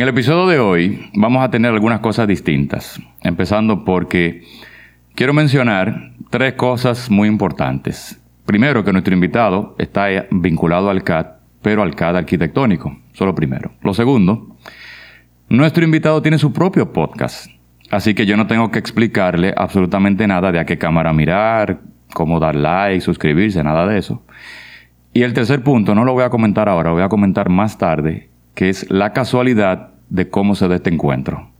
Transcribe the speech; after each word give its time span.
En 0.00 0.04
el 0.04 0.14
episodio 0.14 0.46
de 0.46 0.58
hoy 0.58 1.10
vamos 1.12 1.44
a 1.44 1.50
tener 1.50 1.74
algunas 1.74 2.00
cosas 2.00 2.26
distintas, 2.26 2.98
empezando 3.22 3.84
porque 3.84 4.44
quiero 5.14 5.34
mencionar 5.34 6.12
tres 6.30 6.54
cosas 6.54 7.10
muy 7.10 7.28
importantes. 7.28 8.18
Primero, 8.46 8.82
que 8.82 8.92
nuestro 8.94 9.12
invitado 9.12 9.74
está 9.76 10.06
vinculado 10.30 10.88
al 10.88 11.04
CAD, 11.04 11.26
pero 11.60 11.82
al 11.82 11.94
CAD 11.94 12.16
arquitectónico, 12.16 12.96
solo 13.12 13.34
primero. 13.34 13.72
Lo 13.82 13.92
segundo, 13.92 14.56
nuestro 15.50 15.84
invitado 15.84 16.22
tiene 16.22 16.38
su 16.38 16.50
propio 16.50 16.94
podcast, 16.94 17.50
así 17.90 18.14
que 18.14 18.24
yo 18.24 18.38
no 18.38 18.46
tengo 18.46 18.70
que 18.70 18.78
explicarle 18.78 19.52
absolutamente 19.54 20.26
nada 20.26 20.50
de 20.50 20.60
a 20.60 20.64
qué 20.64 20.78
cámara 20.78 21.12
mirar, 21.12 21.82
cómo 22.14 22.40
dar 22.40 22.54
like, 22.54 23.02
suscribirse, 23.02 23.62
nada 23.62 23.86
de 23.86 23.98
eso. 23.98 24.22
Y 25.12 25.24
el 25.24 25.34
tercer 25.34 25.62
punto, 25.62 25.94
no 25.94 26.06
lo 26.06 26.14
voy 26.14 26.24
a 26.24 26.30
comentar 26.30 26.70
ahora, 26.70 26.88
lo 26.88 26.94
voy 26.96 27.04
a 27.04 27.10
comentar 27.10 27.50
más 27.50 27.76
tarde, 27.76 28.30
que 28.54 28.68
es 28.68 28.90
la 28.90 29.12
casualidad 29.12 29.90
de 30.08 30.28
cómo 30.28 30.54
se 30.54 30.68
da 30.68 30.76
este 30.76 30.90
encuentro. 30.90 31.50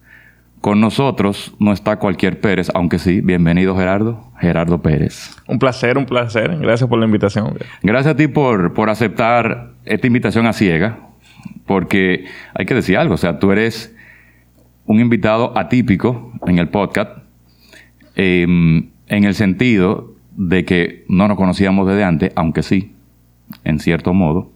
Con 0.61 0.81
nosotros 0.81 1.55
no 1.59 1.73
está 1.73 1.97
cualquier 1.97 2.39
Pérez, 2.41 2.71
aunque 2.75 2.99
sí, 2.99 3.23
bienvenido 3.23 3.75
Gerardo, 3.77 4.31
Gerardo 4.39 4.83
Pérez. 4.83 5.35
Un 5.49 5.59
placer, 5.59 5.97
un 5.97 6.05
placer. 6.05 6.59
Gracias 6.59 6.89
por 6.89 6.99
la 6.99 7.07
invitación. 7.07 7.57
Gracias 7.83 8.15
a 8.15 8.17
ti 8.17 8.29
por, 8.29 8.75
por 8.75 8.91
aceptar 8.91 9.71
esta 9.87 10.07
invitación 10.07 10.47
a 10.47 10.53
ciega, 10.53 10.99
porque 11.65 12.27
hay 12.53 12.67
que 12.67 12.75
decir 12.75 12.99
algo, 12.99 13.15
o 13.15 13.17
sea, 13.17 13.39
tú 13.39 13.53
eres 13.53 13.97
un 14.85 15.01
invitado 15.01 15.57
atípico 15.57 16.33
en 16.47 16.59
el 16.59 16.69
podcast, 16.69 17.11
em, 18.17 18.91
en 19.07 19.25
el 19.25 19.35
sentido 19.35 20.15
de 20.37 20.67
que 20.67 21.05
no 21.09 21.27
nos 21.27 21.39
conocíamos 21.39 21.89
desde 21.89 22.05
antes, 22.05 22.33
aunque 22.37 22.63
sí, 22.63 22.93
en 23.65 23.79
cierto 23.79 24.13
modo 24.13 24.51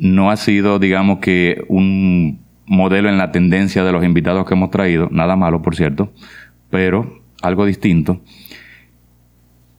no 0.00 0.30
ha 0.30 0.36
sido, 0.36 0.78
digamos 0.78 1.18
que, 1.18 1.62
un 1.68 2.40
modelo 2.66 3.10
en 3.10 3.18
la 3.18 3.32
tendencia 3.32 3.84
de 3.84 3.92
los 3.92 4.02
invitados 4.02 4.46
que 4.46 4.54
hemos 4.54 4.70
traído, 4.70 5.08
nada 5.10 5.36
malo, 5.36 5.60
por 5.60 5.76
cierto, 5.76 6.10
pero 6.70 7.20
algo 7.42 7.66
distinto. 7.66 8.20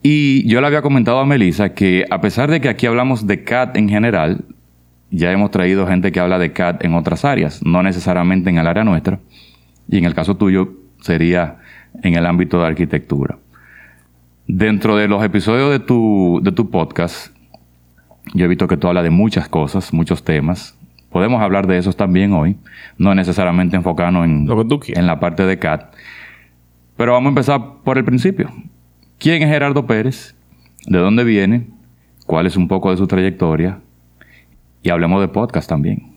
Y 0.02 0.48
yo 0.48 0.60
le 0.60 0.66
había 0.68 0.82
comentado 0.82 1.18
a 1.18 1.26
Melissa 1.26 1.74
que 1.74 2.04
a 2.08 2.20
pesar 2.20 2.50
de 2.50 2.60
que 2.60 2.68
aquí 2.68 2.86
hablamos 2.86 3.26
de 3.26 3.42
CAT 3.42 3.76
en 3.76 3.88
general, 3.88 4.44
ya 5.10 5.32
hemos 5.32 5.50
traído 5.50 5.86
gente 5.86 6.12
que 6.12 6.20
habla 6.20 6.38
de 6.38 6.52
CAT 6.52 6.84
en 6.84 6.94
otras 6.94 7.24
áreas, 7.24 7.60
no 7.64 7.82
necesariamente 7.82 8.48
en 8.48 8.58
el 8.58 8.66
área 8.66 8.84
nuestra, 8.84 9.18
y 9.88 9.98
en 9.98 10.04
el 10.04 10.14
caso 10.14 10.36
tuyo 10.36 10.72
sería 11.00 11.58
en 12.02 12.14
el 12.14 12.26
ámbito 12.26 12.60
de 12.60 12.66
arquitectura. 12.66 13.38
Dentro 14.46 14.96
de 14.96 15.08
los 15.08 15.24
episodios 15.24 15.70
de 15.70 15.80
tu, 15.80 16.40
de 16.42 16.52
tu 16.52 16.70
podcast, 16.70 17.31
yo 18.34 18.44
he 18.44 18.48
visto 18.48 18.68
que 18.68 18.76
tú 18.76 18.88
hablas 18.88 19.04
de 19.04 19.10
muchas 19.10 19.48
cosas, 19.48 19.92
muchos 19.92 20.24
temas. 20.24 20.76
Podemos 21.10 21.42
hablar 21.42 21.66
de 21.66 21.78
esos 21.78 21.96
también 21.96 22.32
hoy, 22.32 22.56
no 22.96 23.14
necesariamente 23.14 23.76
enfocarnos 23.76 24.24
en, 24.24 24.48
en 24.48 25.06
la 25.06 25.20
parte 25.20 25.44
de 25.44 25.58
CAT. 25.58 25.94
Pero 26.96 27.12
vamos 27.12 27.26
a 27.26 27.30
empezar 27.30 27.62
por 27.84 27.98
el 27.98 28.04
principio. 28.04 28.50
¿Quién 29.18 29.42
es 29.42 29.48
Gerardo 29.48 29.86
Pérez? 29.86 30.34
¿De 30.86 30.98
dónde 30.98 31.24
viene? 31.24 31.68
¿Cuál 32.26 32.46
es 32.46 32.56
un 32.56 32.68
poco 32.68 32.90
de 32.90 32.96
su 32.96 33.06
trayectoria? 33.06 33.80
Y 34.82 34.90
hablemos 34.90 35.20
de 35.20 35.28
podcast 35.28 35.68
también. 35.68 36.16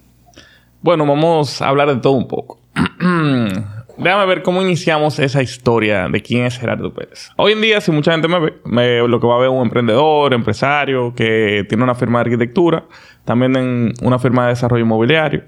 Bueno, 0.81 1.05
vamos 1.05 1.61
a 1.61 1.67
hablar 1.67 1.89
de 1.89 1.97
todo 1.97 2.13
un 2.13 2.27
poco. 2.27 2.59
Déjame 3.97 4.25
ver 4.25 4.43
cómo 4.43 4.61
iniciamos 4.61 5.19
esa 5.19 5.41
historia 5.41 6.09
de 6.09 6.21
quién 6.21 6.45
es 6.45 6.57
Gerardo 6.57 6.93
Pérez. 6.93 7.29
Hoy 7.37 7.53
en 7.53 7.61
día, 7.61 7.79
si 7.79 7.91
mucha 7.91 8.11
gente 8.11 8.27
me 8.27 8.39
ve, 8.39 9.07
lo 9.07 9.19
que 9.19 9.27
va 9.27 9.35
a 9.35 9.39
ver 9.39 9.49
un 9.49 9.61
emprendedor, 9.61 10.33
empresario, 10.33 11.13
que 11.15 11.65
tiene 11.69 11.83
una 11.83 11.95
firma 11.95 12.19
de 12.19 12.23
arquitectura, 12.23 12.85
también 13.23 13.55
en 13.55 13.93
una 14.01 14.19
firma 14.19 14.43
de 14.43 14.49
desarrollo 14.49 14.83
inmobiliario. 14.83 15.43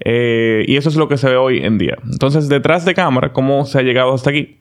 Eh, 0.00 0.64
y 0.66 0.76
eso 0.76 0.88
es 0.88 0.96
lo 0.96 1.08
que 1.08 1.16
se 1.16 1.28
ve 1.28 1.36
hoy 1.36 1.64
en 1.64 1.78
día. 1.78 1.96
Entonces, 2.10 2.48
detrás 2.48 2.84
de 2.84 2.94
cámara, 2.94 3.32
¿cómo 3.32 3.64
se 3.64 3.78
ha 3.78 3.82
llegado 3.82 4.12
hasta 4.12 4.30
aquí? 4.30 4.58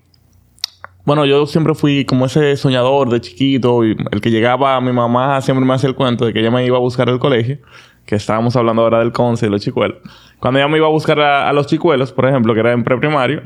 Bueno, 1.03 1.25
yo 1.25 1.45
siempre 1.45 1.75
fui 1.75 2.05
como 2.05 2.25
ese 2.25 2.55
soñador 2.57 3.09
de 3.09 3.21
chiquito, 3.21 3.85
y 3.85 3.95
el 4.11 4.21
que 4.21 4.31
llegaba 4.31 4.75
a 4.75 4.81
mi 4.81 4.91
mamá 4.91 5.41
siempre 5.41 5.65
me 5.65 5.73
hacía 5.73 5.89
el 5.89 5.95
cuento 5.95 6.25
de 6.25 6.33
que 6.33 6.39
ella 6.39 6.51
me 6.51 6.65
iba 6.65 6.77
a 6.77 6.79
buscar 6.79 7.09
al 7.09 7.19
colegio, 7.19 7.59
que 8.05 8.15
estábamos 8.15 8.55
hablando 8.55 8.83
ahora 8.83 8.99
del 8.99 9.11
conce 9.11 9.47
y 9.47 9.49
los 9.49 9.61
chicuelos. 9.61 9.97
Cuando 10.39 10.59
ella 10.59 10.67
me 10.67 10.77
iba 10.77 10.87
a 10.87 10.91
buscar 10.91 11.19
a, 11.19 11.51
los 11.53 11.67
chicuelos, 11.67 12.11
por 12.11 12.27
ejemplo, 12.27 12.53
que 12.53 12.59
era 12.59 12.71
en 12.71 12.83
preprimario, 12.83 13.43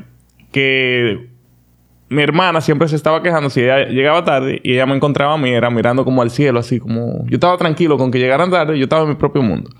que 0.52 1.30
mi 2.08 2.22
hermana 2.22 2.60
siempre 2.60 2.88
se 2.88 2.96
estaba 2.96 3.22
quejando 3.22 3.50
si 3.50 3.62
ella 3.62 3.86
llegaba 3.86 4.24
tarde 4.24 4.60
y 4.62 4.74
ella 4.74 4.86
me 4.86 4.96
encontraba 4.96 5.34
a 5.34 5.38
mí, 5.38 5.50
era 5.50 5.70
mirando 5.70 6.04
como 6.04 6.22
al 6.22 6.30
cielo, 6.30 6.58
así 6.58 6.80
como... 6.80 7.24
Yo 7.26 7.36
estaba 7.36 7.56
tranquilo 7.56 7.96
con 7.96 8.10
que 8.10 8.18
llegaran 8.18 8.50
tarde, 8.50 8.78
yo 8.78 8.84
estaba 8.84 9.02
en 9.02 9.10
mi 9.10 9.14
propio 9.14 9.42
mundo. 9.42 9.70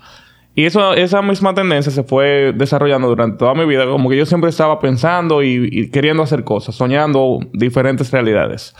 Y 0.55 0.65
eso, 0.65 0.93
esa 0.93 1.21
misma 1.21 1.53
tendencia 1.53 1.91
se 1.91 2.03
fue 2.03 2.53
desarrollando 2.55 3.07
durante 3.07 3.37
toda 3.37 3.53
mi 3.53 3.65
vida, 3.65 3.85
como 3.85 4.09
que 4.09 4.17
yo 4.17 4.25
siempre 4.25 4.49
estaba 4.49 4.79
pensando 4.79 5.43
y 5.43 5.89
queriendo 5.91 6.23
hacer 6.23 6.43
cosas, 6.43 6.75
soñando 6.75 7.39
diferentes 7.53 8.11
realidades. 8.11 8.73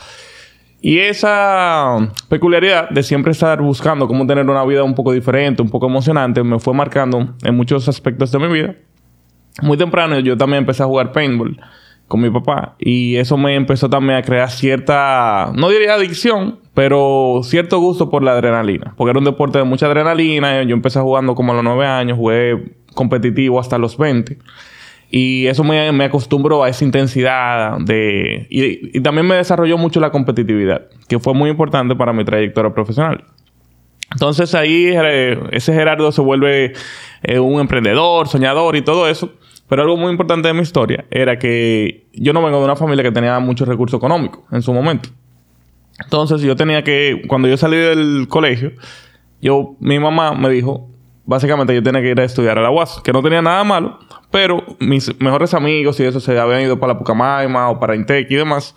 Y 0.84 0.98
esa 0.98 1.96
peculiaridad 2.28 2.90
de 2.90 3.04
siempre 3.04 3.30
estar 3.30 3.62
buscando 3.62 4.08
cómo 4.08 4.26
tener 4.26 4.50
una 4.50 4.64
vida 4.64 4.82
un 4.82 4.96
poco 4.96 5.12
diferente, 5.12 5.62
un 5.62 5.70
poco 5.70 5.86
emocionante, 5.86 6.42
me 6.42 6.58
fue 6.58 6.74
marcando 6.74 7.34
en 7.44 7.56
muchos 7.56 7.88
aspectos 7.88 8.32
de 8.32 8.38
mi 8.40 8.48
vida. 8.48 8.74
Muy 9.62 9.78
temprano 9.78 10.18
yo 10.18 10.36
también 10.36 10.62
empecé 10.62 10.82
a 10.82 10.86
jugar 10.86 11.12
paintball 11.12 11.56
con 12.08 12.20
mi 12.20 12.30
papá 12.30 12.74
y 12.80 13.14
eso 13.14 13.36
me 13.36 13.54
empezó 13.54 13.88
también 13.88 14.18
a 14.18 14.22
crear 14.22 14.50
cierta, 14.50 15.52
no 15.54 15.68
diría 15.68 15.94
adicción, 15.94 16.58
pero 16.74 17.42
cierto 17.44 17.78
gusto 17.78 18.10
por 18.10 18.24
la 18.24 18.32
adrenalina, 18.32 18.94
porque 18.96 19.10
era 19.10 19.20
un 19.20 19.24
deporte 19.24 19.58
de 19.58 19.64
mucha 19.64 19.86
adrenalina. 19.86 20.64
Yo 20.64 20.74
empecé 20.74 20.98
jugando 20.98 21.36
como 21.36 21.52
a 21.52 21.54
los 21.54 21.64
9 21.64 21.86
años, 21.86 22.18
jugué 22.18 22.74
competitivo 22.94 23.60
hasta 23.60 23.78
los 23.78 23.96
20. 23.96 24.36
Y 25.14 25.46
eso 25.46 25.62
me, 25.62 25.92
me 25.92 26.04
acostumbró 26.04 26.64
a 26.64 26.70
esa 26.70 26.86
intensidad 26.86 27.76
de... 27.80 28.46
Y, 28.48 28.98
también 29.02 29.26
me 29.26 29.34
desarrolló 29.34 29.76
mucho 29.76 30.00
la 30.00 30.10
competitividad, 30.10 30.86
que 31.06 31.18
fue 31.18 31.34
muy 31.34 31.50
importante 31.50 31.94
para 31.94 32.14
mi 32.14 32.24
trayectoria 32.24 32.72
profesional. 32.72 33.22
Entonces 34.10 34.54
ahí 34.54 34.86
eh, 34.86 35.38
ese 35.52 35.74
Gerardo 35.74 36.12
se 36.12 36.22
vuelve 36.22 36.72
eh, 37.24 37.38
un 37.38 37.60
emprendedor, 37.60 38.26
soñador 38.26 38.74
y 38.74 38.80
todo 38.80 39.06
eso. 39.06 39.30
Pero 39.68 39.82
algo 39.82 39.98
muy 39.98 40.10
importante 40.10 40.48
de 40.48 40.54
mi 40.54 40.62
historia 40.62 41.04
era 41.10 41.38
que 41.38 42.06
yo 42.14 42.32
no 42.32 42.42
vengo 42.42 42.58
de 42.58 42.64
una 42.64 42.76
familia 42.76 43.04
que 43.04 43.12
tenía 43.12 43.38
mucho 43.38 43.66
recurso 43.66 43.98
económico 43.98 44.46
en 44.50 44.62
su 44.62 44.72
momento. 44.72 45.10
Entonces 46.02 46.40
yo 46.40 46.56
tenía 46.56 46.82
que, 46.84 47.22
cuando 47.28 47.48
yo 47.48 47.58
salí 47.58 47.76
del 47.76 48.28
colegio, 48.28 48.72
yo, 49.42 49.76
mi 49.78 49.98
mamá 49.98 50.32
me 50.32 50.48
dijo, 50.48 50.88
básicamente 51.26 51.74
yo 51.74 51.82
tenía 51.82 52.00
que 52.00 52.10
ir 52.10 52.20
a 52.20 52.24
estudiar 52.24 52.58
a 52.58 52.62
la 52.62 52.70
UAS, 52.70 53.02
que 53.02 53.12
no 53.12 53.22
tenía 53.22 53.42
nada 53.42 53.62
malo, 53.62 53.98
pero 54.32 54.64
mis 54.80 55.20
mejores 55.20 55.54
amigos 55.54 56.00
y 56.00 56.04
eso 56.04 56.18
se 56.18 56.36
habían 56.38 56.62
ido 56.62 56.80
para 56.80 56.94
la 56.94 56.98
Pucamaima 56.98 57.70
o 57.70 57.78
para 57.78 57.94
Intec 57.94 58.28
y 58.30 58.34
demás. 58.34 58.74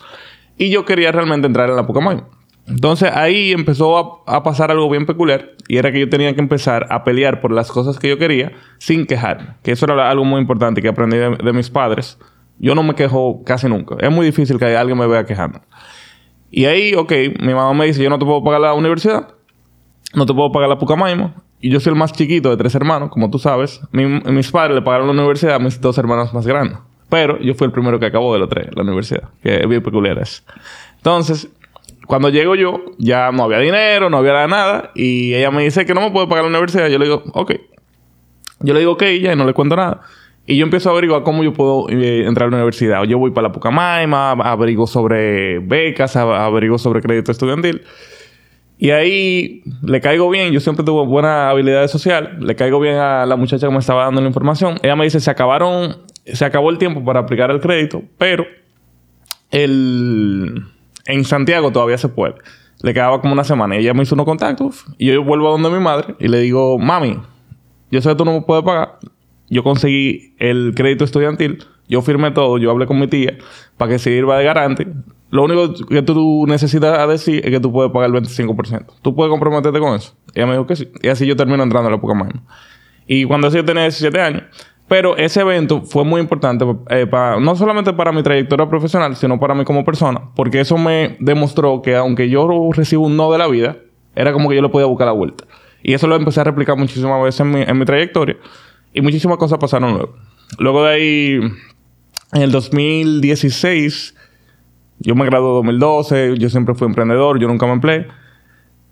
Y 0.57 0.69
yo 0.69 0.85
quería 0.85 1.11
realmente 1.11 1.47
entrar 1.47 1.69
en 1.69 1.77
la 1.77 1.87
Pucamaima. 1.87 2.27
Entonces 2.67 3.11
ahí 3.13 3.51
empezó 3.51 4.23
a, 4.27 4.43
pasar 4.43 4.71
algo 4.71 4.89
bien 4.89 5.05
peculiar 5.05 5.51
y 5.67 5.77
era 5.77 5.91
que 5.91 5.99
yo 5.99 6.09
tenía 6.09 6.33
que 6.33 6.41
empezar 6.41 6.87
a 6.89 7.03
pelear 7.03 7.39
por 7.39 7.51
las 7.51 7.71
cosas 7.71 7.99
que 7.99 8.09
yo 8.09 8.17
quería 8.17 8.51
sin 8.79 9.05
quejarme. 9.05 9.55
Que 9.63 9.71
eso 9.71 9.85
era 9.85 10.09
algo 10.09 10.25
muy 10.25 10.41
importante 10.41 10.81
que 10.81 10.89
aprendí 10.89 11.17
de, 11.17 11.53
mis 11.53 11.69
padres. 11.69 12.19
Yo 12.57 12.75
no 12.75 12.83
me 12.83 12.95
quejo 12.95 13.43
casi 13.45 13.69
nunca. 13.69 13.95
Es 13.99 14.11
muy 14.11 14.25
difícil 14.25 14.57
que 14.57 14.75
alguien 14.75 14.97
me 14.97 15.07
vea 15.07 15.25
quejando. 15.25 15.61
Y 16.51 16.65
ahí, 16.65 16.95
ok, 16.95 17.11
mi 17.39 17.53
mamá 17.53 17.73
me 17.73 17.85
dice, 17.85 18.03
yo 18.03 18.09
no 18.09 18.19
te 18.19 18.25
puedo 18.25 18.43
pagar 18.43 18.61
la 18.61 18.73
universidad, 18.73 19.27
no 20.13 20.25
te 20.25 20.33
puedo 20.33 20.51
pagar 20.51 20.69
la 20.69 20.77
Pucamaima, 20.77 21.35
yo 21.69 21.79
soy 21.79 21.91
el 21.93 21.99
más 21.99 22.13
chiquito 22.13 22.49
de 22.49 22.57
tres 22.57 22.75
hermanos, 22.75 23.09
como 23.09 23.29
tú 23.29 23.39
sabes. 23.39 23.81
mis 23.91 24.51
padres 24.51 24.75
le 24.75 24.81
pagaron 24.81 25.07
la 25.07 25.13
universidad 25.13 25.55
a 25.55 25.59
mis 25.59 25.79
dos 25.79 25.97
hermanos 25.97 26.33
más 26.33 26.45
grandes. 26.45 26.77
Pero 27.09 27.39
yo 27.39 27.53
fui 27.53 27.65
el 27.65 27.71
primero 27.71 27.99
que 27.99 28.07
acabó 28.07 28.33
de 28.33 28.39
los 28.39 28.49
tres, 28.49 28.67
la 28.75 28.83
universidad. 28.83 29.29
Que 29.41 29.61
es 29.61 29.67
bien 29.69 29.81
peculiar 29.81 30.17
eso. 30.17 30.43
Entonces, 30.97 31.49
cuando 32.07 32.29
llego 32.29 32.55
yo, 32.55 32.83
ya 32.97 33.31
no 33.31 33.43
había 33.43 33.59
dinero, 33.59 34.09
no 34.09 34.17
había 34.17 34.47
nada. 34.47 34.91
Y 34.95 35.33
ella 35.33 35.51
me 35.51 35.63
dice 35.63 35.85
que 35.85 35.93
no 35.93 36.01
me 36.01 36.11
puede 36.11 36.27
pagar 36.27 36.43
la 36.45 36.49
universidad. 36.49 36.87
Yo 36.87 36.97
le 36.97 37.05
digo, 37.05 37.23
ok. 37.33 37.53
Yo 38.61 38.73
le 38.73 38.79
digo, 38.79 38.93
ok, 38.93 39.03
ya, 39.21 39.33
y 39.33 39.35
no 39.35 39.45
le 39.45 39.53
cuento 39.53 39.75
nada. 39.75 40.01
Y 40.47 40.57
yo 40.57 40.63
empiezo 40.63 40.89
a 40.89 40.91
averiguar 40.91 41.23
cómo 41.23 41.43
yo 41.43 41.53
puedo 41.53 41.89
eh, 41.89 42.25
entrar 42.25 42.47
a 42.47 42.51
la 42.51 42.57
universidad. 42.57 43.03
Yo 43.03 43.17
voy 43.17 43.31
para 43.31 43.47
la 43.47 43.51
Pucamaima, 43.51 44.31
averiguo 44.31 44.85
sobre 44.85 45.59
becas, 45.59 46.15
averiguo 46.15 46.77
sobre 46.77 47.01
crédito 47.01 47.31
estudiantil. 47.31 47.83
Y 48.85 48.91
ahí 48.91 49.63
le 49.81 49.99
caigo 49.99 50.29
bien, 50.29 50.53
yo 50.53 50.59
siempre 50.59 50.85
tuve 50.85 51.07
buena 51.07 51.49
habilidad 51.49 51.87
social, 51.87 52.37
le 52.39 52.55
caigo 52.55 52.79
bien 52.79 52.97
a 52.97 53.25
la 53.25 53.35
muchacha 53.35 53.65
que 53.65 53.73
me 53.73 53.79
estaba 53.79 54.03
dando 54.03 54.21
la 54.21 54.27
información. 54.27 54.77
Ella 54.83 54.95
me 54.95 55.05
dice, 55.05 55.19
se 55.19 55.31
acabaron, 55.31 56.03
se 56.23 56.45
acabó 56.45 56.69
el 56.69 56.77
tiempo 56.77 57.03
para 57.03 57.21
aplicar 57.21 57.49
el 57.49 57.59
crédito, 57.59 58.03
pero 58.19 58.45
el, 59.49 60.65
en 61.07 61.25
Santiago 61.25 61.71
todavía 61.71 61.97
se 61.97 62.09
puede. 62.09 62.35
Le 62.83 62.93
quedaba 62.93 63.21
como 63.21 63.33
una 63.33 63.43
semana 63.43 63.75
y 63.75 63.79
ella 63.79 63.95
me 63.95 64.03
hizo 64.03 64.13
unos 64.13 64.27
contactos 64.27 64.85
y 64.99 65.07
yo 65.07 65.23
vuelvo 65.23 65.47
a 65.47 65.51
donde 65.53 65.71
mi 65.71 65.79
madre 65.79 66.13
y 66.19 66.27
le 66.27 66.41
digo, 66.41 66.77
mami, 66.77 67.17
yo 67.89 68.01
sé 68.01 68.09
que 68.09 68.15
tú 68.15 68.23
no 68.23 68.33
me 68.33 68.41
puedes 68.41 68.63
pagar. 68.63 68.99
Yo 69.49 69.63
conseguí 69.63 70.35
el 70.37 70.73
crédito 70.75 71.05
estudiantil, 71.05 71.65
yo 71.89 72.03
firmé 72.03 72.29
todo, 72.29 72.59
yo 72.59 72.69
hablé 72.69 72.85
con 72.85 72.99
mi 72.99 73.07
tía 73.07 73.35
para 73.77 73.93
que 73.93 73.97
se 73.97 74.11
sirva 74.11 74.37
de 74.37 74.45
garante. 74.45 74.87
Lo 75.31 75.43
único 75.43 75.73
que 75.87 76.01
tú 76.01 76.45
necesitas 76.47 77.07
decir 77.09 77.41
es 77.43 77.51
que 77.51 77.59
tú 77.59 77.71
puedes 77.71 77.91
pagar 77.91 78.09
el 78.09 78.15
25%. 78.21 78.85
¿Tú 79.01 79.15
puedes 79.15 79.31
comprometerte 79.31 79.79
con 79.79 79.95
eso? 79.95 80.13
ella 80.33 80.45
me 80.45 80.53
dijo 80.53 80.67
que 80.67 80.75
sí. 80.75 80.89
Y 81.01 81.07
así 81.07 81.25
yo 81.25 81.35
termino 81.35 81.63
entrando 81.63 81.87
a 81.87 81.91
la 81.91 81.99
Pokémon. 81.99 82.41
Y 83.07 83.25
cuando 83.25 83.49
yo 83.49 83.63
tenía 83.65 83.83
17 83.83 84.19
años, 84.19 84.43
Pero 84.87 85.17
ese 85.17 85.41
evento 85.41 85.81
fue 85.81 86.03
muy 86.03 86.21
importante, 86.21 86.63
eh, 86.91 87.07
para, 87.07 87.39
no 87.39 87.55
solamente 87.55 87.91
para 87.91 88.11
mi 88.11 88.21
trayectoria 88.21 88.69
profesional, 88.69 89.15
sino 89.15 89.39
para 89.39 89.55
mí 89.55 89.65
como 89.65 89.83
persona, 89.83 90.29
porque 90.35 90.59
eso 90.59 90.77
me 90.77 91.17
demostró 91.19 91.81
que 91.81 91.95
aunque 91.95 92.29
yo 92.29 92.69
recibo 92.71 93.07
un 93.07 93.17
no 93.17 93.31
de 93.31 93.39
la 93.39 93.47
vida, 93.47 93.77
era 94.15 94.31
como 94.31 94.47
que 94.47 94.55
yo 94.55 94.61
le 94.61 94.69
podía 94.69 94.85
buscar 94.85 95.07
la 95.07 95.13
vuelta. 95.13 95.45
Y 95.81 95.93
eso 95.93 96.05
lo 96.05 96.15
empecé 96.15 96.41
a 96.41 96.43
replicar 96.43 96.77
muchísimas 96.77 97.21
veces 97.23 97.41
en 97.41 97.51
mi, 97.51 97.61
en 97.63 97.79
mi 97.79 97.85
trayectoria. 97.85 98.37
Y 98.93 99.01
muchísimas 99.01 99.37
cosas 99.37 99.57
pasaron 99.57 99.93
luego. 99.93 100.15
Luego 100.59 100.83
de 100.83 100.93
ahí, 100.93 101.39
en 102.33 102.41
el 102.41 102.51
2016, 102.51 104.14
yo 104.99 105.15
me 105.15 105.25
gradué 105.25 105.49
en 105.49 105.55
2012, 105.55 106.37
yo 106.37 106.49
siempre 106.49 106.75
fui 106.75 106.87
emprendedor, 106.87 107.39
yo 107.39 107.47
nunca 107.47 107.65
me 107.65 107.73
empleé. 107.73 108.07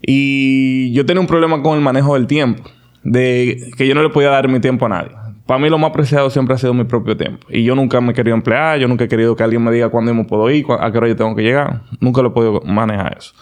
Y 0.02 0.92
yo 0.94 1.06
tenía 1.06 1.22
un 1.22 1.28
problema 1.28 1.62
con 1.62 1.76
el 1.78 1.82
manejo 1.82 2.16
del 2.16 2.28
tiempo, 2.28 2.64
de 3.04 3.72
que 3.78 3.88
yo 3.88 3.96
no 3.96 4.04
le 4.04 4.10
podía 4.10 4.30
dar 4.30 4.50
mi 4.50 4.60
tiempo 4.60 4.86
a 4.86 4.90
nadie. 4.90 5.12
Para 5.46 5.60
mí 5.60 5.70
lo 5.70 5.78
más 5.78 5.92
preciado 5.92 6.30
siempre 6.30 6.56
ha 6.56 6.58
sido 6.58 6.74
mi 6.74 6.86
propio 6.86 7.18
tiempo. 7.18 7.46
Y 7.50 7.64
yo 7.64 7.76
nunca 7.76 8.00
me 8.00 8.12
he 8.12 8.14
querido 8.16 8.36
emplear, 8.36 8.80
yo 8.80 8.88
nunca 8.88 9.06
he 9.06 9.08
querido 9.08 9.36
que 9.36 9.44
alguien 9.44 9.64
me 9.64 9.72
diga 9.72 9.90
cuándo 9.90 10.14
me 10.14 10.24
puedo 10.24 10.50
ir, 10.50 10.66
a 10.80 10.92
qué 10.92 10.98
hora 10.98 11.08
yo 11.08 11.16
tengo 11.16 11.36
que 11.36 11.42
llegar. 11.42 11.82
Nunca 12.00 12.22
lo 12.22 12.30
he 12.30 12.32
podido 12.32 12.62
manejar 12.62 13.18
eso. 13.18 13.34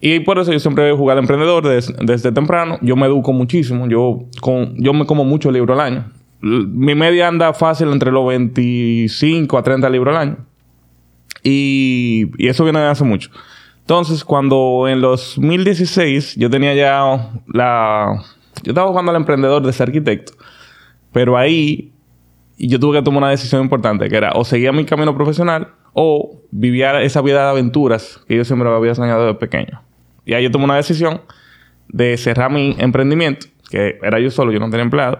Y 0.00 0.20
por 0.20 0.38
eso 0.38 0.50
yo 0.52 0.58
siempre 0.58 0.90
jugado 0.92 1.18
al 1.18 1.24
emprendedor 1.24 1.68
desde, 1.68 2.32
temprano. 2.32 2.78
Yo 2.80 2.96
me 2.96 3.06
educo 3.06 3.32
muchísimo. 3.32 3.86
Yo, 3.86 4.24
con, 4.40 4.74
yo 4.76 4.94
me 4.94 5.04
como 5.04 5.24
mucho 5.24 5.50
libro 5.50 5.74
al 5.74 5.80
año. 5.80 6.04
Mi 6.40 6.94
media 6.94 7.28
anda 7.28 7.52
fácil 7.52 7.92
entre 7.92 8.10
los 8.10 8.26
25 8.26 9.58
a 9.58 9.62
30 9.62 9.90
libros 9.90 10.16
al 10.16 10.22
año. 10.22 10.36
Y, 11.42 12.30
y 12.36 12.48
eso 12.48 12.64
viene 12.64 12.80
de 12.80 12.86
hace 12.86 13.04
mucho. 13.04 13.30
Entonces, 13.80 14.24
cuando 14.24 14.86
en 14.88 15.00
los 15.00 15.34
2016 15.36 16.36
yo 16.36 16.48
tenía 16.48 16.74
ya 16.74 17.32
la... 17.52 18.22
Yo 18.62 18.72
estaba 18.72 18.88
jugando 18.88 19.10
al 19.10 19.16
emprendedor 19.16 19.62
de 19.62 19.72
ser 19.72 19.88
arquitecto. 19.88 20.32
Pero 21.12 21.36
ahí 21.36 21.92
yo 22.56 22.78
tuve 22.78 22.98
que 22.98 23.02
tomar 23.02 23.22
una 23.22 23.30
decisión 23.30 23.62
importante, 23.62 24.08
que 24.08 24.16
era 24.16 24.32
o 24.32 24.44
seguía 24.44 24.70
mi 24.70 24.84
camino 24.84 25.14
profesional 25.14 25.68
o 25.92 26.40
vivía 26.50 27.00
esa 27.02 27.20
vida 27.22 27.42
de 27.44 27.50
aventuras 27.50 28.20
que 28.28 28.36
yo 28.36 28.44
siempre 28.44 28.68
había 28.68 28.94
soñado 28.94 29.26
desde 29.26 29.38
pequeño. 29.38 29.82
Y 30.24 30.34
ahí 30.34 30.44
yo 30.44 30.50
tomé 30.50 30.64
una 30.64 30.76
decisión 30.76 31.22
de 31.88 32.16
cerrar 32.16 32.52
mi 32.52 32.76
emprendimiento, 32.78 33.46
que 33.70 33.98
era 34.02 34.20
yo 34.20 34.30
solo, 34.30 34.52
yo 34.52 34.60
no 34.60 34.70
tenía 34.70 34.84
empleado, 34.84 35.18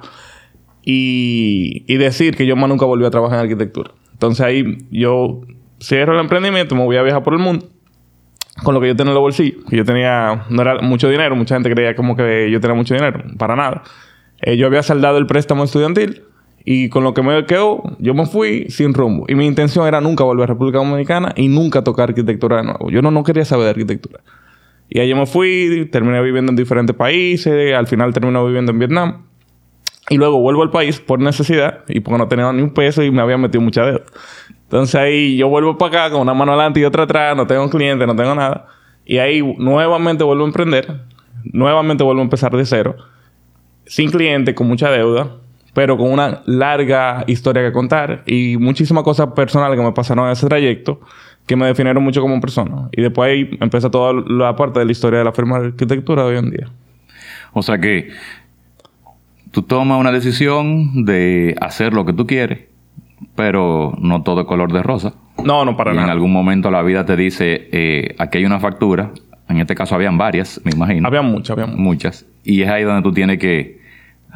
y, 0.84 1.84
y 1.88 1.96
decir 1.96 2.36
que 2.36 2.46
yo 2.46 2.54
más 2.56 2.68
nunca 2.68 2.84
volví 2.84 3.04
a 3.04 3.10
trabajar 3.10 3.38
en 3.38 3.44
arquitectura. 3.44 3.90
Entonces 4.12 4.44
ahí 4.44 4.86
yo 4.90 5.40
cierro 5.80 6.14
el 6.14 6.20
emprendimiento, 6.20 6.74
me 6.74 6.84
voy 6.84 6.96
a 6.96 7.02
viajar 7.02 7.22
por 7.22 7.34
el 7.34 7.40
mundo 7.40 7.66
con 8.62 8.74
lo 8.74 8.80
que 8.80 8.88
yo 8.88 8.96
tenía 8.96 9.12
en 9.12 9.16
el 9.16 9.20
bolsillo. 9.22 9.58
Que 9.68 9.76
yo 9.76 9.84
tenía, 9.84 10.44
no 10.48 10.62
era 10.62 10.80
mucho 10.80 11.08
dinero, 11.08 11.36
mucha 11.36 11.54
gente 11.54 11.70
creía 11.70 11.94
como 11.94 12.16
que 12.16 12.50
yo 12.50 12.60
tenía 12.60 12.76
mucho 12.76 12.94
dinero, 12.94 13.22
para 13.38 13.56
nada. 13.56 13.82
Eh, 14.42 14.56
yo 14.56 14.66
había 14.66 14.82
saldado 14.82 15.18
el 15.18 15.26
préstamo 15.26 15.64
estudiantil 15.64 16.22
y 16.64 16.88
con 16.88 17.04
lo 17.04 17.14
que 17.14 17.22
me 17.22 17.44
quedó, 17.46 17.96
yo 17.98 18.14
me 18.14 18.26
fui 18.26 18.66
sin 18.68 18.94
rumbo. 18.94 19.24
Y 19.28 19.34
mi 19.34 19.46
intención 19.46 19.86
era 19.86 20.00
nunca 20.00 20.24
volver 20.24 20.44
a 20.44 20.46
República 20.48 20.78
Dominicana 20.78 21.32
y 21.36 21.48
nunca 21.48 21.82
tocar 21.82 22.10
arquitectura 22.10 22.58
de 22.58 22.64
nuevo. 22.64 22.90
Yo 22.90 23.02
no, 23.02 23.10
no 23.10 23.24
quería 23.24 23.44
saber 23.44 23.64
de 23.64 23.70
arquitectura. 23.70 24.20
Y 24.88 24.98
ahí 24.98 25.08
yo 25.08 25.16
me 25.16 25.26
fui, 25.26 25.88
terminé 25.90 26.20
viviendo 26.20 26.50
en 26.50 26.56
diferentes 26.56 26.96
países, 26.96 27.74
al 27.74 27.86
final 27.86 28.12
terminé 28.12 28.42
viviendo 28.44 28.72
en 28.72 28.78
Vietnam. 28.78 29.26
Y 30.08 30.16
luego 30.16 30.40
vuelvo 30.40 30.64
al 30.64 30.70
país 30.70 30.98
por 30.98 31.20
necesidad 31.20 31.84
y 31.86 32.00
porque 32.00 32.18
no 32.18 32.26
tenía 32.26 32.52
ni 32.52 32.62
un 32.62 32.74
peso 32.74 33.02
y 33.04 33.12
me 33.12 33.22
había 33.22 33.38
metido 33.38 33.60
mucha 33.60 33.84
deuda. 33.84 34.02
Entonces 34.70 34.94
ahí 34.94 35.36
yo 35.36 35.48
vuelvo 35.48 35.76
para 35.76 36.04
acá 36.04 36.12
con 36.12 36.20
una 36.20 36.32
mano 36.32 36.52
adelante 36.52 36.78
y 36.78 36.84
otra 36.84 37.02
atrás, 37.02 37.36
no 37.36 37.44
tengo 37.44 37.68
cliente, 37.68 38.06
no 38.06 38.14
tengo 38.14 38.36
nada. 38.36 38.68
Y 39.04 39.18
ahí 39.18 39.42
nuevamente 39.58 40.22
vuelvo 40.22 40.44
a 40.44 40.46
emprender, 40.46 41.00
nuevamente 41.42 42.04
vuelvo 42.04 42.20
a 42.20 42.22
empezar 42.22 42.56
de 42.56 42.64
cero, 42.64 42.94
sin 43.84 44.12
cliente, 44.12 44.54
con 44.54 44.68
mucha 44.68 44.88
deuda, 44.88 45.38
pero 45.74 45.96
con 45.96 46.12
una 46.12 46.42
larga 46.46 47.24
historia 47.26 47.64
que 47.64 47.72
contar 47.72 48.22
y 48.26 48.58
muchísimas 48.58 49.02
cosas 49.02 49.32
personales 49.34 49.76
que 49.76 49.84
me 49.84 49.90
pasaron 49.90 50.26
en 50.26 50.32
ese 50.32 50.46
trayecto 50.46 51.00
que 51.46 51.56
me 51.56 51.66
definieron 51.66 52.04
mucho 52.04 52.20
como 52.20 52.40
persona. 52.40 52.90
Y 52.92 53.02
después 53.02 53.28
ahí 53.28 53.58
empieza 53.60 53.90
toda 53.90 54.22
la 54.24 54.54
parte 54.54 54.78
de 54.78 54.84
la 54.84 54.92
historia 54.92 55.18
de 55.18 55.24
la 55.24 55.32
firma 55.32 55.58
de 55.58 55.66
arquitectura 55.66 56.22
de 56.22 56.28
hoy 56.28 56.36
en 56.36 56.50
día. 56.50 56.68
O 57.52 57.60
sea 57.62 57.76
que 57.78 58.10
tú 59.50 59.62
tomas 59.62 59.98
una 59.98 60.12
decisión 60.12 61.04
de 61.04 61.56
hacer 61.60 61.92
lo 61.92 62.06
que 62.06 62.12
tú 62.12 62.24
quieres 62.24 62.69
pero 63.34 63.94
no 64.00 64.22
todo 64.22 64.42
es 64.42 64.46
color 64.46 64.72
de 64.72 64.82
rosa. 64.82 65.14
No, 65.44 65.64
no 65.64 65.76
para 65.76 65.92
y 65.92 65.94
nada. 65.94 66.06
En 66.06 66.10
algún 66.12 66.32
momento 66.32 66.70
la 66.70 66.82
vida 66.82 67.04
te 67.04 67.16
dice, 67.16 67.68
eh, 67.72 68.14
aquí 68.18 68.38
hay 68.38 68.44
una 68.44 68.60
factura. 68.60 69.10
En 69.48 69.58
este 69.58 69.74
caso 69.74 69.94
habían 69.94 70.16
varias, 70.16 70.60
me 70.64 70.70
imagino. 70.72 71.08
Había 71.08 71.22
muchas, 71.22 71.58
había 71.58 71.66
muchas. 71.66 72.26
Y 72.44 72.62
es 72.62 72.68
ahí 72.68 72.84
donde 72.84 73.02
tú 73.02 73.12
tienes 73.12 73.38
que 73.38 73.80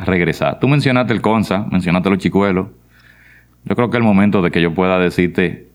regresar. 0.04 0.58
Tú 0.58 0.68
mencionaste 0.68 1.12
el 1.12 1.20
CONSA, 1.20 1.66
mencionaste 1.70 2.10
los 2.10 2.18
chicuelos. 2.18 2.68
Yo 3.64 3.76
creo 3.76 3.90
que 3.90 3.96
es 3.96 4.00
el 4.00 4.06
momento 4.06 4.42
de 4.42 4.50
que 4.50 4.60
yo 4.60 4.74
pueda 4.74 4.98
decirte 4.98 5.68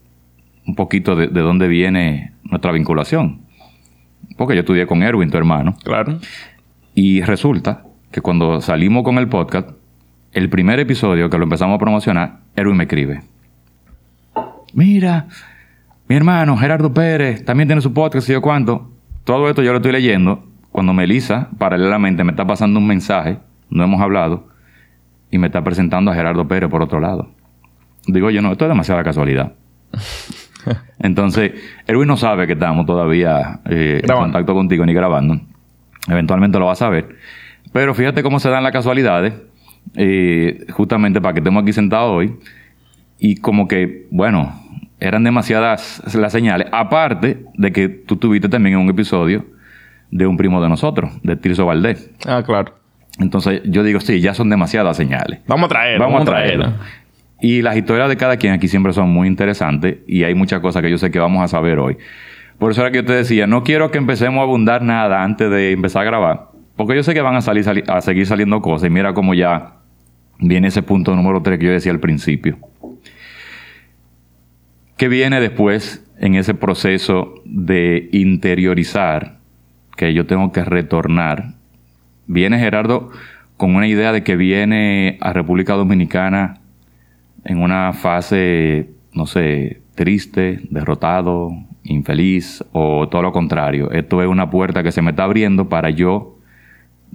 un 0.68 0.76
poquito 0.76 1.16
de, 1.16 1.28
de 1.28 1.42
dónde 1.42 1.68
viene 1.68 2.34
nuestra 2.44 2.72
vinculación. 2.72 3.42
Porque 4.38 4.56
yo 4.56 4.62
estudié 4.62 4.86
con 4.88 5.04
Erwin, 5.04 5.32
tu 5.32 5.38
hermano. 5.38 5.76
Claro. 5.84 6.20
Y 6.94 7.22
resulta 7.22 7.84
que 8.12 8.22
cuando 8.22 8.62
salimos 8.62 9.04
con 9.04 9.18
el 9.18 9.28
podcast, 9.30 9.70
el 10.32 10.50
primer 10.50 10.80
episodio 10.80 11.30
que 11.30 11.38
lo 11.38 11.44
empezamos 11.44 11.76
a 11.76 11.80
promocionar, 11.80 12.40
Erwin 12.60 12.78
me 12.78 12.84
escribe. 12.84 13.22
Mira, 14.74 15.28
mi 16.08 16.16
hermano 16.16 16.58
Gerardo 16.58 16.94
Pérez 16.94 17.44
también 17.46 17.68
tiene 17.68 17.82
su 17.82 17.94
podcast 17.94 18.30
y 18.30 18.34
yo 18.34 18.42
cuánto. 18.42 18.92
Todo 19.24 19.50
esto 19.50 19.64
yo 19.64 19.72
lo 19.72 19.78
estoy 19.78 19.92
leyendo 19.92 20.44
cuando 20.72 20.94
Melissa, 20.94 21.50
paralelamente, 21.58 22.24
me 22.24 22.32
está 22.32 22.46
pasando 22.46 22.80
un 22.80 22.88
mensaje, 22.88 23.40
no 23.70 23.84
hemos 23.84 24.02
hablado, 24.02 24.48
y 25.32 25.38
me 25.38 25.48
está 25.48 25.64
presentando 25.64 26.12
a 26.12 26.16
Gerardo 26.16 26.48
Pérez 26.48 26.70
por 26.70 26.82
otro 26.82 27.00
lado. 27.00 27.30
Digo 28.08 28.30
yo, 28.30 28.42
no, 28.42 28.52
esto 28.52 28.66
es 28.66 28.70
demasiada 28.70 29.04
casualidad. 29.04 29.54
Entonces, 31.00 31.54
Erwin 31.88 32.08
no 32.08 32.18
sabe 32.18 32.46
que 32.48 32.54
estamos 32.54 32.86
todavía 32.86 33.60
eh, 33.66 34.02
en 34.04 34.10
contacto 34.10 34.54
contigo 34.54 34.86
ni 34.86 34.94
grabando. 34.94 35.40
Eventualmente 36.08 36.60
lo 36.60 36.68
va 36.68 36.74
a 36.74 36.76
saber. 36.76 37.16
Pero 37.72 37.94
fíjate 37.94 38.24
cómo 38.24 38.40
se 38.40 38.50
dan 38.50 38.64
las 38.64 38.72
casualidades 38.72 39.34
eh, 39.96 40.66
justamente 40.72 41.22
para 41.22 41.34
que 41.34 41.40
estemos 41.40 41.64
aquí 41.64 41.74
sentados 41.74 42.12
hoy. 42.12 42.36
Y 43.18 43.38
como 43.38 43.68
que, 43.68 44.08
bueno, 44.12 44.54
eran 45.00 45.24
demasiadas 45.24 46.02
las 46.16 46.32
señales. 46.32 46.68
Aparte 46.72 47.46
de 47.56 47.72
que 47.72 47.90
tú 47.90 48.18
tuviste 48.18 48.50
también 48.50 48.76
en 48.76 48.82
un 48.82 48.90
episodio 48.90 49.46
de 50.12 50.26
un 50.26 50.38
primo 50.38 50.62
de 50.62 50.70
nosotros, 50.70 51.12
de 51.24 51.36
Tirso 51.36 51.66
Valdés. 51.66 52.10
Ah, 52.26 52.44
claro. 52.46 52.76
Entonces 53.20 53.62
yo 53.66 53.84
digo, 53.84 54.00
sí, 54.00 54.22
ya 54.22 54.34
son 54.34 54.50
demasiadas 54.50 54.98
señales. 54.98 55.40
Vamos 55.48 55.66
a 55.66 55.70
traer, 55.70 56.00
vamos, 56.00 56.22
a 56.22 56.26
traerlo. 56.26 56.74
Y 57.42 57.62
las 57.62 57.78
historias 57.78 58.10
de 58.10 58.18
cada 58.18 58.38
quien 58.38 58.54
aquí 58.54 58.68
siempre 58.68 58.94
son 58.94 59.10
muy 59.10 59.28
interesantes 59.28 59.98
y 60.08 60.24
hay 60.24 60.36
muchas 60.36 60.60
cosas 60.62 60.82
que 60.82 60.90
yo 60.90 60.98
sé 60.98 61.12
que 61.12 61.20
vamos 61.20 61.44
a 61.44 61.48
saber 61.48 61.80
hoy. 61.80 61.98
Por 62.58 62.72
eso 62.72 62.82
era 62.82 62.92
que 62.92 62.98
yo 62.98 63.06
te 63.06 63.14
decía, 63.14 63.48
no 63.48 63.64
quiero 63.64 63.92
que 63.92 63.98
empecemos 63.98 64.40
a 64.40 64.44
abundar 64.44 64.82
nada 64.82 65.24
antes 65.24 65.50
de 65.50 65.72
empezar 65.72 66.02
a 66.02 66.06
grabar, 66.06 66.48
porque 66.76 66.96
yo 66.96 67.04
sé 67.04 67.14
que 67.14 67.22
van 67.22 67.36
a, 67.36 67.42
salir, 67.42 67.66
a 67.88 68.02
seguir 68.02 68.26
saliendo 68.26 68.62
cosas 68.62 68.88
y 68.88 68.90
mira 68.90 69.14
cómo 69.14 69.34
ya 69.34 69.79
viene 70.40 70.70
ese 70.70 70.82
punto 70.82 71.16
número 71.16 71.42
3 71.42 71.60
que 71.60 71.66
yo 71.66 71.72
decía 71.72 71.92
al 71.92 72.00
principio. 72.00 72.58
¿Qué 74.98 75.08
viene 75.08 75.40
después 75.40 76.06
en 76.18 76.36
ese 76.36 76.54
proceso 76.54 77.36
de 77.46 78.10
interiorizar 78.12 79.38
que 79.96 80.14
yo 80.14 80.26
tengo 80.26 80.52
que 80.52 80.64
retornar? 80.66 81.54
Viene 82.28 82.60
Gerardo 82.60 83.10
con 83.58 83.76
una 83.76 83.88
idea 83.88 84.12
de 84.12 84.24
que 84.24 84.36
viene 84.36 85.18
a 85.22 85.34
República 85.34 85.74
Dominicana 85.74 86.60
en 87.46 87.62
una 87.62 87.94
fase, 87.94 88.90
no 89.14 89.26
sé, 89.26 89.82
triste, 89.96 90.62
derrotado, 90.70 91.52
infeliz 91.84 92.64
o 92.72 93.08
todo 93.10 93.22
lo 93.22 93.32
contrario. 93.32 93.92
Esto 93.92 94.22
es 94.22 94.28
una 94.28 94.50
puerta 94.50 94.84
que 94.84 94.92
se 94.92 95.02
me 95.02 95.12
está 95.12 95.24
abriendo 95.24 95.70
para 95.70 95.90
yo 95.90 96.38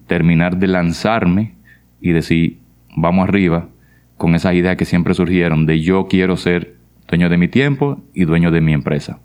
terminar 0.07 0.57
de 0.57 0.67
lanzarme 0.67 1.55
y 2.01 2.13
decir, 2.13 2.59
vamos 2.95 3.29
arriba 3.29 3.69
con 4.17 4.35
esas 4.35 4.55
ideas 4.55 4.77
que 4.77 4.85
siempre 4.85 5.15
surgieron 5.15 5.67
de 5.67 5.81
yo 5.81 6.07
quiero 6.09 6.37
ser 6.37 6.75
dueño 7.09 7.29
de 7.29 7.39
mi 7.39 7.49
tiempo 7.49 8.01
y 8.15 8.25
dueño 8.25 8.51
de 8.51 8.61
mi 8.61 8.73
empresa. 8.73 9.19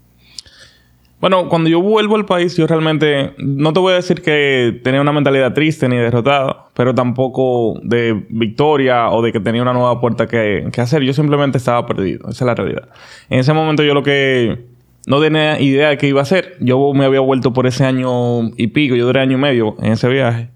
Bueno, 1.22 1.50
cuando 1.50 1.70
yo 1.70 1.82
vuelvo 1.82 2.16
al 2.16 2.26
país, 2.26 2.56
yo 2.56 2.66
realmente 2.66 3.34
no 3.38 3.74
te 3.74 3.80
voy 3.82 3.92
a 3.92 3.98
decir 3.98 4.22
que 4.22 4.80
tenía 4.84 5.02
una 5.02 5.12
mentalidad 5.12 5.54
triste 5.54 5.90
ni 5.90 5.98
derrotada, 5.98 6.68
pero 6.74 6.96
tampoco 6.96 7.78
de 7.84 8.26
victoria 8.30 9.10
o 9.10 9.22
de 9.22 9.34
que 9.34 9.42
tenía 9.42 9.62
una 9.62 9.74
nueva 9.74 10.00
puerta 10.00 10.28
que, 10.28 10.70
que, 10.72 10.80
hacer. 10.80 11.04
Yo 11.04 11.12
simplemente 11.12 11.58
estaba 11.58 11.86
perdido. 11.86 12.30
Esa 12.30 12.46
es 12.46 12.48
la 12.48 12.56
realidad. 12.56 12.88
En 13.30 13.40
ese 13.40 13.52
momento 13.52 13.84
yo 13.84 13.94
lo 13.94 14.02
que 14.02 14.64
no 15.08 15.20
tenía 15.20 15.60
idea 15.60 15.90
de 15.90 15.98
qué 15.98 16.08
iba 16.08 16.22
a 16.22 16.24
hacer. 16.24 16.56
Yo 16.62 16.94
me 16.94 17.04
había 17.04 17.20
vuelto 17.20 17.52
por 17.52 17.68
ese 17.68 17.84
año 17.84 18.52
y 18.56 18.68
pico, 18.68 18.96
yo 18.96 19.06
duré 19.06 19.20
año 19.20 19.38
y 19.38 19.42
medio 19.42 19.76
en 19.82 19.92
ese 19.92 20.08
viaje. 20.08 20.52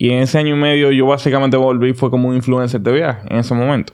Y 0.00 0.10
en 0.10 0.20
ese 0.20 0.38
año 0.38 0.54
y 0.54 0.58
medio 0.58 0.92
yo 0.92 1.06
básicamente 1.06 1.56
volví, 1.56 1.92
fue 1.92 2.08
como 2.08 2.28
un 2.28 2.36
influencer 2.36 2.80
de 2.80 2.92
viaje 2.92 3.20
en 3.28 3.38
ese 3.38 3.52
momento. 3.52 3.92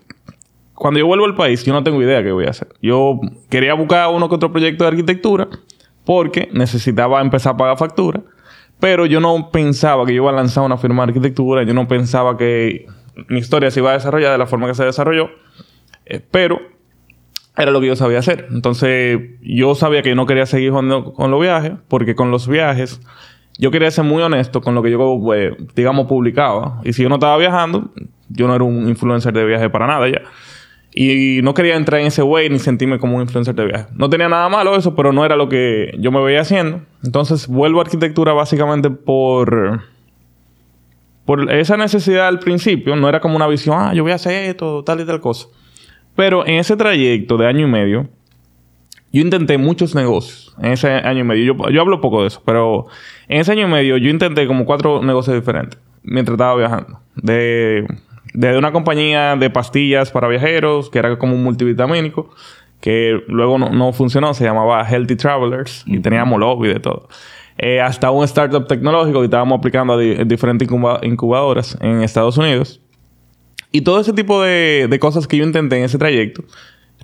Cuando 0.75 1.01
yo 1.01 1.07
vuelvo 1.07 1.25
al 1.25 1.35
país, 1.35 1.65
yo 1.65 1.73
no 1.73 1.83
tengo 1.83 2.03
idea 2.03 2.23
qué 2.23 2.31
voy 2.31 2.45
a 2.45 2.51
hacer. 2.51 2.69
Yo 2.83 3.19
quería 3.49 3.73
buscar 3.73 4.11
uno 4.11 4.29
que 4.29 4.35
otro 4.35 4.53
proyecto 4.53 4.85
de 4.85 4.89
arquitectura 4.89 5.49
porque 6.05 6.51
necesitaba 6.53 7.23
empezar 7.23 7.55
a 7.55 7.57
pagar 7.57 7.79
factura. 7.79 8.21
Pero 8.79 9.07
yo 9.07 9.19
no 9.19 9.51
pensaba 9.51 10.05
que 10.05 10.13
yo 10.13 10.25
iba 10.25 10.31
a 10.31 10.35
lanzar 10.35 10.63
una 10.63 10.77
firma 10.77 11.07
de 11.07 11.13
arquitectura. 11.13 11.63
Yo 11.63 11.73
no 11.73 11.89
pensaba 11.89 12.37
que, 12.37 12.85
mi 13.29 13.39
historia 13.39 13.71
se 13.71 13.81
iba 13.81 13.93
a 13.93 13.95
desarrollar 13.95 14.33
de 14.33 14.37
la 14.37 14.47
forma 14.47 14.67
que 14.67 14.75
se 14.75 14.85
desarrolló, 14.85 15.31
eh, 16.05 16.21
pero 16.31 16.61
era 17.57 17.71
lo 17.71 17.81
que 17.81 17.87
yo 17.87 17.97
sabía 17.97 18.19
hacer. 18.19 18.49
Entonces, 18.51 19.21
yo 19.41 19.75
sabía 19.75 20.03
que 20.03 20.11
yo 20.11 20.17
no 20.17 20.27
quería 20.27 20.45
seguir 20.45 20.69
jugando 20.69 21.15
con 21.15 21.31
los 21.31 21.41
viajes, 21.41 21.73
porque 21.89 22.15
con 22.15 22.31
los 22.31 22.47
viajes 22.47 23.01
yo 23.59 23.71
quería 23.71 23.91
ser 23.91 24.05
muy 24.05 24.23
honesto 24.23 24.61
con 24.61 24.75
lo 24.75 24.83
que 24.83 24.91
yo, 24.91 25.19
pues, 25.23 25.55
digamos, 25.75 26.07
publicaba. 26.07 26.81
Y 26.85 26.93
si 26.93 27.03
yo 27.03 27.09
no 27.09 27.17
estaba 27.17 27.37
viajando, 27.37 27.91
yo 28.29 28.49
no 28.49 28.55
era 28.55 28.65
un 28.65 28.89
influencer 28.89 29.33
de 29.33 29.45
viaje 29.45 29.71
para 29.71 29.87
nada 29.87 30.09
ya. 30.09 30.23
Y 30.97 31.41
no 31.43 31.55
quería 31.55 31.77
entrar 31.77 32.01
en 32.01 32.07
ese 32.07 32.23
way 32.23 32.49
ni 32.49 32.61
sentirme 32.61 32.99
como 32.99 33.17
un 33.17 33.23
influencer 33.23 33.55
de 33.55 33.67
viaje. 33.67 33.87
No 33.95 34.09
tenía 34.09 34.29
nada 34.29 34.49
malo 34.49 34.77
eso, 34.77 34.95
pero 34.95 35.13
no 35.13 35.25
era 35.25 35.35
lo 35.35 35.49
que 35.49 35.93
yo 35.99 36.13
me 36.13 36.23
veía 36.23 36.41
haciendo. 36.41 36.83
Entonces 37.03 37.49
vuelvo 37.49 37.81
a 37.81 37.83
arquitectura 37.85 38.33
básicamente 38.33 38.91
por... 38.91 39.83
Por 41.25 41.51
esa 41.51 41.77
necesidad 41.77 42.29
al 42.29 42.39
principio. 42.39 42.95
No 42.97 43.09
era 43.09 43.19
como 43.19 43.35
una 43.35 43.47
visión, 43.47 43.77
ah, 43.79 43.95
yo 43.95 44.03
voy 44.03 44.13
a 44.13 44.17
hacer 44.17 44.51
esto, 44.51 44.85
tal 44.85 45.01
y 45.01 45.07
tal 45.07 45.21
cosa. 45.21 45.49
Pero 46.15 46.47
en 46.47 46.57
ese 46.57 46.77
trayecto 46.77 47.39
de 47.39 47.47
año 47.49 47.67
y 47.67 47.71
medio, 47.71 48.09
yo 49.15 49.23
intenté 49.23 49.57
muchos 49.59 49.95
negocios. 49.95 50.55
En 50.59 50.73
ese 50.73 50.89
año 50.89 51.21
y 51.21 51.25
medio. 51.25 51.55
Yo, 51.55 51.71
yo 51.71 51.81
hablo 51.81 52.01
poco 52.01 52.23
de 52.23 52.29
eso, 52.29 52.43
pero 52.45 52.87
en 53.29 53.41
ese 53.41 53.53
año 53.53 53.67
y 53.67 53.71
medio 53.71 53.97
yo 53.97 54.11
intenté 54.11 54.47
como 54.47 54.67
cuatro 54.67 55.03
negocios 55.03 55.37
diferentes 55.37 55.81
mientras 56.03 56.35
estaba 56.35 56.57
viajando. 56.57 57.01
De 57.17 57.87
de 58.35 58.59
una 58.59 58.73
compañía 58.73 59.37
de 59.37 59.49
pastillas 59.49 60.11
para 60.11 60.29
viajeros, 60.29 60.91
que 60.91 60.99
era 60.99 61.17
como 61.19 61.35
un 61.35 61.43
multivitamínico, 61.43 62.31
que 62.81 63.23
luego 63.29 63.59
no, 63.59 63.93
funcionó, 63.93 64.35
se 64.35 64.45
llamaba 64.45 64.85
Healthy 64.85 65.17
Travelers 65.17 65.85
y 65.87 66.01
teníamos 66.01 66.39
lobby 66.39 66.69
de 66.69 66.81
todo. 66.81 67.09
Eh, 67.57 67.81
hasta 67.81 68.11
un 68.11 68.25
startup 68.25 68.67
tecnológico 68.67 69.21
que 69.21 69.27
estábamos 69.27 69.59
aplicando 69.59 69.95
a 69.95 69.99
diferentes 69.99 70.69
incubadoras 71.03 71.79
en 71.81 72.03
Estados 72.03 72.37
Unidos. 72.37 72.81
Y 73.71 73.83
todo 73.83 74.01
ese 74.01 74.13
tipo 74.13 74.43
de, 74.43 74.89
de, 74.91 74.99
cosas 74.99 75.27
que 75.27 75.37
yo 75.37 75.45
intenté 75.45 75.79
en 75.79 75.85
ese 75.85 75.99
trayecto, 75.99 76.45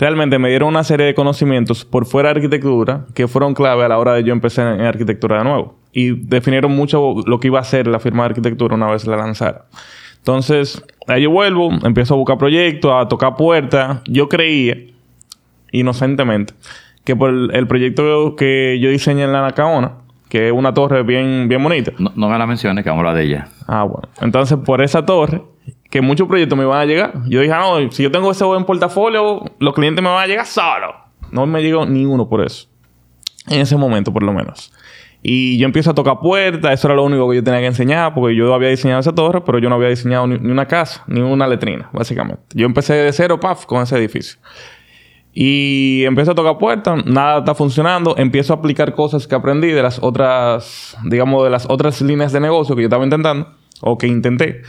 realmente 0.01 0.39
me 0.39 0.49
dieron 0.49 0.71
una 0.71 0.83
serie 0.83 1.07
de 1.07 1.15
conocimientos 1.15 1.85
por 1.85 2.07
fuera 2.07 2.31
de 2.31 2.37
arquitectura 2.37 3.07
que 3.15 3.29
fueron 3.29 3.53
clave 3.53 3.85
a 3.85 3.89
la 3.89 3.99
hora 3.99 4.15
de 4.15 4.25
yo 4.25 4.33
empezar 4.33 4.75
en, 4.75 4.87
arquitectura 4.87 5.39
de 5.39 5.45
nuevo. 5.45 5.79
Y 5.93 6.13
definieron 6.13 6.73
mucho 6.73 7.17
lo 7.27 7.39
que 7.39 7.49
iba 7.49 7.61
a 7.61 7.65
ser 7.65 7.87
la 7.87 8.01
firma 8.01 8.23
de 8.23 8.31
arquitectura 8.31 8.75
una 8.75 8.91
vez 8.91 9.07
la 9.07 9.17
lanzara. 9.17 9.67
Entonces, 10.17 10.83
ahí 11.07 11.23
yo 11.23 11.31
vuelvo, 11.31 11.71
empiezo 11.85 12.15
a 12.15 12.17
buscar 12.17 12.39
proyectos, 12.39 12.93
a 12.95 13.09
tocar 13.09 13.37
puertas. 13.37 14.01
Yo 14.07 14.29
creía, 14.29 14.77
inocentemente, 15.71 16.55
que 17.05 17.15
por 17.15 17.31
el, 17.31 17.67
proyecto 17.67 18.37
que 18.37 18.79
yo 18.81 18.89
diseñé 18.91 19.25
en 19.25 19.33
la 19.33 19.43
Nacaona, 19.43 19.93
que 20.31 20.47
es 20.47 20.53
una 20.53 20.73
torre 20.73 21.03
bien, 21.03 21.47
bien 21.49 21.63
bonita. 21.63 21.93
No, 21.99 22.29
me 22.29 22.39
la 22.39 22.47
menciones, 22.47 22.85
que 22.85 22.91
vamos 22.91 23.05
a 23.05 23.09
hablar 23.09 23.23
de 23.23 23.29
ella. 23.29 23.49
Ah, 23.67 23.83
bueno. 23.83 24.09
Entonces, 24.21 24.59
por 24.65 24.83
esa 24.83 25.05
torre, 25.05 25.43
que 25.91 26.01
muchos 26.01 26.29
proyectos 26.29 26.57
me 26.57 26.65
iban 26.65 26.81
a 26.81 26.87
llegar. 26.87 27.13
Yo 27.27 27.41
dije, 27.41 27.53
ah, 27.53 27.61
no, 27.61 27.93
si 27.93 28.03
yo 28.03 28.11
tengo 28.11 28.31
ese 28.31 28.45
buen 28.45 28.65
portafolio, 28.65 29.45
los 29.59 29.75
clientes 29.75 30.03
me 30.03 30.09
van 30.09 30.23
a 30.23 30.27
llegar 30.27 30.47
solo. 30.47 30.95
No 31.33 31.47
me 31.47 31.63
llegó 31.63 31.85
ni 31.85 32.05
uno 32.05 32.29
por 32.29 32.45
eso. 32.45 32.69
En 33.49 33.61
ese 33.61 33.77
momento, 33.77 34.13
por 34.13 34.23
lo 34.23 34.33
menos. 34.33 34.73
Y 35.23 35.59
yo 35.59 35.67
empiezo 35.67 35.91
a 35.91 35.95
tocar 35.95 36.21
puertas, 36.21 36.73
eso 36.73 36.89
era 36.89 36.95
lo 36.95 37.05
único 37.05 37.29
que 37.29 37.37
yo 37.37 37.45
tenía 37.45 37.61
que 37.61 37.67
enseñar, 37.67 38.15
porque 38.15 38.35
yo 38.35 38.55
había 38.55 38.71
diseñado 38.71 39.01
esa 39.01 39.15
torre, 39.15 39.43
pero 39.43 39.59
yo 39.59 39.69
no 39.69 39.75
había 39.75 39.89
diseñado 39.89 40.27
ni, 40.27 40.51
una 40.51 40.67
casa, 40.67 41.05
ni 41.09 41.21
una 41.21 41.47
letrina, 41.47 41.91
básicamente. 41.93 42.43
Yo 42.55 42.65
empecé 42.67 42.95
de 42.95 43.13
cero, 43.13 43.39
paf, 43.39 43.67
con 43.67 43.83
ese 43.83 43.99
edificio. 43.99 44.39
Y 45.33 46.05
empiezo 46.07 46.33
a 46.33 46.35
tocar 46.35 46.57
puertas, 46.59 47.05
nada 47.05 47.41
está 47.41 47.55
funcionando, 47.55 48.15
empiezo 48.17 48.55
a 48.55 48.57
aplicar 48.57 48.95
cosas 48.95 49.27
que 49.27 49.35
aprendí 49.35 49.69
de 49.69 49.83
las 49.83 49.99
otras, 50.03 50.97
digamos, 51.05 51.45
de 51.45 51.51
las 51.51 51.69
otras 51.69 52.01
líneas 52.01 52.33
de 52.33 52.41
negocio 52.41 52.75
que 52.75 52.83
yo 52.83 52.87
estaba 52.87 53.05
intentando, 53.05 53.49
o 53.83 53.99
que 53.99 54.07
intenté. 54.07 54.63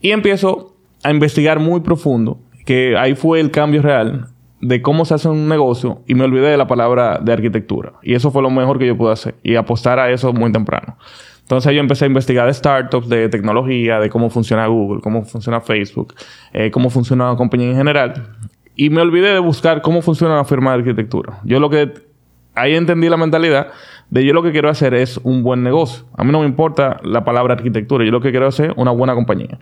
Y 0.00 0.10
empiezo 0.10 0.76
a 1.02 1.10
investigar 1.10 1.60
muy 1.60 1.80
profundo, 1.80 2.38
que 2.64 2.96
ahí 2.96 3.14
fue 3.14 3.40
el 3.40 3.50
cambio 3.50 3.82
real 3.82 4.28
de 4.60 4.82
cómo 4.82 5.04
se 5.04 5.14
hace 5.14 5.28
un 5.28 5.48
negocio 5.48 6.02
y 6.06 6.14
me 6.14 6.24
olvidé 6.24 6.48
de 6.48 6.56
la 6.56 6.66
palabra 6.66 7.18
de 7.22 7.32
arquitectura. 7.32 7.92
Y 8.02 8.14
eso 8.14 8.30
fue 8.30 8.42
lo 8.42 8.50
mejor 8.50 8.78
que 8.78 8.86
yo 8.86 8.96
pude 8.96 9.12
hacer 9.12 9.34
y 9.42 9.54
apostar 9.54 9.98
a 9.98 10.10
eso 10.10 10.32
muy 10.32 10.50
temprano. 10.52 10.96
Entonces 11.42 11.72
yo 11.72 11.80
empecé 11.80 12.04
a 12.04 12.08
investigar 12.08 12.46
de 12.46 12.52
startups, 12.52 13.08
de 13.08 13.28
tecnología, 13.28 13.98
de 14.00 14.10
cómo 14.10 14.28
funciona 14.28 14.66
Google, 14.66 15.00
cómo 15.00 15.24
funciona 15.24 15.60
Facebook, 15.60 16.14
eh, 16.52 16.70
cómo 16.70 16.90
funciona 16.90 17.28
una 17.28 17.36
compañía 17.36 17.70
en 17.70 17.76
general. 17.76 18.34
Y 18.76 18.90
me 18.90 19.00
olvidé 19.00 19.32
de 19.32 19.38
buscar 19.38 19.80
cómo 19.80 20.02
funciona 20.02 20.34
una 20.34 20.44
firma 20.44 20.72
de 20.72 20.78
arquitectura. 20.78 21.40
Yo 21.44 21.58
lo 21.58 21.70
que... 21.70 22.06
Ahí 22.54 22.74
entendí 22.74 23.08
la 23.08 23.16
mentalidad 23.16 23.68
de 24.10 24.24
yo 24.24 24.32
lo 24.32 24.42
que 24.42 24.52
quiero 24.52 24.70
hacer 24.70 24.94
es 24.94 25.18
un 25.18 25.42
buen 25.42 25.62
negocio. 25.62 26.06
A 26.16 26.24
mí 26.24 26.32
no 26.32 26.40
me 26.40 26.46
importa 26.46 26.98
la 27.02 27.24
palabra 27.24 27.54
arquitectura. 27.54 28.04
Yo 28.04 28.10
lo 28.10 28.20
que 28.20 28.30
quiero 28.30 28.46
hacer 28.46 28.70
es 28.70 28.76
una 28.76 28.90
buena 28.90 29.14
compañía. 29.14 29.58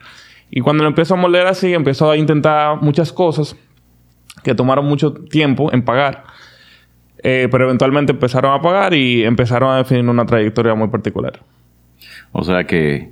Y 0.51 0.61
cuando 0.61 0.85
lo 0.85 0.89
empiezo 0.89 1.15
a 1.15 1.17
moldear 1.17 1.47
así, 1.47 1.75
empiezo 1.75 2.11
a 2.11 2.17
intentar 2.17 2.81
muchas 2.81 3.13
cosas 3.13 3.57
que 4.45 4.55
tomaron 4.55 4.87
mucho 4.87 5.13
tiempo 5.13 5.73
en 5.73 5.83
pagar. 5.83 6.25
Eh, 7.23 7.49
pero 7.51 7.65
eventualmente 7.65 8.13
empezaron 8.13 8.53
a 8.53 8.63
pagar 8.63 8.95
y 8.95 9.25
empezaron 9.25 9.71
a 9.71 9.79
definir 9.79 10.09
una 10.09 10.27
trayectoria 10.27 10.75
muy 10.75 10.89
particular. 10.89 11.41
O 12.31 12.45
sea 12.45 12.65
que 12.65 13.11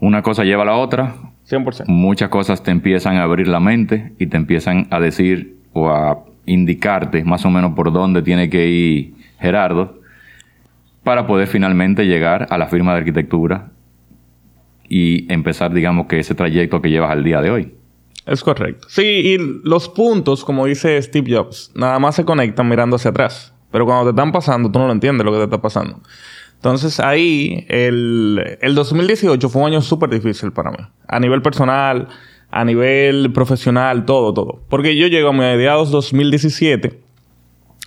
una 0.00 0.22
cosa 0.22 0.42
lleva 0.42 0.62
a 0.62 0.66
la 0.66 0.76
otra. 0.76 1.14
100%. 1.48 1.84
Muchas 1.86 2.28
cosas 2.30 2.62
te 2.62 2.72
empiezan 2.72 3.16
a 3.16 3.22
abrir 3.22 3.46
la 3.46 3.60
mente 3.60 4.12
y 4.18 4.26
te 4.26 4.36
empiezan 4.36 4.88
a 4.90 4.98
decir 4.98 5.56
o 5.72 5.88
a 5.88 6.18
indicarte 6.46 7.22
más 7.24 7.44
o 7.44 7.50
menos 7.50 7.74
por 7.74 7.92
dónde 7.92 8.22
tiene 8.22 8.50
que 8.50 8.66
ir 8.66 9.14
Gerardo 9.38 9.98
para 11.08 11.26
poder 11.26 11.48
finalmente 11.48 12.04
llegar 12.04 12.48
a 12.50 12.58
la 12.58 12.66
firma 12.66 12.92
de 12.92 12.98
arquitectura 12.98 13.70
y 14.90 15.32
empezar, 15.32 15.72
digamos, 15.72 16.06
que 16.06 16.18
ese 16.18 16.34
trayecto 16.34 16.82
que 16.82 16.90
llevas 16.90 17.12
al 17.12 17.24
día 17.24 17.40
de 17.40 17.50
hoy. 17.50 17.74
Es 18.26 18.44
correcto. 18.44 18.88
Sí, 18.90 19.02
y 19.02 19.38
los 19.64 19.88
puntos, 19.88 20.44
como 20.44 20.66
dice 20.66 21.00
Steve 21.00 21.34
Jobs, 21.34 21.72
nada 21.74 21.98
más 21.98 22.14
se 22.14 22.26
conectan 22.26 22.68
mirando 22.68 22.96
hacia 22.96 23.10
atrás. 23.10 23.54
Pero 23.70 23.86
cuando 23.86 24.04
te 24.04 24.10
están 24.10 24.32
pasando, 24.32 24.70
tú 24.70 24.78
no 24.78 24.86
lo 24.86 24.92
entiendes 24.92 25.24
lo 25.24 25.32
que 25.32 25.38
te 25.38 25.44
está 25.44 25.62
pasando. 25.62 26.02
Entonces 26.56 27.00
ahí, 27.00 27.64
el, 27.70 28.58
el 28.60 28.74
2018 28.74 29.48
fue 29.48 29.62
un 29.62 29.68
año 29.68 29.80
súper 29.80 30.10
difícil 30.10 30.52
para 30.52 30.70
mí. 30.72 30.84
A 31.06 31.18
nivel 31.20 31.40
personal, 31.40 32.08
a 32.50 32.66
nivel 32.66 33.32
profesional, 33.32 34.04
todo, 34.04 34.34
todo. 34.34 34.60
Porque 34.68 34.94
yo 34.94 35.06
llego 35.06 35.30
a 35.30 35.32
mediados 35.32 35.90
2017 35.90 37.00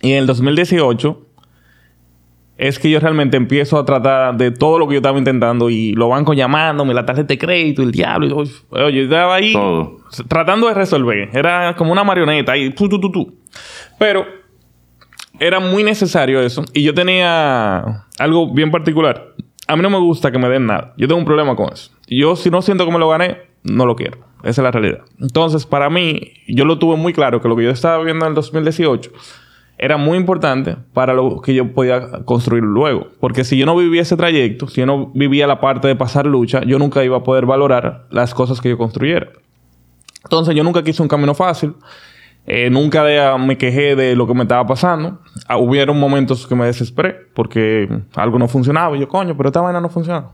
y 0.01 0.11
en 0.13 0.17
el 0.17 0.25
2018 0.25 1.27
es 2.61 2.77
que 2.77 2.91
yo 2.91 2.99
realmente 2.99 3.37
empiezo 3.37 3.79
a 3.79 3.85
tratar 3.85 4.37
de 4.37 4.51
todo 4.51 4.77
lo 4.77 4.87
que 4.87 4.93
yo 4.93 4.97
estaba 4.99 5.17
intentando 5.17 5.71
y 5.71 5.93
los 5.93 6.07
bancos 6.07 6.35
llamándome, 6.37 6.93
la 6.93 7.03
tarjeta 7.07 7.29
de 7.29 7.39
crédito, 7.39 7.81
el 7.81 7.91
diablo. 7.91 8.43
Y, 8.43 8.49
yo 8.69 9.01
estaba 9.01 9.33
ahí 9.33 9.55
tratando 10.27 10.67
de 10.67 10.75
resolver. 10.75 11.29
Era 11.33 11.75
como 11.75 11.91
una 11.91 12.03
marioneta 12.03 12.55
y 12.55 12.69
tú, 12.69 12.87
tú, 12.87 12.99
tú, 12.99 13.11
tú. 13.11 13.33
Pero 13.97 14.27
era 15.39 15.59
muy 15.59 15.83
necesario 15.83 16.39
eso. 16.39 16.63
Y 16.71 16.83
yo 16.83 16.93
tenía 16.93 18.05
algo 18.19 18.53
bien 18.53 18.69
particular. 18.69 19.33
A 19.67 19.75
mí 19.75 19.81
no 19.81 19.89
me 19.89 19.97
gusta 19.97 20.31
que 20.31 20.37
me 20.37 20.47
den 20.47 20.67
nada. 20.67 20.93
Yo 20.97 21.07
tengo 21.07 21.17
un 21.19 21.25
problema 21.25 21.55
con 21.55 21.73
eso. 21.73 21.91
Yo, 22.07 22.35
si 22.35 22.51
no 22.51 22.61
siento 22.61 22.85
que 22.85 22.91
me 22.91 22.99
lo 22.99 23.09
gané, 23.09 23.39
no 23.63 23.87
lo 23.87 23.95
quiero. 23.95 24.19
Esa 24.43 24.61
es 24.61 24.63
la 24.63 24.71
realidad. 24.71 24.99
Entonces, 25.19 25.65
para 25.65 25.89
mí, 25.89 26.33
yo 26.47 26.65
lo 26.65 26.77
tuve 26.77 26.95
muy 26.95 27.11
claro 27.11 27.41
que 27.41 27.47
lo 27.47 27.55
que 27.55 27.63
yo 27.63 27.71
estaba 27.71 28.03
viendo 28.03 28.23
en 28.25 28.29
el 28.29 28.35
2018 28.35 29.11
era 29.81 29.97
muy 29.97 30.15
importante 30.15 30.77
para 30.93 31.15
lo 31.15 31.41
que 31.41 31.55
yo 31.55 31.73
podía 31.73 32.23
construir 32.23 32.63
luego. 32.63 33.07
Porque 33.19 33.43
si 33.43 33.57
yo 33.57 33.65
no 33.65 33.75
vivía 33.75 34.03
ese 34.03 34.15
trayecto, 34.15 34.67
si 34.67 34.81
yo 34.81 34.85
no 34.85 35.07
vivía 35.15 35.47
la 35.47 35.59
parte 35.59 35.87
de 35.87 35.95
pasar 35.95 36.27
lucha, 36.27 36.61
yo 36.61 36.77
nunca 36.77 37.03
iba 37.03 37.17
a 37.17 37.23
poder 37.23 37.47
valorar 37.47 38.05
las 38.11 38.35
cosas 38.35 38.61
que 38.61 38.69
yo 38.69 38.77
construyera. 38.77 39.29
Entonces 40.23 40.53
yo 40.53 40.63
nunca 40.63 40.83
quise 40.83 41.01
un 41.01 41.07
camino 41.07 41.33
fácil. 41.33 41.73
Eh, 42.45 42.69
nunca 42.69 43.37
me 43.39 43.57
quejé 43.57 43.95
de 43.95 44.15
lo 44.15 44.27
que 44.27 44.35
me 44.35 44.43
estaba 44.43 44.67
pasando. 44.67 45.19
Ah, 45.47 45.57
hubieron 45.57 45.99
momentos 45.99 46.45
que 46.45 46.53
me 46.53 46.67
desesperé 46.67 47.15
porque 47.33 47.89
algo 48.13 48.37
no 48.37 48.47
funcionaba. 48.47 48.95
Y 48.95 48.99
yo, 48.99 49.07
coño, 49.07 49.35
pero 49.35 49.49
esta 49.49 49.61
vaina 49.61 49.81
no 49.81 49.89
funciona. 49.89 50.27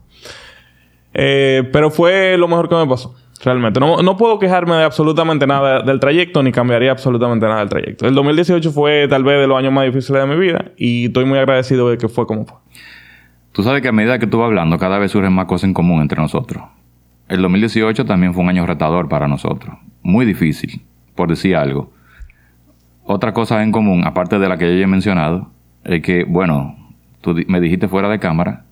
Eh, 1.13 1.69
pero 1.71 1.89
fue 1.89 2.37
lo 2.37 2.49
mejor 2.49 2.67
que 2.67 2.75
me 2.75 2.85
pasó. 2.85 3.15
Realmente. 3.43 3.79
No, 3.79 4.17
puedo 4.17 4.39
quejarme 4.39 4.75
de 4.75 4.83
absolutamente 4.83 5.45
nada 5.45 5.81
del 5.81 5.99
trayecto, 5.99 6.41
ni 6.41 6.51
cambiaría 6.51 6.91
absolutamente 6.91 7.45
nada 7.45 7.59
del 7.59 7.69
trayecto. 7.69 8.07
El 8.07 8.15
2018 8.15 8.71
fue 8.71 9.07
tal 9.07 9.23
vez 9.23 9.39
de 9.39 9.47
los 9.47 9.57
años 9.57 9.71
más 9.71 9.85
difíciles 9.85 10.21
de 10.21 10.27
mi 10.27 10.39
vida 10.39 10.71
y 10.77 11.05
estoy 11.05 11.25
muy 11.25 11.37
agradecido 11.37 11.89
de 11.89 11.97
que 11.97 12.07
fue 12.07 12.25
como 12.25 12.45
fue. 12.45 12.57
Tú 13.51 13.63
sabes 13.63 13.81
que 13.81 13.87
a 13.87 13.91
medida 13.91 14.19
que 14.19 14.27
tú 14.27 14.39
vas 14.39 14.47
hablando, 14.47 14.77
cada 14.77 14.99
vez 14.99 15.11
surgen 15.11 15.33
más 15.33 15.45
cosas 15.45 15.65
en 15.65 15.73
común 15.73 16.01
entre 16.01 16.21
nosotros. 16.21 16.63
El 17.27 17.41
2018 17.41 18.05
también 18.05 18.33
fue 18.33 18.43
un 18.43 18.49
año 18.49 18.65
retador 18.65 19.09
para 19.09 19.27
nosotros. 19.27 19.75
Muy 20.01 20.25
difícil, 20.25 20.81
por 21.15 21.29
decir 21.29 21.55
algo. 21.55 21.91
Otra 23.03 23.33
cosa 23.33 23.63
en 23.63 23.71
común, 23.71 24.05
aparte 24.05 24.39
de 24.39 24.49
la 24.49 24.57
que 24.57 24.65
yo 24.65 24.77
ya 24.77 24.83
he 24.83 24.87
mencionado, 24.87 25.49
es 25.83 26.01
que, 26.01 26.23
bueno, 26.23 26.75
tú 27.21 27.35
me 27.47 27.59
dijiste 27.59 27.87
fuera 27.87 28.09
de 28.09 28.19
cámara 28.19 28.63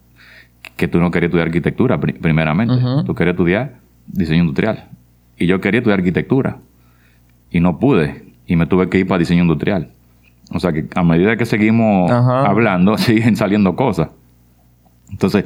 que 0.76 0.88
tú 0.88 1.00
no 1.00 1.12
querías 1.12 1.30
estudiar 1.30 1.48
arquitectura, 1.48 2.00
primeramente. 2.00 2.76
Tú 3.06 3.16
querías 3.16 3.34
estudiar 3.34 3.85
diseño 4.08 4.42
industrial. 4.42 4.90
Y 5.38 5.48
yo 5.48 5.60
quería 5.62 5.80
estudiar 5.80 6.00
arquitectura. 6.00 6.58
Y 7.52 7.60
no 7.60 7.80
pude. 7.80 8.26
Y 8.48 8.56
me 8.56 8.66
tuve 8.66 8.90
que 8.90 9.00
ir 9.00 9.08
para 9.08 9.20
diseño 9.20 9.42
industrial. 9.44 9.90
O 10.52 10.60
sea 10.60 10.72
que 10.72 10.86
a 10.96 11.04
medida 11.04 11.36
que 11.38 11.46
seguimos 11.46 12.10
hablando, 12.12 12.98
siguen 13.00 13.36
saliendo 13.36 13.76
cosas. 13.76 14.10
Entonces, 15.12 15.46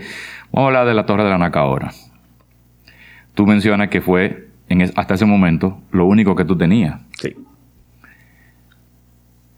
vamos 0.52 0.66
a 0.66 0.68
hablar 0.68 0.88
de 0.88 0.94
la 0.94 1.06
Torre 1.06 1.24
de 1.24 1.30
la 1.30 1.38
Naca 1.38 1.60
ahora. 1.62 1.92
Tú 3.34 3.46
mencionas 3.46 3.90
que 3.90 4.02
fue 4.02 4.48
en 4.68 4.82
es- 4.82 4.94
hasta 4.96 5.14
ese 5.16 5.26
momento 5.26 5.80
lo 5.92 6.06
único 6.06 6.36
que 6.36 6.46
tú 6.46 6.58
tenías. 6.58 7.00
Sí. 7.20 7.36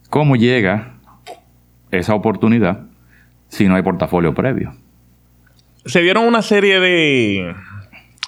¿Cómo 0.10 0.36
llega 0.36 0.94
esa 1.92 2.14
oportunidad 2.16 2.82
si 3.48 3.68
no 3.68 3.76
hay 3.76 3.82
portafolio 3.82 4.34
previo? 4.34 4.74
Se 5.86 6.02
dieron 6.02 6.26
una 6.26 6.42
serie 6.42 6.80
de 6.80 7.56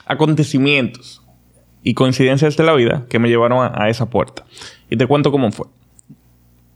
acontecimientos 0.05 1.21
y 1.83 1.93
coincidencias 1.93 2.55
de 2.57 2.63
la 2.63 2.73
vida 2.73 3.05
que 3.09 3.19
me 3.19 3.29
llevaron 3.29 3.59
a, 3.59 3.71
a 3.83 3.89
esa 3.89 4.09
puerta. 4.09 4.43
Y 4.89 4.97
te 4.97 5.05
cuento 5.07 5.31
cómo 5.31 5.51
fue. 5.51 5.67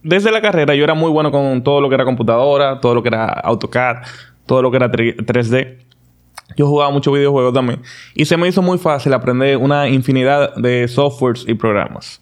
Desde 0.03 0.31
la 0.31 0.41
carrera 0.41 0.75
yo 0.75 0.83
era 0.83 0.93
muy 0.93 1.09
bueno 1.11 1.31
con 1.31 1.63
todo 1.63 1.81
lo 1.81 1.89
que 1.89 1.95
era 1.95 2.05
computadora, 2.05 2.79
todo 2.79 2.95
lo 2.95 3.03
que 3.03 3.09
era 3.09 3.25
AutoCAD, 3.25 3.97
todo 4.45 4.61
lo 4.61 4.71
que 4.71 4.77
era 4.77 4.91
tri- 4.91 5.15
3D. 5.15 5.79
Yo 6.55 6.67
jugaba 6.67 6.91
muchos 6.91 7.13
videojuegos 7.13 7.53
también. 7.53 7.81
Y 8.15 8.25
se 8.25 8.37
me 8.37 8.47
hizo 8.47 8.61
muy 8.61 8.77
fácil 8.77 9.13
aprender 9.13 9.57
una 9.57 9.87
infinidad 9.89 10.55
de 10.55 10.87
softwares 10.87 11.43
y 11.47 11.53
programas. 11.55 12.21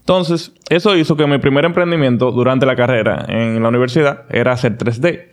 Entonces, 0.00 0.52
eso 0.68 0.94
hizo 0.96 1.16
que 1.16 1.26
mi 1.26 1.38
primer 1.38 1.64
emprendimiento 1.64 2.30
durante 2.30 2.66
la 2.66 2.76
carrera 2.76 3.24
en 3.28 3.62
la 3.62 3.68
universidad 3.70 4.24
era 4.30 4.52
hacer 4.52 4.76
3D. 4.78 5.28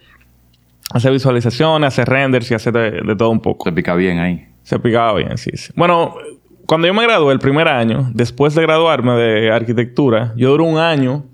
Hacer 0.94 1.12
visualizaciones, 1.12 1.88
hacer 1.88 2.08
renders 2.10 2.50
y 2.52 2.54
hacer 2.54 2.74
de, 2.74 2.92
de 3.02 3.16
todo 3.16 3.30
un 3.30 3.42
poco. 3.42 3.66
Se 3.70 3.74
pica 3.74 3.96
bien 3.96 4.20
ahí. 4.20 4.48
Se 4.64 4.80
picaba 4.80 5.14
bien, 5.16 5.38
sí, 5.38 5.52
sí. 5.56 5.72
Bueno, 5.76 6.16
cuando 6.66 6.88
yo 6.88 6.94
me 6.94 7.04
gradué 7.04 7.34
el 7.34 7.40
primer 7.40 7.68
año, 7.68 8.10
después 8.14 8.56
de 8.56 8.62
graduarme 8.62 9.14
de 9.14 9.52
arquitectura, 9.52 10.34
yo 10.36 10.52
duré 10.52 10.64
un 10.64 10.78
año 10.78 11.26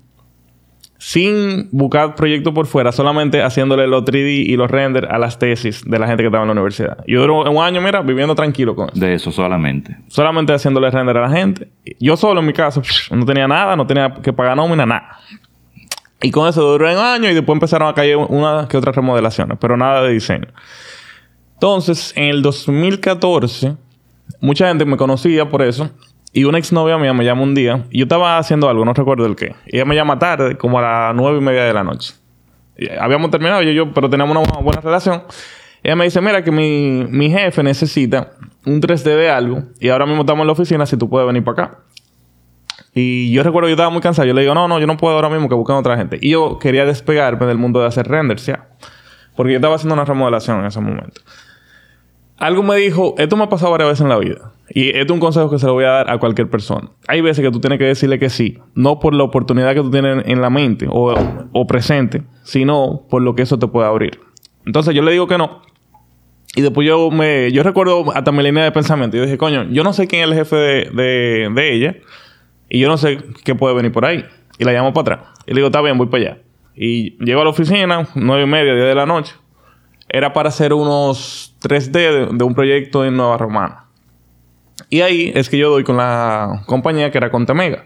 sin 0.98 1.68
buscar 1.70 2.16
proyectos 2.16 2.52
por 2.52 2.66
fuera, 2.66 2.90
solamente 2.90 3.40
haciéndole 3.40 3.86
los 3.86 4.04
3D 4.04 4.46
y 4.46 4.56
los 4.56 4.68
renders 4.68 5.08
a 5.08 5.16
las 5.18 5.38
tesis 5.38 5.84
de 5.84 5.98
la 5.98 6.08
gente 6.08 6.24
que 6.24 6.26
estaba 6.26 6.42
en 6.42 6.48
la 6.48 6.52
universidad. 6.52 7.04
Yo 7.06 7.20
duré 7.20 7.32
un 7.32 7.62
año, 7.62 7.80
mira, 7.80 8.02
viviendo 8.02 8.34
tranquilo 8.34 8.74
con 8.74 8.88
eso. 8.88 8.98
De 8.98 9.14
eso 9.14 9.30
solamente. 9.30 9.96
Solamente 10.08 10.52
haciéndole 10.52 10.90
render 10.90 11.16
a 11.16 11.28
la 11.28 11.30
gente. 11.30 11.68
Yo 12.00 12.16
solo 12.16 12.40
en 12.40 12.46
mi 12.46 12.52
casa, 12.52 12.82
no 13.12 13.24
tenía 13.24 13.46
nada, 13.46 13.76
no 13.76 13.86
tenía 13.86 14.12
que 14.20 14.32
pagar 14.32 14.56
nómina, 14.56 14.86
nada. 14.86 15.20
Y 16.20 16.32
con 16.32 16.48
eso 16.48 16.62
duré 16.62 16.96
un 16.96 17.00
año 17.00 17.30
y 17.30 17.34
después 17.34 17.54
empezaron 17.54 17.88
a 17.88 17.94
caer 17.94 18.16
unas 18.16 18.66
que 18.66 18.76
otras 18.76 18.96
remodelaciones, 18.96 19.56
pero 19.60 19.76
nada 19.76 20.02
de 20.02 20.12
diseño. 20.12 20.48
Entonces, 21.58 22.12
en 22.14 22.26
el 22.26 22.42
2014, 22.42 23.74
mucha 24.40 24.68
gente 24.68 24.84
me 24.84 24.96
conocía 24.96 25.48
por 25.48 25.60
eso. 25.62 25.90
Y 26.32 26.44
una 26.44 26.58
exnovia 26.58 26.96
mía 26.98 27.12
me 27.12 27.24
llama 27.24 27.42
un 27.42 27.56
día. 27.56 27.84
Y 27.90 27.98
yo 27.98 28.04
estaba 28.04 28.38
haciendo 28.38 28.68
algo, 28.68 28.84
no 28.84 28.94
recuerdo 28.94 29.26
el 29.26 29.34
qué. 29.34 29.56
Y 29.66 29.74
ella 29.74 29.84
me 29.84 29.96
llama 29.96 30.20
tarde, 30.20 30.56
como 30.56 30.78
a 30.78 30.82
las 30.82 31.16
nueve 31.16 31.38
y 31.38 31.40
media 31.40 31.64
de 31.64 31.74
la 31.74 31.82
noche. 31.82 32.14
Y 32.76 32.88
habíamos 32.90 33.32
terminado, 33.32 33.60
yo, 33.62 33.72
yo, 33.72 33.92
pero 33.92 34.08
teníamos 34.08 34.36
una 34.36 34.60
buena 34.60 34.80
relación. 34.80 35.24
Ella 35.82 35.96
me 35.96 36.04
dice, 36.04 36.20
mira 36.20 36.44
que 36.44 36.52
mi, 36.52 37.04
mi 37.10 37.28
jefe 37.28 37.64
necesita 37.64 38.30
un 38.64 38.80
3D 38.80 39.16
de 39.16 39.28
algo. 39.28 39.64
Y 39.80 39.88
ahora 39.88 40.06
mismo 40.06 40.20
estamos 40.20 40.42
en 40.42 40.46
la 40.46 40.52
oficina, 40.52 40.86
si 40.86 40.96
tú 40.96 41.10
puedes 41.10 41.26
venir 41.26 41.42
para 41.42 41.64
acá. 41.64 41.78
Y 42.94 43.32
yo 43.32 43.42
recuerdo 43.42 43.68
yo 43.68 43.74
estaba 43.74 43.90
muy 43.90 44.00
cansado. 44.00 44.28
Yo 44.28 44.34
le 44.34 44.42
digo, 44.42 44.54
no, 44.54 44.68
no, 44.68 44.78
yo 44.78 44.86
no 44.86 44.96
puedo 44.96 45.16
ahora 45.16 45.28
mismo 45.28 45.48
que 45.48 45.56
busquen 45.56 45.74
otra 45.74 45.96
gente. 45.96 46.18
Y 46.20 46.30
yo 46.30 46.60
quería 46.60 46.84
despegarme 46.84 47.46
del 47.46 47.58
mundo 47.58 47.80
de 47.80 47.86
hacer 47.86 48.06
renders 48.06 48.46
ya. 48.46 48.68
Porque 49.34 49.52
yo 49.54 49.58
estaba 49.58 49.74
haciendo 49.74 49.94
una 49.94 50.04
remodelación 50.04 50.60
en 50.60 50.66
ese 50.66 50.80
momento. 50.80 51.20
Algo 52.38 52.62
me 52.62 52.76
dijo, 52.76 53.14
esto 53.18 53.36
me 53.36 53.44
ha 53.44 53.48
pasado 53.48 53.72
varias 53.72 53.90
veces 53.90 54.02
en 54.02 54.08
la 54.08 54.18
vida. 54.18 54.52
Y 54.70 54.90
esto 54.90 55.02
es 55.04 55.10
un 55.10 55.20
consejo 55.20 55.50
que 55.50 55.58
se 55.58 55.66
lo 55.66 55.72
voy 55.72 55.84
a 55.84 55.90
dar 55.90 56.10
a 56.10 56.18
cualquier 56.18 56.48
persona. 56.48 56.90
Hay 57.08 57.20
veces 57.20 57.44
que 57.44 57.50
tú 57.50 57.60
tienes 57.60 57.78
que 57.78 57.86
decirle 57.86 58.18
que 58.18 58.30
sí. 58.30 58.58
No 58.74 59.00
por 59.00 59.14
la 59.14 59.24
oportunidad 59.24 59.74
que 59.74 59.80
tú 59.80 59.90
tienes 59.90 60.24
en 60.26 60.40
la 60.40 60.50
mente 60.50 60.86
o, 60.88 61.14
o 61.52 61.66
presente, 61.66 62.22
sino 62.44 63.02
por 63.08 63.22
lo 63.22 63.34
que 63.34 63.42
eso 63.42 63.58
te 63.58 63.66
puede 63.66 63.88
abrir. 63.88 64.20
Entonces 64.66 64.94
yo 64.94 65.02
le 65.02 65.12
digo 65.12 65.26
que 65.26 65.38
no. 65.38 65.62
Y 66.54 66.62
después 66.62 66.86
yo 66.86 67.10
me... 67.10 67.50
Yo 67.50 67.62
recuerdo 67.62 68.12
hasta 68.14 68.30
mi 68.30 68.42
línea 68.42 68.64
de 68.64 68.72
pensamiento. 68.72 69.16
Yo 69.16 69.24
dije, 69.24 69.38
coño, 69.38 69.64
yo 69.70 69.82
no 69.82 69.92
sé 69.92 70.06
quién 70.06 70.22
es 70.22 70.28
el 70.28 70.34
jefe 70.34 70.56
de, 70.56 70.90
de, 70.90 71.50
de 71.52 71.74
ella. 71.74 71.96
Y 72.68 72.78
yo 72.78 72.88
no 72.88 72.98
sé 72.98 73.18
qué 73.44 73.54
puede 73.54 73.74
venir 73.74 73.90
por 73.90 74.04
ahí. 74.04 74.24
Y 74.58 74.64
la 74.64 74.72
llamo 74.72 74.92
para 74.92 75.14
atrás. 75.14 75.30
Y 75.46 75.50
le 75.50 75.56
digo, 75.56 75.68
está 75.68 75.80
bien, 75.80 75.96
voy 75.98 76.08
para 76.08 76.22
allá. 76.22 76.38
Y 76.76 77.16
llego 77.24 77.40
a 77.40 77.44
la 77.44 77.50
oficina, 77.50 78.06
nueve 78.14 78.44
y 78.44 78.46
media, 78.46 78.74
diez 78.74 78.86
de 78.86 78.94
la 78.94 79.06
noche. 79.06 79.34
Era 80.08 80.32
para 80.32 80.48
hacer 80.48 80.72
unos 80.72 81.54
3D 81.62 82.36
de, 82.36 82.44
un 82.44 82.54
proyecto 82.54 83.04
en 83.04 83.16
Nueva 83.16 83.36
Romana. 83.36 83.84
Y 84.90 85.02
ahí 85.02 85.32
es 85.34 85.48
que 85.48 85.58
yo 85.58 85.70
doy 85.70 85.84
con 85.84 85.96
la 85.96 86.62
compañía 86.66 87.10
que 87.10 87.18
era 87.18 87.30
Contemega. 87.30 87.84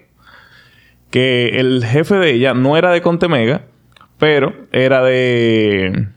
Que 1.11 1.61
el 1.61 1.85
jefe 1.85 2.15
de 2.17 2.33
ella 2.33 2.55
no 2.55 2.77
era 2.77 2.91
de 2.91 3.03
Contemega, 3.03 3.67
pero 4.19 4.55
era 4.73 5.03
de... 5.03 6.09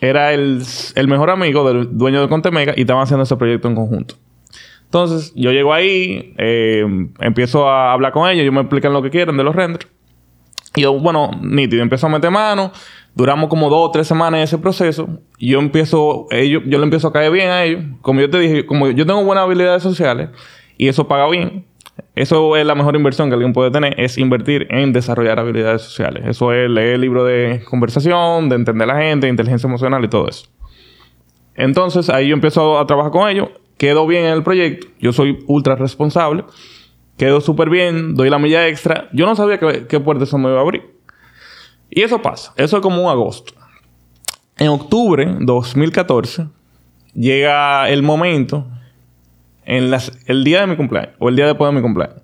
Era 0.00 0.32
el, 0.34 0.62
el 0.94 1.08
mejor 1.08 1.30
amigo 1.30 1.66
del 1.66 1.96
dueño 1.96 2.20
de 2.20 2.28
Contemega 2.28 2.74
y 2.76 2.82
estaban 2.82 3.02
haciendo 3.02 3.24
ese 3.24 3.36
proyecto 3.36 3.68
en 3.68 3.74
conjunto. 3.74 4.16
Entonces, 4.94 5.32
yo 5.34 5.50
llego 5.50 5.74
ahí, 5.74 6.34
eh, 6.38 6.86
empiezo 7.18 7.68
a 7.68 7.92
hablar 7.92 8.12
con 8.12 8.30
ellos, 8.30 8.42
ellos 8.42 8.54
me 8.54 8.60
explican 8.60 8.92
lo 8.92 9.02
que 9.02 9.10
quieren 9.10 9.36
de 9.36 9.42
los 9.42 9.52
renders. 9.52 9.88
Y 10.76 10.82
yo, 10.82 10.92
bueno, 10.98 11.32
nítido, 11.42 11.82
empiezo 11.82 12.06
a 12.06 12.10
meter 12.10 12.30
mano. 12.30 12.70
Duramos 13.14 13.48
como 13.48 13.70
dos 13.70 13.88
o 13.88 13.90
tres 13.90 14.08
semanas 14.08 14.38
en 14.38 14.44
ese 14.44 14.58
proceso. 14.58 15.08
Y 15.38 15.50
yo 15.50 15.60
empiezo, 15.60 16.26
ellos, 16.30 16.62
yo 16.66 16.78
le 16.78 16.84
empiezo 16.84 17.08
a 17.08 17.12
caer 17.12 17.30
bien 17.30 17.50
a 17.50 17.64
ellos. 17.64 17.84
Como 18.02 18.20
yo 18.20 18.28
te 18.28 18.38
dije, 18.38 18.66
como 18.66 18.90
yo 18.90 19.06
tengo 19.06 19.22
buenas 19.24 19.44
habilidades 19.44 19.82
sociales 19.82 20.30
y 20.76 20.88
eso 20.88 21.06
paga 21.06 21.28
bien. 21.28 21.64
Eso 22.16 22.56
es 22.56 22.66
la 22.66 22.74
mejor 22.74 22.96
inversión 22.96 23.28
que 23.28 23.34
alguien 23.34 23.52
puede 23.52 23.70
tener, 23.70 23.98
es 24.00 24.18
invertir 24.18 24.66
en 24.70 24.92
desarrollar 24.92 25.38
habilidades 25.38 25.82
sociales. 25.82 26.24
Eso 26.26 26.52
es 26.52 26.68
leer 26.68 26.98
libros 26.98 27.26
de 27.26 27.62
conversación, 27.68 28.48
de 28.48 28.56
entender 28.56 28.90
a 28.90 28.94
la 28.94 29.00
gente, 29.00 29.26
de 29.26 29.30
inteligencia 29.30 29.68
emocional 29.68 30.04
y 30.04 30.08
todo 30.08 30.28
eso. 30.28 30.46
Entonces 31.54 32.10
ahí 32.10 32.28
yo 32.28 32.34
empiezo 32.34 32.78
a 32.78 32.86
trabajar 32.86 33.12
con 33.12 33.28
ellos, 33.28 33.50
quedo 33.78 34.06
bien 34.06 34.24
en 34.24 34.32
el 34.32 34.42
proyecto, 34.42 34.88
yo 34.98 35.12
soy 35.12 35.38
ultra 35.46 35.76
responsable, 35.76 36.44
quedo 37.16 37.40
súper 37.40 37.70
bien, 37.70 38.14
doy 38.16 38.28
la 38.28 38.38
milla 38.38 38.66
extra. 38.66 39.08
Yo 39.12 39.26
no 39.26 39.36
sabía 39.36 39.58
qué, 39.58 39.86
qué 39.88 40.00
puerta 40.00 40.24
eso 40.24 40.36
me 40.36 40.48
iba 40.48 40.58
a 40.58 40.62
abrir. 40.62 40.93
Y 41.94 42.02
eso 42.02 42.20
pasa, 42.20 42.52
eso 42.56 42.76
es 42.76 42.82
como 42.82 43.00
un 43.02 43.08
agosto. 43.08 43.52
En 44.58 44.68
octubre 44.68 45.36
2014 45.40 46.48
llega 47.14 47.88
el 47.88 48.02
momento, 48.02 48.66
en 49.64 49.92
las, 49.92 50.10
el 50.26 50.42
día 50.42 50.60
de 50.62 50.66
mi 50.66 50.76
cumpleaños, 50.76 51.14
o 51.20 51.28
el 51.28 51.36
día 51.36 51.46
después 51.46 51.70
de 51.70 51.76
mi 51.76 51.82
cumpleaños, 51.82 52.20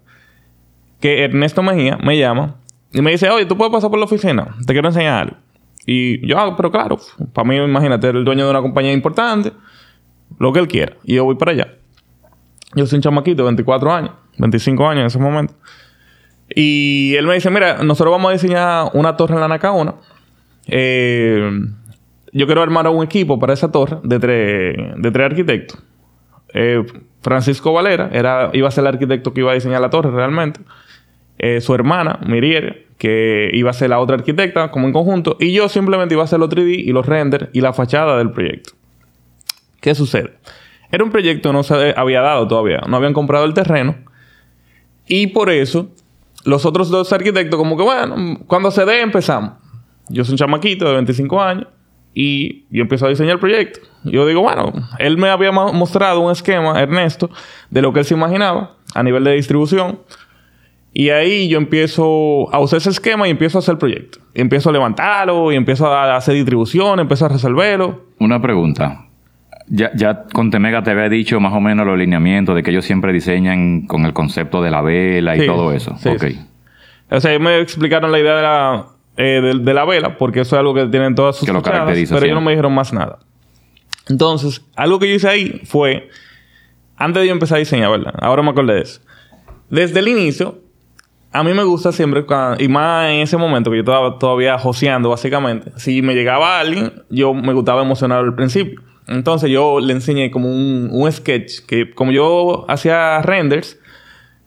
que 1.00 1.22
Ernesto 1.22 1.62
Mejía 1.62 1.96
me 2.02 2.18
llama 2.18 2.56
y 2.92 3.00
me 3.00 3.12
dice, 3.12 3.30
oye, 3.30 3.46
¿tú 3.46 3.56
puedes 3.56 3.72
pasar 3.72 3.90
por 3.90 4.00
la 4.00 4.06
oficina? 4.06 4.56
Te 4.66 4.72
quiero 4.72 4.88
enseñar 4.88 5.22
algo. 5.22 5.36
Y 5.86 6.26
yo, 6.26 6.36
ah, 6.36 6.56
pero 6.56 6.72
claro, 6.72 6.98
para 7.32 7.48
mí, 7.48 7.56
imagínate, 7.56 8.08
el 8.08 8.24
dueño 8.24 8.44
de 8.46 8.50
una 8.50 8.62
compañía 8.62 8.92
importante, 8.92 9.52
lo 10.38 10.52
que 10.52 10.58
él 10.58 10.66
quiera. 10.66 10.96
Y 11.04 11.14
yo 11.14 11.24
voy 11.24 11.36
para 11.36 11.52
allá. 11.52 11.68
Yo 12.74 12.86
soy 12.86 12.96
un 12.96 13.02
chamaquito 13.02 13.42
de 13.42 13.44
24 13.44 13.92
años, 13.92 14.12
25 14.36 14.88
años 14.88 15.00
en 15.00 15.06
ese 15.06 15.18
momento. 15.20 15.54
Y 16.54 17.14
él 17.16 17.26
me 17.26 17.34
dice, 17.34 17.50
mira, 17.50 17.82
nosotros 17.82 18.12
vamos 18.12 18.30
a 18.30 18.32
diseñar 18.32 18.90
una 18.94 19.16
torre 19.16 19.34
en 19.34 19.40
la 19.40 19.48
Nacaona. 19.48 19.94
Eh, 20.66 21.50
yo 22.32 22.46
quiero 22.46 22.62
armar 22.62 22.86
un 22.88 23.04
equipo 23.04 23.38
para 23.38 23.52
esa 23.52 23.70
torre 23.70 23.98
de 24.02 24.18
tres, 24.18 24.76
de 24.96 25.10
tres 25.10 25.26
arquitectos. 25.26 25.78
Eh, 26.52 26.84
Francisco 27.22 27.72
Valera 27.72 28.10
era, 28.12 28.50
iba 28.52 28.68
a 28.68 28.70
ser 28.70 28.82
el 28.82 28.88
arquitecto 28.88 29.32
que 29.32 29.40
iba 29.40 29.52
a 29.52 29.54
diseñar 29.54 29.80
la 29.80 29.90
torre 29.90 30.10
realmente. 30.10 30.60
Eh, 31.38 31.60
su 31.60 31.74
hermana, 31.74 32.18
Miriel, 32.26 32.86
que 32.98 33.50
iba 33.54 33.70
a 33.70 33.72
ser 33.72 33.90
la 33.90 33.98
otra 33.98 34.16
arquitecta, 34.16 34.70
como 34.70 34.86
en 34.86 34.92
conjunto. 34.92 35.36
Y 35.40 35.52
yo 35.52 35.68
simplemente 35.68 36.14
iba 36.14 36.22
a 36.22 36.24
hacer 36.24 36.38
los 36.38 36.50
3D 36.50 36.84
y 36.84 36.92
los 36.92 37.06
renders 37.06 37.48
y 37.52 37.60
la 37.60 37.72
fachada 37.72 38.18
del 38.18 38.30
proyecto. 38.30 38.72
¿Qué 39.80 39.94
sucede? 39.94 40.34
Era 40.92 41.04
un 41.04 41.10
proyecto 41.10 41.50
que 41.50 41.52
no 41.52 41.62
se 41.62 41.94
había 41.96 42.20
dado 42.20 42.46
todavía. 42.46 42.82
No 42.88 42.96
habían 42.96 43.14
comprado 43.14 43.44
el 43.44 43.54
terreno. 43.54 43.96
Y 45.06 45.28
por 45.28 45.50
eso, 45.50 45.90
los 46.44 46.64
otros 46.66 46.90
dos 46.90 47.12
arquitectos, 47.12 47.58
como 47.58 47.76
que 47.76 47.82
bueno, 47.82 48.38
cuando 48.46 48.70
se 48.70 48.84
dé, 48.84 49.00
empezamos. 49.02 49.52
Yo 50.08 50.24
soy 50.24 50.32
un 50.34 50.38
chamaquito 50.38 50.86
de 50.86 50.94
25 50.94 51.40
años 51.42 51.66
y 52.14 52.64
yo 52.70 52.82
empiezo 52.82 53.06
a 53.06 53.08
diseñar 53.10 53.34
el 53.34 53.38
proyecto. 53.38 53.80
Yo 54.04 54.26
digo, 54.26 54.40
bueno, 54.40 54.72
él 54.98 55.16
me 55.18 55.28
había 55.28 55.52
mo- 55.52 55.72
mostrado 55.72 56.20
un 56.20 56.32
esquema, 56.32 56.80
Ernesto, 56.80 57.30
de 57.70 57.82
lo 57.82 57.92
que 57.92 58.00
él 58.00 58.04
se 58.04 58.14
imaginaba 58.14 58.72
a 58.94 59.02
nivel 59.02 59.22
de 59.24 59.32
distribución. 59.34 60.00
Y 60.92 61.10
ahí 61.10 61.48
yo 61.48 61.58
empiezo 61.58 62.52
a 62.52 62.58
usar 62.58 62.78
ese 62.78 62.90
esquema 62.90 63.28
y 63.28 63.30
empiezo 63.30 63.58
a 63.58 63.60
hacer 63.60 63.74
el 63.74 63.78
proyecto. 63.78 64.18
Y 64.34 64.40
empiezo 64.40 64.70
a 64.70 64.72
levantarlo, 64.72 65.52
y 65.52 65.54
empiezo 65.54 65.86
a 65.86 66.16
hacer 66.16 66.34
distribución, 66.34 66.98
empiezo 66.98 67.26
a 67.26 67.28
resolverlo. 67.28 68.06
Una 68.18 68.42
pregunta. 68.42 69.06
Ya, 69.72 69.92
ya 69.94 70.24
con 70.32 70.50
Temega 70.50 70.82
te 70.82 70.90
había 70.90 71.08
dicho 71.08 71.38
más 71.38 71.52
o 71.52 71.60
menos 71.60 71.86
los 71.86 71.96
lineamientos 71.96 72.56
de 72.56 72.62
que 72.64 72.72
ellos 72.72 72.84
siempre 72.84 73.12
diseñan 73.12 73.86
con 73.86 74.04
el 74.04 74.12
concepto 74.12 74.60
de 74.62 74.70
la 74.72 74.82
vela 74.82 75.36
y 75.36 75.40
Sí, 75.42 75.46
todo 75.46 75.72
eso. 75.72 75.96
sí, 75.98 76.08
ok. 76.08 76.22
sí. 76.26 76.40
O 77.08 77.20
sea, 77.20 77.30
ellos 77.30 77.42
me 77.42 77.58
explicaron 77.60 78.10
la 78.10 78.18
idea 78.18 78.34
de 78.36 78.42
la, 78.42 78.86
eh, 79.16 79.40
de, 79.40 79.58
de 79.60 79.74
la 79.74 79.84
vela, 79.84 80.16
porque 80.18 80.40
eso 80.40 80.56
es 80.56 80.60
algo 80.60 80.74
que 80.74 80.86
tienen 80.86 81.14
todas 81.14 81.36
sus 81.36 81.46
Que 81.46 81.52
lo 81.52 81.62
caracteriza, 81.62 82.14
pero 82.14 82.26
ellos 82.26 82.34
no 82.34 82.40
me 82.40 82.50
dijeron 82.50 82.74
más 82.74 82.92
nada. 82.92 83.20
Entonces, 84.08 84.64
algo 84.74 84.98
que 84.98 85.08
yo 85.08 85.14
hice 85.14 85.28
ahí 85.28 85.60
fue, 85.64 86.08
antes 86.96 87.20
de 87.22 87.28
yo 87.28 87.32
empezar 87.32 87.56
a 87.56 87.58
diseñar, 87.60 87.90
¿verdad? 87.92 88.14
Ahora 88.20 88.42
me 88.42 88.50
acordé 88.50 88.74
de 88.74 88.80
eso. 88.82 89.00
Desde 89.68 90.00
el 90.00 90.08
inicio, 90.08 90.58
a 91.32 91.44
mí 91.44 91.52
me 91.54 91.62
gusta 91.62 91.92
siempre, 91.92 92.24
y 92.58 92.66
más 92.68 93.08
en 93.10 93.20
ese 93.20 93.36
momento 93.36 93.70
que 93.70 93.76
yo 93.76 93.82
estaba 93.82 94.18
todavía 94.18 94.58
joseando, 94.58 95.10
básicamente, 95.10 95.70
si 95.76 96.02
me 96.02 96.14
llegaba 96.14 96.58
alguien, 96.58 96.92
yo 97.08 97.32
me 97.34 97.52
gustaba 97.52 97.82
emocionar 97.82 98.18
al 98.24 98.34
principio. 98.34 98.80
Entonces 99.10 99.50
yo 99.50 99.80
le 99.80 99.92
enseñé 99.92 100.30
como 100.30 100.48
un, 100.48 100.88
un 100.92 101.10
sketch 101.10 101.66
que 101.66 101.92
como 101.92 102.12
yo 102.12 102.64
hacía 102.68 103.20
renders, 103.22 103.76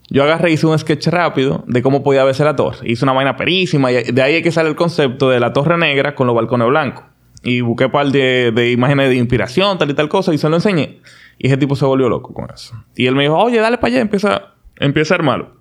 yo 0.09 0.23
agarré 0.23 0.51
hice 0.51 0.65
un 0.65 0.79
sketch 0.79 1.07
rápido 1.07 1.65
de 1.67 1.81
cómo 1.81 2.01
podía 2.01 2.23
verse 2.23 2.45
la 2.45 2.55
torre. 2.55 2.77
Hice 2.83 3.03
una 3.03 3.11
vaina 3.11 3.35
perísima 3.35 3.91
y 3.91 4.11
de 4.11 4.21
ahí 4.21 4.35
es 4.35 4.43
que 4.43 4.51
sale 4.51 4.69
el 4.69 4.75
concepto 4.75 5.29
de 5.29 5.41
la 5.41 5.51
torre 5.51 5.77
negra 5.77 6.15
con 6.15 6.27
los 6.27 6.35
balcones 6.35 6.69
blancos. 6.69 7.03
Y 7.43 7.59
busqué 7.59 7.89
par 7.89 8.07
de, 8.07 8.53
de 8.55 8.71
imágenes 8.71 9.09
de 9.09 9.15
inspiración, 9.15 9.77
tal 9.77 9.89
y 9.89 9.93
tal 9.95 10.07
cosa, 10.07 10.33
y 10.33 10.37
se 10.37 10.47
lo 10.47 10.55
enseñé. 10.55 11.01
Y 11.37 11.47
ese 11.47 11.57
tipo 11.57 11.75
se 11.75 11.83
volvió 11.83 12.07
loco 12.07 12.33
con 12.33 12.47
eso. 12.49 12.73
Y 12.95 13.05
él 13.07 13.15
me 13.15 13.23
dijo, 13.23 13.37
oye, 13.37 13.59
dale 13.59 13.77
para 13.77 13.91
allá, 13.91 14.01
empieza, 14.01 14.53
empieza 14.77 15.13
a 15.13 15.17
armarlo. 15.17 15.55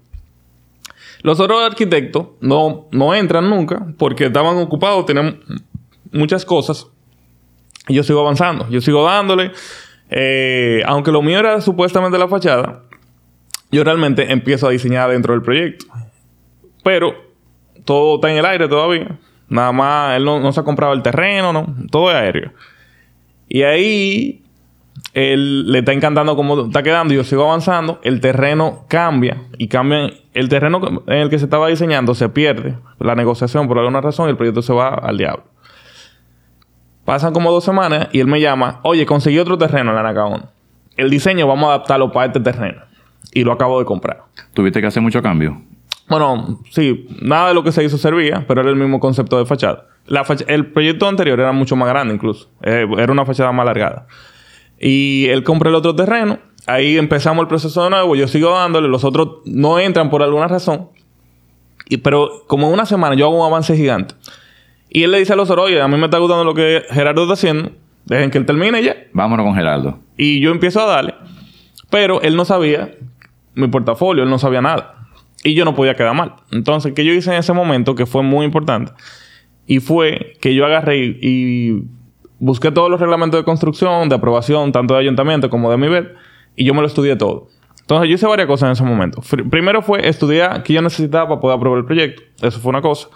Los 1.22 1.40
otros 1.40 1.60
arquitectos 1.60 2.28
no, 2.40 2.86
no 2.92 3.14
entran 3.16 3.50
nunca 3.50 3.84
porque 3.98 4.26
estaban 4.26 4.58
ocupados, 4.58 5.06
tenían 5.06 5.40
muchas 6.12 6.44
cosas. 6.44 6.86
Y 7.88 7.94
yo 7.94 8.02
sigo 8.02 8.20
avanzando, 8.20 8.68
yo 8.70 8.80
sigo 8.80 9.04
dándole. 9.04 9.52
Eh, 10.10 10.82
aunque 10.86 11.10
lo 11.10 11.22
mío 11.22 11.38
era 11.38 11.60
supuestamente 11.60 12.18
la 12.18 12.28
fachada, 12.28 12.82
yo 13.70 13.82
realmente 13.82 14.30
empiezo 14.30 14.68
a 14.68 14.70
diseñar 14.70 15.10
dentro 15.10 15.32
del 15.32 15.42
proyecto. 15.42 15.86
Pero 16.84 17.14
todo 17.84 18.16
está 18.16 18.30
en 18.30 18.36
el 18.36 18.44
aire 18.44 18.68
todavía. 18.68 19.18
Nada 19.48 19.72
más, 19.72 20.16
él 20.16 20.24
no, 20.24 20.52
se 20.52 20.60
ha 20.60 20.64
comprado 20.64 20.92
el 20.92 21.02
terreno, 21.02 21.52
no. 21.52 21.74
Todo 21.90 22.10
es 22.10 22.16
aéreo. 22.16 22.52
Y 23.48 23.62
ahí, 23.62 24.42
él 25.14 25.70
le 25.70 25.80
está 25.80 25.92
encantando 25.92 26.36
cómo 26.36 26.66
está 26.66 26.82
quedando. 26.82 27.14
Yo 27.14 27.24
sigo 27.24 27.44
avanzando. 27.44 28.00
El 28.02 28.20
terreno 28.20 28.84
cambia. 28.88 29.42
Y 29.58 29.68
cambia. 29.68 30.10
El 30.32 30.48
terreno 30.48 31.02
en 31.06 31.18
el 31.18 31.30
que 31.30 31.38
se 31.38 31.44
estaba 31.44 31.68
diseñando 31.68 32.14
se 32.14 32.28
pierde. 32.28 32.76
La 32.98 33.14
negociación 33.14 33.68
por 33.68 33.78
alguna 33.78 34.00
razón 34.00 34.28
y 34.28 34.30
el 34.30 34.36
proyecto 34.36 34.62
se 34.62 34.72
va 34.72 34.94
al 34.94 35.18
diablo. 35.18 35.44
Pasan 37.04 37.32
como 37.32 37.50
dos 37.50 37.64
semanas 37.64 38.08
y 38.12 38.20
él 38.20 38.26
me 38.26 38.40
llama. 38.40 38.80
Oye, 38.82 39.06
conseguí 39.06 39.38
otro 39.38 39.58
terreno 39.58 39.90
en 39.90 39.96
la 39.96 40.02
Nacaón. 40.02 40.46
El 40.96 41.10
diseño 41.10 41.46
vamos 41.46 41.64
a 41.64 41.74
adaptarlo 41.74 42.12
para 42.12 42.26
este 42.26 42.40
terreno. 42.40 42.82
Y 43.32 43.44
lo 43.44 43.52
acabo 43.52 43.78
de 43.78 43.84
comprar. 43.84 44.24
¿Tuviste 44.54 44.80
que 44.80 44.86
hacer 44.86 45.02
mucho 45.02 45.22
cambio? 45.22 45.60
Bueno, 46.08 46.60
sí, 46.70 47.06
nada 47.22 47.48
de 47.48 47.54
lo 47.54 47.64
que 47.64 47.72
se 47.72 47.82
hizo 47.82 47.96
servía, 47.96 48.44
pero 48.46 48.60
era 48.60 48.70
el 48.70 48.76
mismo 48.76 49.00
concepto 49.00 49.38
de 49.38 49.46
fachada. 49.46 49.86
La 50.06 50.24
el 50.48 50.66
proyecto 50.66 51.08
anterior 51.08 51.38
era 51.38 51.52
mucho 51.52 51.76
más 51.76 51.88
grande 51.88 52.14
incluso. 52.14 52.48
Eh, 52.62 52.86
era 52.98 53.12
una 53.12 53.24
fachada 53.24 53.52
más 53.52 53.62
alargada. 53.62 54.06
Y 54.78 55.26
él 55.28 55.44
compró 55.44 55.70
el 55.70 55.76
otro 55.76 55.94
terreno. 55.94 56.38
Ahí 56.66 56.98
empezamos 56.98 57.42
el 57.42 57.48
proceso 57.48 57.84
de 57.84 57.90
nuevo. 57.90 58.16
Yo 58.16 58.28
sigo 58.28 58.50
dándole. 58.50 58.88
Los 58.88 59.04
otros 59.04 59.38
no 59.44 59.78
entran 59.78 60.10
por 60.10 60.22
alguna 60.22 60.48
razón. 60.48 60.88
Y, 61.88 61.98
pero 61.98 62.44
como 62.46 62.66
en 62.66 62.74
una 62.74 62.86
semana 62.86 63.14
yo 63.14 63.26
hago 63.26 63.40
un 63.40 63.46
avance 63.46 63.76
gigante. 63.76 64.14
Y 64.94 65.04
él 65.04 65.10
le 65.10 65.18
dice 65.18 65.32
a 65.32 65.36
los 65.36 65.48
otros, 65.48 65.66
oye, 65.66 65.80
a 65.80 65.88
mí 65.88 65.96
me 65.96 66.04
está 66.04 66.18
gustando 66.18 66.44
lo 66.44 66.54
que 66.54 66.82
Gerardo 66.90 67.22
está 67.22 67.32
haciendo. 67.34 67.72
Dejen 68.04 68.30
que 68.30 68.38
él 68.38 68.46
termine 68.46 68.82
ya. 68.82 68.96
Vámonos 69.12 69.46
con 69.46 69.54
Gerardo. 69.54 69.98
Y 70.18 70.40
yo 70.40 70.50
empiezo 70.50 70.80
a 70.82 70.86
darle. 70.86 71.14
Pero 71.88 72.20
él 72.20 72.36
no 72.36 72.44
sabía 72.44 72.94
mi 73.54 73.68
portafolio. 73.68 74.22
Él 74.24 74.30
no 74.30 74.38
sabía 74.38 74.60
nada 74.60 75.02
y 75.44 75.54
yo 75.54 75.64
no 75.64 75.74
podía 75.74 75.94
quedar 75.94 76.14
mal. 76.14 76.34
Entonces, 76.50 76.92
¿qué 76.92 77.04
yo 77.04 77.12
hice 77.12 77.30
en 77.32 77.38
ese 77.38 77.52
momento 77.52 77.94
que 77.94 78.06
fue 78.06 78.22
muy 78.22 78.44
importante? 78.44 78.92
Y 79.66 79.80
fue 79.80 80.34
que 80.40 80.54
yo 80.54 80.64
agarré 80.64 80.98
y, 81.20 81.84
busqué 82.38 82.72
todos 82.72 82.90
los 82.90 83.00
reglamentos 83.00 83.38
de 83.38 83.44
construcción, 83.44 84.08
de 84.08 84.16
aprobación, 84.16 84.72
tanto 84.72 84.94
de 84.94 85.00
ayuntamiento 85.00 85.48
como 85.48 85.70
de 85.70 85.76
mi 85.76 85.88
BED, 85.88 86.08
y 86.56 86.64
yo 86.64 86.74
me 86.74 86.80
lo 86.80 86.88
estudié 86.88 87.14
todo. 87.14 87.48
Entonces, 87.80 88.08
yo 88.08 88.14
hice 88.16 88.26
varias 88.26 88.48
cosas 88.48 88.66
en 88.66 88.72
ese 88.72 88.84
momento. 88.84 89.22
Primero 89.48 89.80
fue 89.82 90.08
estudiar 90.08 90.62
qué 90.62 90.72
yo 90.72 90.82
necesitaba 90.82 91.28
para 91.28 91.40
poder 91.40 91.56
aprobar 91.56 91.78
el 91.78 91.84
proyecto. 91.84 92.22
Eso 92.40 92.58
fue 92.58 92.70
una 92.70 92.82
cosa. 92.82 93.08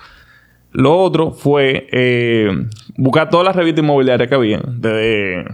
Lo 0.72 0.98
otro 0.98 1.32
fue 1.32 1.86
eh, 1.90 2.50
buscar 2.96 3.30
todas 3.30 3.46
las 3.46 3.56
revistas 3.56 3.82
inmobiliarias 3.82 4.28
que 4.28 4.34
había. 4.34 4.60
De, 4.66 5.44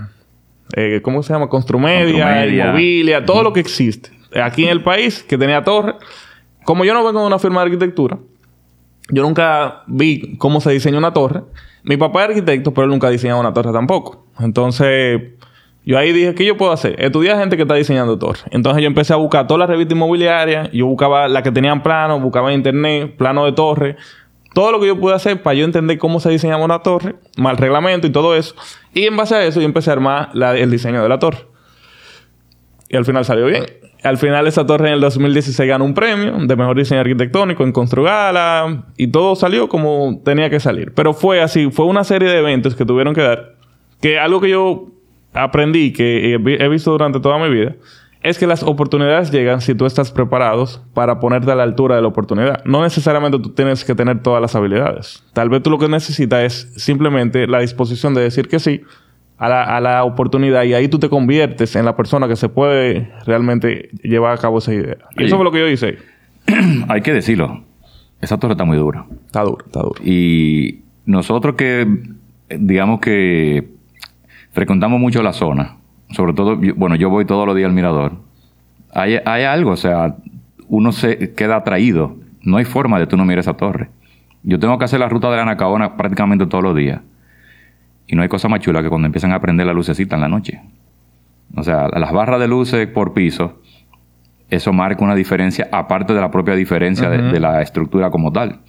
eh, 0.76 1.00
¿cómo 1.02 1.22
se 1.22 1.32
llama? 1.32 1.48
Construmedia, 1.48 2.46
Inmobilia, 2.46 3.24
todo 3.24 3.42
lo 3.42 3.52
que 3.52 3.60
existe. 3.60 4.10
Aquí 4.42 4.64
en 4.64 4.70
el 4.70 4.82
país, 4.82 5.22
que 5.22 5.36
tenía 5.36 5.62
torre 5.62 5.94
como 6.64 6.84
yo 6.84 6.94
no 6.94 7.04
vengo 7.04 7.20
de 7.20 7.26
una 7.26 7.38
firma 7.38 7.60
de 7.60 7.66
arquitectura, 7.66 8.18
yo 9.10 9.22
nunca 9.22 9.82
vi 9.86 10.36
cómo 10.38 10.60
se 10.60 10.70
diseña 10.70 10.98
una 10.98 11.12
torre. 11.12 11.42
Mi 11.82 11.96
papá 11.96 12.22
es 12.22 12.28
arquitecto, 12.30 12.72
pero 12.72 12.84
él 12.84 12.90
nunca 12.90 13.08
ha 13.08 13.10
diseñado 13.10 13.40
una 13.40 13.52
torre 13.52 13.72
tampoco. 13.72 14.26
Entonces, 14.38 15.20
yo 15.84 15.98
ahí 15.98 16.12
dije, 16.12 16.34
¿qué 16.34 16.44
yo 16.44 16.56
puedo 16.56 16.70
hacer? 16.70 16.94
Estudiar 17.02 17.38
gente 17.38 17.56
que 17.56 17.62
está 17.62 17.74
diseñando 17.74 18.18
torres. 18.18 18.44
Entonces 18.50 18.82
yo 18.82 18.86
empecé 18.86 19.12
a 19.12 19.16
buscar 19.16 19.46
todas 19.48 19.58
las 19.58 19.68
revistas 19.68 19.96
inmobiliarias. 19.96 20.70
Yo 20.72 20.86
buscaba 20.86 21.26
las 21.26 21.42
que 21.42 21.50
tenían 21.50 21.82
plano, 21.82 22.20
buscaba 22.20 22.52
en 22.52 22.58
internet, 22.58 23.16
plano 23.16 23.44
de 23.44 23.52
torre. 23.52 23.96
Todo 24.54 24.72
lo 24.72 24.80
que 24.80 24.86
yo 24.86 24.98
pude 24.98 25.14
hacer 25.14 25.42
para 25.42 25.54
yo 25.54 25.64
entender 25.64 25.98
cómo 25.98 26.20
se 26.20 26.30
diseñaba 26.30 26.64
una 26.64 26.80
torre, 26.80 27.16
mal 27.36 27.56
reglamento 27.56 28.06
y 28.06 28.10
todo 28.10 28.36
eso. 28.36 28.54
Y 28.92 29.06
en 29.06 29.16
base 29.16 29.34
a 29.34 29.44
eso 29.44 29.60
yo 29.60 29.66
empecé 29.66 29.90
a 29.90 29.94
armar 29.94 30.30
el 30.34 30.70
diseño 30.70 31.02
de 31.02 31.08
la 31.08 31.18
torre. 31.18 31.46
Y 32.88 32.96
al 32.96 33.04
final 33.04 33.24
salió 33.24 33.46
bien. 33.46 33.64
Al 34.02 34.18
final 34.18 34.46
esa 34.46 34.66
torre 34.66 34.88
en 34.88 34.94
el 34.94 35.00
2016 35.00 35.68
ganó 35.68 35.84
un 35.84 35.94
premio 35.94 36.36
de 36.38 36.56
mejor 36.56 36.76
diseño 36.76 37.00
arquitectónico 37.00 37.62
en 37.62 37.72
Construgala 37.72 38.84
y 38.96 39.06
todo 39.06 39.36
salió 39.36 39.68
como 39.68 40.20
tenía 40.24 40.50
que 40.50 40.60
salir. 40.60 40.92
Pero 40.92 41.14
fue 41.14 41.40
así, 41.40 41.70
fue 41.70 41.86
una 41.86 42.04
serie 42.04 42.28
de 42.28 42.38
eventos 42.38 42.74
que 42.74 42.84
tuvieron 42.84 43.14
que 43.14 43.22
dar. 43.22 43.54
Que 44.00 44.18
algo 44.18 44.40
que 44.40 44.50
yo 44.50 44.88
aprendí, 45.32 45.92
que 45.92 46.34
he 46.34 46.68
visto 46.68 46.90
durante 46.90 47.20
toda 47.20 47.38
mi 47.38 47.48
vida, 47.48 47.76
es 48.22 48.38
que 48.38 48.46
las 48.46 48.62
oportunidades 48.62 49.30
llegan 49.30 49.60
si 49.60 49.74
tú 49.74 49.86
estás 49.86 50.12
preparados 50.12 50.82
para 50.94 51.18
ponerte 51.18 51.50
a 51.50 51.54
la 51.54 51.64
altura 51.64 51.96
de 51.96 52.02
la 52.02 52.08
oportunidad. 52.08 52.64
No 52.64 52.82
necesariamente 52.82 53.38
tú 53.38 53.50
tienes 53.50 53.84
que 53.84 53.94
tener 53.94 54.22
todas 54.22 54.40
las 54.40 54.54
habilidades. 54.54 55.24
Tal 55.32 55.48
vez 55.48 55.62
tú 55.62 55.70
lo 55.70 55.78
que 55.78 55.88
necesitas 55.88 56.42
es 56.42 56.72
simplemente 56.82 57.46
la 57.46 57.60
disposición 57.60 58.14
de 58.14 58.22
decir 58.22 58.48
que 58.48 58.60
sí 58.60 58.82
a 59.38 59.80
la, 59.80 60.04
oportunidad 60.04 60.62
y 60.62 60.74
ahí 60.74 60.86
tú 60.86 61.00
te 61.00 61.08
conviertes 61.08 61.74
en 61.74 61.84
la 61.84 61.96
persona 61.96 62.28
que 62.28 62.36
se 62.36 62.48
puede 62.48 63.10
realmente 63.26 63.90
llevar 64.04 64.34
a 64.34 64.38
cabo 64.38 64.58
esa 64.58 64.72
idea. 64.72 64.98
Y 65.16 65.24
eso 65.24 65.34
fue 65.34 65.44
lo 65.44 65.50
que 65.50 65.58
yo 65.58 65.66
hice. 65.66 65.98
Hay 66.88 67.00
que 67.00 67.12
decirlo. 67.12 67.64
Esa 68.20 68.38
torre 68.38 68.52
está 68.52 68.64
muy 68.64 68.78
dura. 68.78 69.04
Está 69.26 69.42
dura, 69.42 69.64
está 69.66 69.80
dura. 69.80 70.00
Y 70.04 70.82
nosotros 71.06 71.56
que, 71.56 71.88
digamos 72.48 73.00
que 73.00 73.68
frecuentamos 74.52 75.00
mucho 75.00 75.24
la 75.24 75.32
zona, 75.32 75.78
sobre 76.12 76.32
todo, 76.34 76.58
bueno, 76.76 76.96
yo 76.96 77.10
voy 77.10 77.24
todos 77.24 77.46
los 77.46 77.56
días 77.56 77.68
al 77.68 77.74
mirador. 77.74 78.12
Hay, 78.94 79.18
hay 79.24 79.44
algo, 79.44 79.70
o 79.70 79.76
sea, 79.76 80.16
uno 80.68 80.92
se 80.92 81.34
queda 81.34 81.56
atraído. 81.56 82.16
No 82.42 82.56
hay 82.56 82.64
forma 82.64 82.98
de 82.98 83.06
tú 83.06 83.16
no 83.16 83.24
mirar 83.24 83.40
esa 83.40 83.54
torre. 83.54 83.88
Yo 84.42 84.58
tengo 84.58 84.78
que 84.78 84.84
hacer 84.84 85.00
la 85.00 85.08
ruta 85.08 85.30
de 85.30 85.36
la 85.36 85.44
Nacaona 85.44 85.96
prácticamente 85.96 86.46
todos 86.46 86.64
los 86.64 86.76
días. 86.76 87.00
Y 88.06 88.16
no 88.16 88.22
hay 88.22 88.28
cosa 88.28 88.48
más 88.48 88.60
chula 88.60 88.82
que 88.82 88.88
cuando 88.88 89.06
empiezan 89.06 89.32
a 89.32 89.40
prender 89.40 89.66
la 89.66 89.72
lucecita 89.72 90.16
en 90.16 90.22
la 90.22 90.28
noche. 90.28 90.60
O 91.56 91.62
sea, 91.62 91.88
las 91.88 92.12
barras 92.12 92.40
de 92.40 92.48
luces 92.48 92.86
por 92.88 93.12
piso, 93.12 93.60
eso 94.50 94.72
marca 94.72 95.04
una 95.04 95.14
diferencia, 95.14 95.68
aparte 95.70 96.12
de 96.12 96.20
la 96.20 96.30
propia 96.30 96.54
diferencia 96.54 97.08
de, 97.08 97.40
la 97.40 97.62
estructura 97.62 98.10
como 98.10 98.32
tal. 98.32 98.60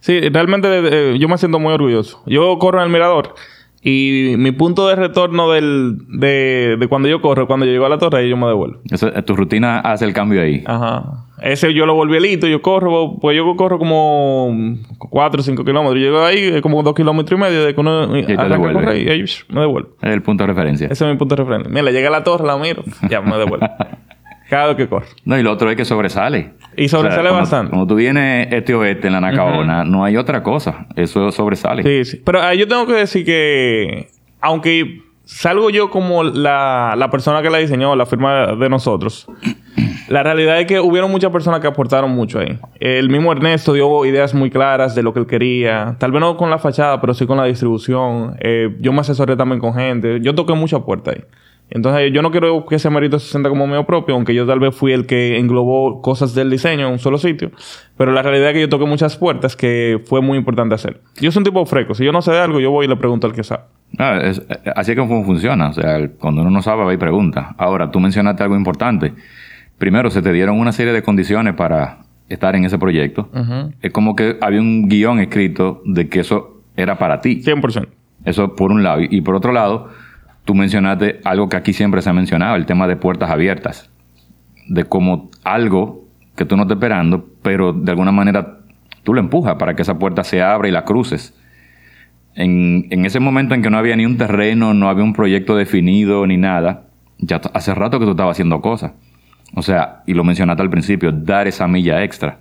Sí, 0.00 0.20
realmente 0.30 0.68
eh, 0.70 1.18
yo 1.18 1.28
me 1.28 1.36
siento 1.36 1.58
muy 1.58 1.72
orgulloso. 1.72 2.22
Yo 2.26 2.58
corro 2.58 2.78
en 2.78 2.86
el 2.86 2.92
mirador 2.92 3.34
y 3.82 4.34
mi 4.36 4.52
punto 4.52 4.86
de 4.88 4.94
retorno 4.94 5.50
del, 5.50 5.98
de, 6.08 6.76
de 6.78 6.88
cuando 6.88 7.08
yo 7.08 7.22
corro, 7.22 7.46
cuando 7.46 7.64
yo 7.64 7.72
llego 7.72 7.86
a 7.86 7.88
la 7.88 7.98
torre, 7.98 8.28
yo 8.28 8.36
me 8.36 8.46
devuelvo. 8.46 8.80
tu 9.24 9.36
rutina 9.36 9.80
hace 9.80 10.04
el 10.04 10.12
cambio 10.12 10.42
ahí. 10.42 10.62
Ajá. 10.66 11.26
Ese 11.40 11.72
yo 11.72 11.86
lo 11.86 11.94
volví 11.94 12.18
elito, 12.18 12.46
yo 12.46 12.60
corro, 12.60 13.16
pues 13.18 13.34
yo 13.34 13.56
corro 13.56 13.78
como 13.78 14.54
4 14.98 15.40
o 15.40 15.42
5 15.42 15.64
kilómetros. 15.64 15.98
Llego 15.98 16.22
ahí 16.22 16.60
como 16.60 16.82
2 16.82 16.94
kilómetros 16.94 17.38
y 17.38 17.42
medio 17.42 17.64
de 17.64 17.74
que 17.74 17.80
uno 17.80 18.18
y 18.18 18.24
te 18.24 18.36
correr 18.36 18.98
y 18.98 19.08
ahí 19.08 19.24
me 19.48 19.60
devuelvo. 19.62 19.90
Es 20.02 20.12
el 20.12 20.20
punto 20.20 20.44
de 20.44 20.48
referencia. 20.48 20.88
Ese 20.90 21.04
es 21.06 21.10
mi 21.10 21.16
punto 21.16 21.36
de 21.36 21.42
referencia. 21.42 21.72
Mira, 21.72 21.90
llega 21.90 22.08
a 22.08 22.12
la 22.12 22.24
torre, 22.24 22.46
la 22.46 22.58
miro, 22.58 22.84
ya 23.08 23.22
me 23.22 23.38
devuelvo. 23.38 23.66
Cada 24.50 24.74
vez 24.74 24.88
que. 24.88 24.96
No, 25.24 25.38
y 25.38 25.44
lo 25.44 25.52
otro 25.52 25.70
es 25.70 25.76
que 25.76 25.84
sobresale. 25.84 26.54
Y 26.76 26.88
sobresale 26.88 27.30
bastante. 27.30 27.70
Cuando 27.70 27.86
tú 27.86 27.94
vienes 27.94 28.48
este 28.50 28.74
oeste 28.74 29.06
en 29.06 29.12
la 29.12 29.20
Nacaona, 29.20 29.84
no 29.84 30.04
hay 30.04 30.16
otra 30.16 30.42
cosa. 30.42 30.88
Eso 30.96 31.30
sobresale. 31.30 31.84
Sí, 31.84 32.10
sí. 32.10 32.22
Pero 32.24 32.42
ah, 32.42 32.52
yo 32.52 32.66
tengo 32.66 32.84
que 32.84 32.94
decir 32.94 33.24
que, 33.24 34.08
aunque 34.40 35.02
salgo 35.24 35.70
yo 35.70 35.88
como 35.88 36.24
la, 36.24 36.94
la 36.98 37.10
persona 37.10 37.42
que 37.42 37.50
la 37.50 37.58
diseñó, 37.58 37.94
la 37.94 38.06
firma 38.06 38.56
de 38.56 38.68
nosotros, 38.68 39.28
la 40.08 40.24
realidad 40.24 40.58
es 40.58 40.66
que 40.66 40.80
hubieron 40.80 41.12
muchas 41.12 41.30
personas 41.30 41.60
que 41.60 41.68
aportaron 41.68 42.10
mucho 42.10 42.40
ahí. 42.40 42.58
El 42.80 43.08
mismo 43.08 43.30
Ernesto 43.30 43.72
dio 43.72 44.04
ideas 44.04 44.34
muy 44.34 44.50
claras 44.50 44.96
de 44.96 45.04
lo 45.04 45.12
que 45.12 45.20
él 45.20 45.26
quería. 45.26 45.94
Tal 46.00 46.10
vez 46.10 46.20
no 46.20 46.36
con 46.36 46.50
la 46.50 46.58
fachada, 46.58 47.00
pero 47.00 47.14
sí 47.14 47.24
con 47.24 47.36
la 47.36 47.44
distribución. 47.44 48.36
Eh, 48.40 48.76
yo 48.80 48.92
me 48.92 49.00
asesoré 49.02 49.36
también 49.36 49.60
con 49.60 49.74
gente. 49.74 50.18
Yo 50.20 50.34
toqué 50.34 50.54
mucha 50.54 50.80
puerta 50.80 51.12
ahí. 51.12 51.22
Entonces, 51.70 52.12
yo 52.12 52.20
no 52.22 52.30
quiero 52.30 52.66
que 52.66 52.76
ese 52.76 52.90
mérito 52.90 53.18
se 53.18 53.30
sienta 53.30 53.48
como 53.48 53.66
mío 53.66 53.84
propio, 53.86 54.14
aunque 54.14 54.34
yo 54.34 54.46
tal 54.46 54.58
vez 54.58 54.74
fui 54.74 54.92
el 54.92 55.06
que 55.06 55.38
englobó 55.38 56.02
cosas 56.02 56.34
del 56.34 56.50
diseño 56.50 56.86
en 56.86 56.92
un 56.92 56.98
solo 56.98 57.16
sitio. 57.16 57.52
Pero 57.96 58.12
la 58.12 58.22
realidad 58.22 58.48
es 58.48 58.54
que 58.54 58.60
yo 58.62 58.68
toqué 58.68 58.86
muchas 58.86 59.16
puertas 59.16 59.56
que 59.56 60.02
fue 60.06 60.20
muy 60.20 60.36
importante 60.36 60.74
hacer. 60.74 61.00
Yo 61.20 61.30
soy 61.30 61.40
un 61.40 61.44
tipo 61.44 61.64
fresco. 61.66 61.94
Si 61.94 62.04
yo 62.04 62.12
no 62.12 62.22
sé 62.22 62.32
de 62.32 62.38
algo, 62.38 62.60
yo 62.60 62.70
voy 62.70 62.86
y 62.86 62.88
le 62.88 62.96
pregunto 62.96 63.26
al 63.26 63.32
que 63.32 63.44
sabe. 63.44 63.62
Ah, 63.98 64.20
es, 64.22 64.42
así 64.74 64.92
es 64.92 64.98
como 64.98 65.24
funciona. 65.24 65.68
O 65.68 65.72
sea, 65.72 66.08
cuando 66.18 66.42
uno 66.42 66.50
no 66.50 66.62
sabe, 66.62 66.84
va 66.84 66.92
y 66.92 66.96
pregunta. 66.96 67.54
Ahora, 67.56 67.90
tú 67.90 68.00
mencionaste 68.00 68.42
algo 68.42 68.56
importante 68.56 69.14
primero 69.80 70.10
se 70.10 70.22
te 70.22 70.30
dieron 70.32 70.60
una 70.60 70.70
serie 70.70 70.92
de 70.92 71.02
condiciones 71.02 71.54
para 71.54 72.00
estar 72.28 72.54
en 72.54 72.64
ese 72.64 72.78
proyecto. 72.78 73.28
Es 73.80 73.90
como 73.90 74.14
que 74.14 74.36
había 74.40 74.60
un 74.60 74.88
guion 74.88 75.18
escrito 75.18 75.82
de 75.84 76.08
que 76.08 76.20
eso 76.20 76.60
era 76.76 76.98
para 76.98 77.20
ti. 77.20 77.42
100%. 77.42 77.88
Eso 78.24 78.54
por 78.54 78.70
un 78.70 78.84
lado. 78.84 79.00
Y 79.00 79.22
por 79.22 79.34
otro 79.34 79.52
lado, 79.52 79.88
tú 80.50 80.54
mencionaste 80.56 81.20
algo 81.22 81.48
que 81.48 81.56
aquí 81.56 81.72
siempre 81.72 82.02
se 82.02 82.10
ha 82.10 82.12
mencionado, 82.12 82.56
el 82.56 82.66
tema 82.66 82.88
de 82.88 82.96
puertas 82.96 83.30
abiertas. 83.30 83.88
De 84.66 84.82
como 84.82 85.30
algo 85.44 86.08
que 86.34 86.44
tú 86.44 86.56
no 86.56 86.62
estás 86.62 86.74
esperando, 86.74 87.24
pero 87.40 87.72
de 87.72 87.88
alguna 87.92 88.10
manera 88.10 88.58
tú 89.04 89.14
lo 89.14 89.20
empujas 89.20 89.54
para 89.60 89.76
que 89.76 89.82
esa 89.82 89.96
puerta 89.96 90.24
se 90.24 90.42
abra 90.42 90.66
y 90.66 90.72
la 90.72 90.84
cruces. 90.84 91.38
En, 92.34 92.88
en 92.90 93.04
ese 93.06 93.20
momento 93.20 93.54
en 93.54 93.62
que 93.62 93.70
no 93.70 93.78
había 93.78 93.94
ni 93.94 94.06
un 94.06 94.16
terreno, 94.16 94.74
no 94.74 94.88
había 94.88 95.04
un 95.04 95.12
proyecto 95.12 95.54
definido 95.54 96.26
ni 96.26 96.36
nada, 96.36 96.88
ya 97.18 97.40
hace 97.54 97.72
rato 97.72 98.00
que 98.00 98.04
tú 98.04 98.10
estabas 98.10 98.34
haciendo 98.34 98.60
cosas. 98.60 98.94
O 99.54 99.62
sea, 99.62 100.02
y 100.04 100.14
lo 100.14 100.24
mencionaste 100.24 100.62
al 100.64 100.70
principio, 100.70 101.12
dar 101.12 101.46
esa 101.46 101.68
milla 101.68 102.02
extra. 102.02 102.40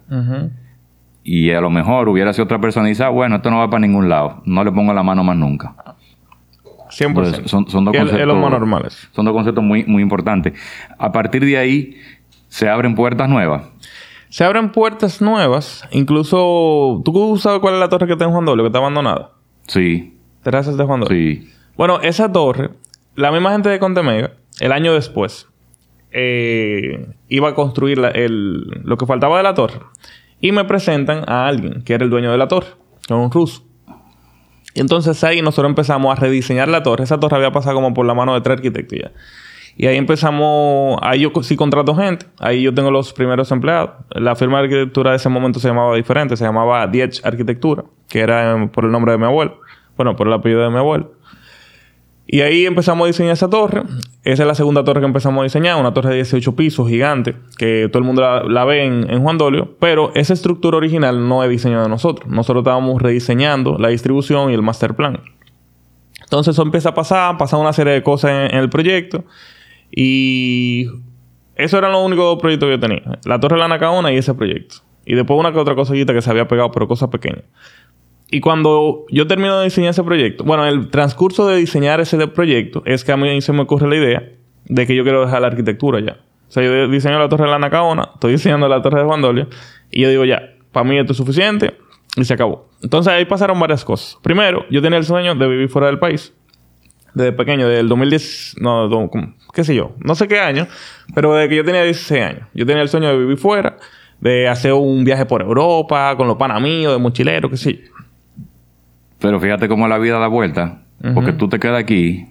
Y 1.23 1.51
a 1.51 1.61
lo 1.61 1.69
mejor 1.69 2.09
hubiera 2.09 2.33
sido 2.33 2.45
otra 2.45 2.59
persona 2.59 2.87
y 2.87 2.93
dice, 2.93 3.03
ah, 3.03 3.09
bueno, 3.09 3.35
esto 3.35 3.51
no 3.51 3.59
va 3.59 3.69
para 3.69 3.81
ningún 3.81 4.09
lado. 4.09 4.41
No 4.45 4.63
le 4.63 4.71
pongo 4.71 4.95
la 4.95 5.03
mano 5.03 5.23
más 5.23 5.37
nunca. 5.37 5.75
100%. 6.89 7.07
Entonces, 7.07 7.51
son, 7.51 7.67
son 7.69 7.85
dos 7.85 7.93
conceptos. 7.95 8.19
es 8.21 8.27
lo 8.27 8.35
más 8.35 8.51
normal 8.51 8.83
eso. 8.87 9.07
Son 9.13 9.25
dos 9.25 9.33
conceptos 9.33 9.63
muy, 9.63 9.83
muy 9.85 10.01
importantes. 10.01 10.53
A 10.97 11.11
partir 11.11 11.43
de 11.45 11.57
ahí, 11.57 11.95
se 12.47 12.67
abren 12.69 12.95
puertas 12.95 13.29
nuevas. 13.29 13.63
Se 14.29 14.43
abren 14.43 14.71
puertas 14.71 15.21
nuevas. 15.21 15.83
Incluso... 15.91 17.01
¿Tú 17.05 17.37
sabes 17.39 17.59
cuál 17.59 17.75
es 17.75 17.79
la 17.79 17.89
torre 17.89 18.05
que 18.07 18.13
está 18.13 18.25
en 18.25 18.31
Juan 18.31 18.45
Dolio? 18.45 18.63
Que 18.63 18.67
está 18.67 18.79
abandonada. 18.79 19.31
Sí, 19.67 20.15
Terrazas 20.43 20.77
de 20.77 20.83
Juan 20.83 20.99
Dolio. 21.01 21.15
sí. 21.15 21.49
Bueno, 21.77 21.99
esa 22.01 22.31
torre... 22.31 22.71
La 23.15 23.31
misma 23.31 23.51
gente 23.51 23.69
de 23.69 23.79
Contemega... 23.79 24.31
El 24.59 24.71
año 24.71 24.93
después... 24.93 25.47
eh, 26.11 27.07
iba 27.27 27.49
a 27.49 27.55
construir 27.55 27.97
la- 27.97 28.09
el, 28.09 28.61
lo 28.83 28.97
que 28.97 29.05
faltaba 29.05 29.37
de 29.37 29.43
la 29.43 29.53
torre. 29.53 29.79
Y 30.41 30.51
me 30.51 30.63
presentan 30.65 31.23
a 31.27 31.47
alguien 31.47 31.83
que 31.83 31.93
era 31.93 32.03
el 32.03 32.09
dueño 32.09 32.31
de 32.31 32.37
la 32.37 32.47
torre. 32.47 32.67
Que 33.07 33.13
era 33.13 33.21
un 33.21 33.31
ruso. 33.31 33.63
Entonces 34.75 35.23
ahí 35.23 35.41
nosotros 35.41 35.69
empezamos 35.69 36.15
a 36.15 36.19
rediseñar 36.19 36.67
la 36.67 36.83
torre. 36.83 37.03
Esa 37.03 37.19
torre 37.19 37.37
había 37.37 37.51
pasado 37.51 37.75
como 37.75 37.93
por 37.93 38.05
la 38.05 38.13
mano 38.13 38.33
de 38.33 38.41
tres 38.41 38.57
arquitectos 38.57 38.99
ya. 38.99 39.11
Y 39.75 39.87
ahí 39.87 39.95
empezamos... 39.95 40.99
Ahí 41.01 41.21
yo 41.21 41.31
sí 41.41 41.55
contrato 41.55 41.95
gente. 41.95 42.25
Ahí 42.39 42.61
yo 42.61 42.73
tengo 42.73 42.91
los 42.91 43.13
primeros 43.13 43.49
empleados. 43.51 43.91
La 44.09 44.35
firma 44.35 44.57
de 44.57 44.65
arquitectura 44.65 45.11
de 45.11 45.17
ese 45.17 45.29
momento 45.29 45.59
se 45.59 45.69
llamaba 45.69 45.95
diferente. 45.95 46.35
Se 46.35 46.43
llamaba 46.43 46.85
Diech 46.87 47.25
Arquitectura. 47.25 47.85
Que 48.09 48.19
era 48.19 48.69
por 48.73 48.83
el 48.83 48.91
nombre 48.91 49.13
de 49.13 49.17
mi 49.17 49.23
abuelo. 49.23 49.61
Bueno, 49.95 50.17
por 50.17 50.27
el 50.27 50.33
apellido 50.33 50.63
de 50.63 50.69
mi 50.69 50.77
abuelo. 50.77 51.13
Y 52.31 52.41
ahí 52.41 52.67
empezamos 52.67 53.05
a 53.05 53.07
diseñar 53.07 53.33
esa 53.33 53.49
torre. 53.49 53.81
Esa 54.23 54.43
es 54.43 54.47
la 54.47 54.53
segunda 54.53 54.83
torre 54.83 54.99
que 54.99 55.07
empezamos 55.07 55.41
a 55.41 55.43
diseñar. 55.45 55.79
Una 55.79 55.95
torre 55.95 56.11
de 56.11 56.15
18 56.17 56.55
pisos 56.55 56.87
gigante. 56.87 57.35
Que 57.57 57.89
todo 57.91 57.97
el 57.97 58.05
mundo 58.05 58.21
la, 58.47 58.65
ve 58.65 58.85
en, 58.85 59.23
Juan 59.23 59.39
Dolio. 59.39 59.75
Pero 59.79 60.11
esa 60.13 60.33
estructura 60.33 60.77
original 60.77 61.27
no 61.27 61.43
es 61.43 61.49
diseño 61.49 61.81
de 61.81 61.89
nosotros. 61.89 62.29
Nosotros 62.29 62.61
estábamos 62.61 63.01
rediseñando 63.01 63.79
la 63.79 63.87
distribución 63.87 64.51
y 64.51 64.53
el 64.53 64.61
master 64.61 64.93
plan. 64.93 65.21
Entonces 66.21 66.53
eso 66.53 66.61
empieza 66.61 66.89
a 66.89 66.93
pasar. 66.93 67.35
Pasan 67.39 67.61
una 67.61 67.73
serie 67.73 67.93
de 67.93 68.03
cosas 68.03 68.29
en, 68.29 68.55
en 68.55 68.59
el 68.59 68.69
proyecto. 68.69 69.23
Y 69.89 70.85
eso 71.55 71.79
eran 71.79 71.91
los 71.93 72.05
únicos 72.05 72.25
dos 72.25 72.39
proyectos 72.39 72.67
que 72.67 72.75
yo 72.75 72.79
tenía. 72.79 73.19
La 73.25 73.39
Torre 73.39 73.55
de 73.55 73.61
la 73.61 73.69
Nacaona 73.69 74.13
y 74.13 74.17
ese 74.17 74.35
proyecto. 74.35 74.75
Y 75.03 75.15
después 75.15 75.39
una 75.39 75.51
que 75.51 75.57
otra 75.57 75.73
cosita 75.73 76.13
que 76.13 76.21
se 76.21 76.29
había 76.29 76.47
pegado, 76.47 76.69
pero 76.69 76.87
cosas 76.87 77.09
pequeñas. 77.09 77.45
Y 78.31 78.41
cuando 78.41 79.05
yo 79.09 79.25
termino 79.27 79.57
de 79.57 79.65
diseñar 79.65 79.91
ese 79.91 80.03
proyecto, 80.03 80.43
bueno, 80.43 80.65
el 80.67 80.89
transcurso 80.89 81.47
de 81.47 81.57
diseñar 81.57 81.99
ese 81.99 82.27
proyecto 82.27 82.83
es 82.85 83.03
que 83.03 83.11
a 83.11 83.17
mí 83.17 83.41
se 83.41 83.53
me 83.53 83.61
ocurre 83.61 83.87
la 83.89 83.95
idea 83.95 84.29
de 84.65 84.85
que 84.85 84.95
yo 84.95 85.03
quiero 85.03 85.25
dejar 85.25 85.41
la 85.41 85.47
arquitectura 85.47 85.99
ya. 85.99 86.17
O 86.47 86.51
sea, 86.51 86.63
yo 86.63 86.87
diseño 86.87 87.19
la 87.19 87.29
Torre 87.29 87.45
de 87.45 87.51
la 87.51 87.59
Nacaona, 87.59 88.09
estoy 88.13 88.33
diseñando 88.33 88.67
la 88.67 88.81
Torre 88.81 88.99
de 88.99 89.05
Juan 89.05 89.21
Dolio, 89.21 89.47
y 89.91 90.01
yo 90.01 90.09
digo 90.09 90.25
ya, 90.25 90.41
para 90.71 90.83
mí 90.83 90.97
esto 90.97 91.13
es 91.13 91.17
suficiente 91.17 91.75
y 92.15 92.23
se 92.23 92.33
acabó. 92.33 92.69
Entonces 92.81 93.13
ahí 93.13 93.25
pasaron 93.25 93.59
varias 93.59 93.83
cosas. 93.83 94.17
Primero, 94.21 94.65
yo 94.69 94.81
tenía 94.81 94.97
el 94.97 95.05
sueño 95.05 95.35
de 95.35 95.47
vivir 95.47 95.69
fuera 95.69 95.87
del 95.87 95.99
país 95.99 96.33
desde 97.13 97.31
pequeño, 97.31 97.67
desde 97.67 97.81
el 97.81 97.89
2010, 97.89 98.55
no, 98.61 99.09
qué 99.53 99.63
sé 99.63 99.75
yo, 99.75 99.93
no 99.99 100.15
sé 100.15 100.27
qué 100.27 100.39
año, 100.39 100.67
pero 101.13 101.33
desde 101.33 101.49
que 101.49 101.55
yo 101.55 101.65
tenía 101.65 101.83
16 101.83 102.23
años. 102.23 102.47
Yo 102.53 102.65
tenía 102.65 102.81
el 102.81 102.89
sueño 102.89 103.09
de 103.09 103.17
vivir 103.17 103.37
fuera, 103.37 103.77
de 104.19 104.47
hacer 104.47 104.73
un 104.73 105.03
viaje 105.03 105.25
por 105.25 105.41
Europa, 105.41 106.15
con 106.15 106.27
los 106.27 106.37
panas 106.37 106.61
míos, 106.61 106.93
de 106.93 106.99
mochilero, 106.99 107.49
qué 107.49 107.57
sé 107.57 107.73
yo. 107.73 107.79
Pero 109.19 109.39
fíjate 109.39 109.67
cómo 109.67 109.87
la 109.87 109.97
vida 109.97 110.17
da 110.19 110.27
vuelta. 110.27 110.83
Porque 111.13 111.31
tú 111.33 111.47
te 111.49 111.59
quedas 111.59 111.79
aquí 111.79 112.25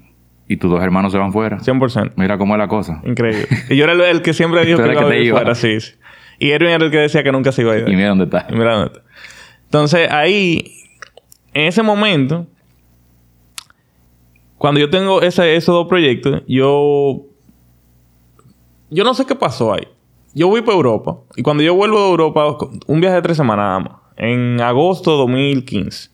y 0.47 0.57
tus 0.59 0.71
dos 0.71 0.83
hermanos 0.83 1.13
se 1.13 1.19
van 1.19 1.33
fuera. 1.33 1.59
100%. 1.59 2.13
Mira 2.17 2.37
cómo 2.39 2.55
es 2.55 2.59
la 2.59 2.69
cosa. 2.69 3.01
Increíble. 3.05 3.47
Y 3.71 3.77
yo 3.77 3.85
era 3.85 4.11
el, 4.11 4.23
que 4.23 4.33
siempre 4.35 4.65
dijo 4.65 4.79
que 4.83 4.93
iba 4.93 5.01
a 5.07 5.09
que 5.11 5.23
iba. 5.25 5.39
fuera, 5.39 5.55
sí, 5.55 5.81
sí. 5.81 5.93
Y 6.39 6.51
Erwin 6.51 6.71
era 6.71 6.85
el 6.85 6.91
que 6.91 6.99
decía 6.99 7.23
que 7.23 7.33
nunca 7.33 7.51
se 7.53 7.63
iba 7.63 7.73
a 7.73 7.79
ir. 7.79 7.89
Y 7.89 7.97
mira 7.97 8.09
dónde 8.11 8.25
está. 8.25 8.47
Y 8.49 8.53
mira 8.55 8.75
dónde 8.75 8.87
está. 8.99 9.03
Entonces, 9.65 10.11
ahí, 10.11 10.73
en 11.53 11.67
ese 11.67 11.83
momento, 11.83 12.47
cuando 14.57 14.81
yo 14.81 14.91
tengo 14.91 15.23
ese- 15.23 15.57
esos 15.57 15.75
dos 15.75 15.89
proyectos, 15.89 16.43
yo. 16.47 17.23
Yo 18.91 19.05
no 19.05 19.15
sé 19.15 19.27
qué 19.27 19.35
pasó 19.35 19.75
ahí. 19.75 19.87
Yo 20.35 20.49
voy 20.49 20.63
para 20.63 20.77
Europa. 20.77 21.17
Y 21.37 21.43
cuando 21.43 21.63
yo 21.63 21.75
vuelvo 21.75 21.99
de 22.03 22.09
Europa, 22.11 22.57
un 22.87 23.01
viaje 23.01 23.17
de 23.17 23.23
tres 23.23 23.37
semanas 23.37 23.65
nada 23.65 23.81
más. 23.81 23.93
En 24.17 24.61
agosto 24.61 25.13
de 25.13 25.17
2015. 25.19 26.11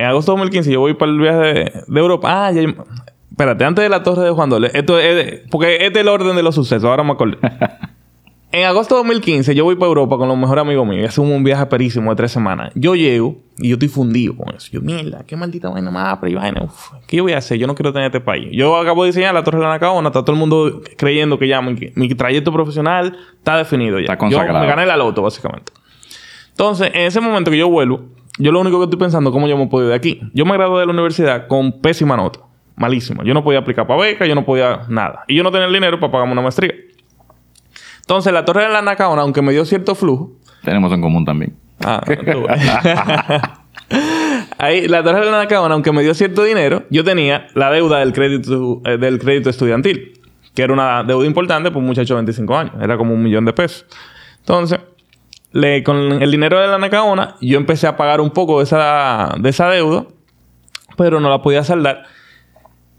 En 0.00 0.06
agosto 0.06 0.32
de 0.32 0.38
2015 0.38 0.72
yo 0.72 0.80
voy 0.80 0.94
para 0.94 1.12
el 1.12 1.18
viaje 1.18 1.38
de, 1.38 1.72
de 1.86 2.00
Europa. 2.00 2.46
Ah, 2.46 2.50
ya. 2.50 2.62
Espérate, 3.30 3.64
antes 3.64 3.82
de 3.82 3.90
la 3.90 4.02
Torre 4.02 4.24
de 4.24 4.30
Juan 4.30 4.48
Dolio. 4.48 4.70
Esto 4.72 4.98
es. 4.98 5.42
Porque 5.50 5.74
este 5.74 5.98
es 5.98 6.04
el 6.04 6.08
orden 6.08 6.34
de 6.36 6.42
los 6.42 6.54
sucesos. 6.54 6.84
Ahora 6.84 7.04
me 7.04 7.12
acordé. 7.12 7.36
En 8.52 8.64
agosto 8.64 8.96
de 8.96 9.02
2015 9.02 9.54
yo 9.54 9.62
voy 9.62 9.76
para 9.76 9.86
Europa 9.86 10.16
con 10.16 10.26
los 10.26 10.36
mejores 10.36 10.62
amigos 10.62 10.84
míos 10.84 11.02
y 11.02 11.04
hacemos 11.04 11.30
un 11.30 11.44
viaje 11.44 11.64
perísimo 11.66 12.10
de 12.10 12.16
tres 12.16 12.32
semanas. 12.32 12.72
Yo 12.74 12.96
llego 12.96 13.36
y 13.58 13.68
yo 13.68 13.74
estoy 13.74 13.86
fundido 13.86 14.36
con 14.36 14.52
eso. 14.52 14.70
Yo, 14.72 14.80
mierda, 14.80 15.22
qué 15.24 15.36
maldita 15.36 15.68
vaina 15.68 15.92
más, 15.92 16.18
pero 16.18 16.32
y 16.32 16.34
vaina, 16.34 16.64
uf, 16.64 16.90
¿qué 17.06 17.18
yo 17.18 17.22
voy 17.22 17.32
a 17.32 17.38
hacer? 17.38 17.58
Yo 17.58 17.68
no 17.68 17.76
quiero 17.76 17.92
tener 17.92 18.06
este 18.06 18.20
país. 18.20 18.48
Yo 18.50 18.76
acabo 18.76 19.04
de 19.04 19.10
diseñar 19.10 19.34
la 19.34 19.44
Torre 19.44 19.58
de 19.58 19.64
la 19.66 19.70
Nacaona, 19.70 20.08
está 20.08 20.24
todo 20.24 20.32
el 20.32 20.40
mundo 20.40 20.82
creyendo 20.96 21.38
que 21.38 21.46
ya 21.46 21.62
mi, 21.62 21.76
mi 21.94 22.12
trayecto 22.16 22.52
profesional 22.52 23.16
está 23.38 23.56
definido 23.56 24.00
ya. 24.00 24.06
Está 24.06 24.18
consagrado. 24.18 24.58
Yo 24.58 24.60
me 24.62 24.66
gané 24.66 24.84
la 24.84 24.96
loto, 24.96 25.22
básicamente. 25.22 25.72
Entonces, 26.48 26.90
en 26.92 27.02
ese 27.02 27.20
momento 27.20 27.52
que 27.52 27.58
yo 27.58 27.68
vuelvo, 27.68 28.00
yo 28.38 28.52
lo 28.52 28.60
único 28.60 28.78
que 28.78 28.84
estoy 28.84 28.98
pensando 28.98 29.30
es 29.30 29.34
cómo 29.34 29.48
yo 29.48 29.56
me 29.56 29.66
puedo 29.66 29.84
ir 29.86 29.90
de 29.90 29.96
aquí. 29.96 30.20
Yo 30.32 30.44
me 30.46 30.52
gradué 30.54 30.80
de 30.80 30.86
la 30.86 30.92
universidad 30.92 31.46
con 31.46 31.80
pésima 31.80 32.16
nota. 32.16 32.40
Malísima. 32.76 33.24
Yo 33.24 33.34
no 33.34 33.44
podía 33.44 33.58
aplicar 33.58 33.86
para 33.86 34.00
beca, 34.00 34.24
yo 34.26 34.34
no 34.34 34.44
podía 34.44 34.80
nada. 34.88 35.24
Y 35.28 35.36
yo 35.36 35.42
no 35.42 35.50
tenía 35.50 35.66
el 35.66 35.72
dinero 35.72 36.00
para 36.00 36.10
pagarme 36.12 36.32
una 36.32 36.42
maestría. 36.42 36.72
Entonces, 38.00 38.32
la 38.32 38.44
Torre 38.44 38.62
de 38.62 38.70
la 38.70 38.82
Nacaona, 38.82 39.22
aunque 39.22 39.42
me 39.42 39.52
dio 39.52 39.64
cierto 39.64 39.94
flujo... 39.94 40.32
Tenemos 40.64 40.92
en 40.92 41.00
común 41.00 41.24
también. 41.24 41.54
Ah, 41.84 42.02
tú. 42.04 42.46
Ahí, 44.58 44.88
la 44.88 45.02
Torre 45.02 45.20
de 45.20 45.30
la 45.30 45.38
Nacaona, 45.38 45.74
aunque 45.74 45.92
me 45.92 46.02
dio 46.02 46.14
cierto 46.14 46.42
dinero, 46.42 46.84
yo 46.90 47.04
tenía 47.04 47.48
la 47.54 47.70
deuda 47.70 47.98
del 47.98 48.12
crédito, 48.12 48.80
eh, 48.84 48.96
del 48.98 49.18
crédito 49.18 49.50
estudiantil. 49.50 50.20
Que 50.54 50.62
era 50.62 50.72
una 50.72 51.04
deuda 51.04 51.26
importante 51.26 51.70
por 51.70 51.80
un 51.80 51.86
muchacho 51.86 52.14
de 52.14 52.18
25 52.18 52.56
años. 52.56 52.74
Era 52.80 52.96
como 52.96 53.14
un 53.14 53.22
millón 53.22 53.44
de 53.44 53.52
pesos. 53.52 53.86
Entonces, 54.40 54.80
le, 55.52 55.82
con 55.82 55.96
el 56.22 56.30
dinero 56.30 56.60
de 56.60 56.68
la 56.68 56.78
Nacaona, 56.78 57.36
yo 57.40 57.58
empecé 57.58 57.86
a 57.86 57.96
pagar 57.96 58.20
un 58.20 58.30
poco 58.30 58.58
de 58.58 58.64
esa, 58.64 59.34
de 59.38 59.48
esa 59.50 59.68
deuda, 59.68 60.06
pero 60.96 61.20
no 61.20 61.28
la 61.30 61.42
podía 61.42 61.64
saldar. 61.64 62.04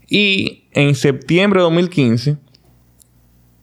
Y 0.08 0.64
en 0.72 0.94
septiembre 0.94 1.60
de 1.60 1.64
2015, 1.64 2.36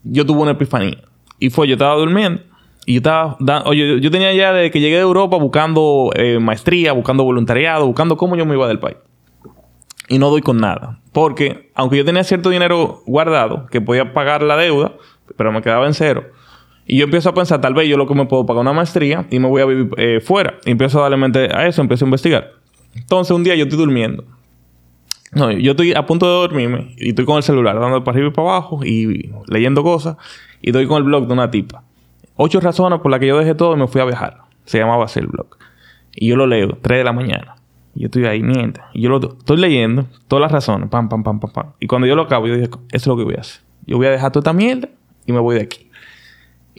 yo 0.04 0.26
tuve 0.26 0.42
una 0.42 0.52
epifanía. 0.52 0.98
Y 1.40 1.50
fue, 1.50 1.68
yo 1.68 1.74
estaba 1.74 1.96
durmiendo. 1.96 2.42
Y 2.86 2.94
yo 2.94 2.98
estaba... 3.00 3.38
yo- 3.74 3.98
yo 3.98 4.12
tenía 4.12 4.34
ya 4.34 4.52
desde 4.54 4.72
que 4.72 4.80
llegué 4.80 4.96
de 4.96 5.02
Europa 5.02 5.38
buscando 5.38 6.10
eh, 6.16 6.40
maestría, 6.40 6.92
buscando 6.94 7.24
voluntariado, 7.24 7.86
buscando 7.86 8.18
cómo 8.18 8.36
yo 8.36 8.46
me 8.46 8.56
iba 8.56 8.68
del 8.68 8.80
país. 8.80 8.98
Y 10.08 10.18
no 10.18 10.30
doy 10.32 10.42
con 10.42 10.58
nada. 10.58 11.00
Porque, 11.14 11.72
aunque 11.76 11.98
yo 11.98 12.06
tenía 12.06 12.24
cierto 12.24 12.50
dinero 12.50 13.04
guardado, 13.06 13.68
que 13.68 13.80
podía 13.82 14.14
pagar 14.14 14.42
la 14.42 14.58
deuda, 14.58 14.94
pero 15.38 15.52
me 15.52 15.62
quedaba 15.62 15.86
en 15.86 15.94
cero. 15.94 16.24
Y 16.92 16.98
yo 16.98 17.04
empiezo 17.04 17.30
a 17.30 17.36
pensar, 17.36 17.62
tal 17.62 17.76
vez 17.76 17.88
yo 17.88 17.98
lo 17.98 18.08
que 18.08 18.16
me 18.16 18.26
puedo 18.26 18.48
pagar 18.48 18.62
una 18.62 18.74
maestría 18.74 19.28
y 19.30 19.38
me 19.38 19.48
voy 19.48 19.62
a 19.62 19.66
vivir 19.66 19.90
eh, 19.98 20.22
fuera. 20.22 20.56
Y 20.66 20.72
empiezo 20.72 20.98
a 20.98 21.04
darle 21.04 21.18
mente 21.18 21.48
a 21.56 21.68
eso, 21.68 21.84
empiezo 21.84 22.04
a 22.04 22.08
investigar. 22.08 22.54
Entonces, 22.96 23.30
un 23.30 23.44
día 23.44 23.54
yo 23.54 23.66
estoy 23.66 23.78
durmiendo. 23.78 24.24
No, 25.32 25.52
yo 25.52 25.72
estoy 25.72 25.94
a 25.94 26.08
punto 26.08 26.26
de 26.26 26.32
dormirme 26.32 26.96
y 26.98 27.10
estoy 27.10 27.26
con 27.26 27.38
el 27.38 27.44
celular 27.44 27.80
dando 27.80 28.04
para 28.04 28.16
arriba 28.16 28.30
y 28.30 28.32
para 28.32 28.50
abajo 28.50 28.84
y 28.84 29.32
leyendo 29.46 29.84
cosas. 29.84 30.18
Y 30.64 30.70
estoy 30.70 30.88
con 30.88 30.98
el 30.98 31.04
blog 31.04 31.28
de 31.28 31.34
una 31.34 31.52
tipa. 31.52 31.84
Ocho 32.36 32.60
razones 32.60 33.02
por 33.02 33.12
las 33.12 33.20
que 33.20 33.28
yo 33.28 33.38
dejé 33.38 33.54
todo 33.54 33.76
y 33.76 33.80
me 33.80 33.88
fui 33.88 34.02
a 34.02 34.06
viajar. 34.06 34.38
Se 34.66 34.80
llamaba 34.80 35.06
así 35.06 35.20
el 35.20 35.28
blog. 35.28 35.46
Y 36.16 36.30
yo 36.30 36.38
lo 36.38 36.48
leo, 36.48 36.76
3 36.82 36.98
de 36.98 37.04
la 37.04 37.14
mañana. 37.14 37.58
Y 37.94 38.00
yo 38.00 38.06
estoy 38.08 38.26
ahí, 38.26 38.42
mientras. 38.42 38.88
Y 38.96 39.02
yo 39.02 39.10
lo 39.10 39.20
estoy 39.20 39.58
leyendo, 39.58 40.08
todas 40.28 40.42
las 40.42 40.52
razones, 40.52 40.90
pam, 40.90 41.08
pam, 41.08 41.22
pam, 41.22 41.40
pam, 41.40 41.52
pam. 41.52 41.66
Y 41.80 41.86
cuando 41.86 42.08
yo 42.08 42.16
lo 42.16 42.24
acabo, 42.24 42.48
yo 42.48 42.56
dije, 42.56 42.68
eso 42.68 42.80
es 42.92 43.06
lo 43.06 43.16
que 43.16 43.26
voy 43.26 43.36
a 43.36 43.42
hacer. 43.42 43.62
Yo 43.86 43.98
voy 43.98 44.08
a 44.08 44.10
dejar 44.10 44.32
toda 44.32 44.42
esta 44.42 44.54
mierda 44.54 44.90
y 45.28 45.32
me 45.32 45.40
voy 45.40 45.56
de 45.56 45.62
aquí. 45.62 45.89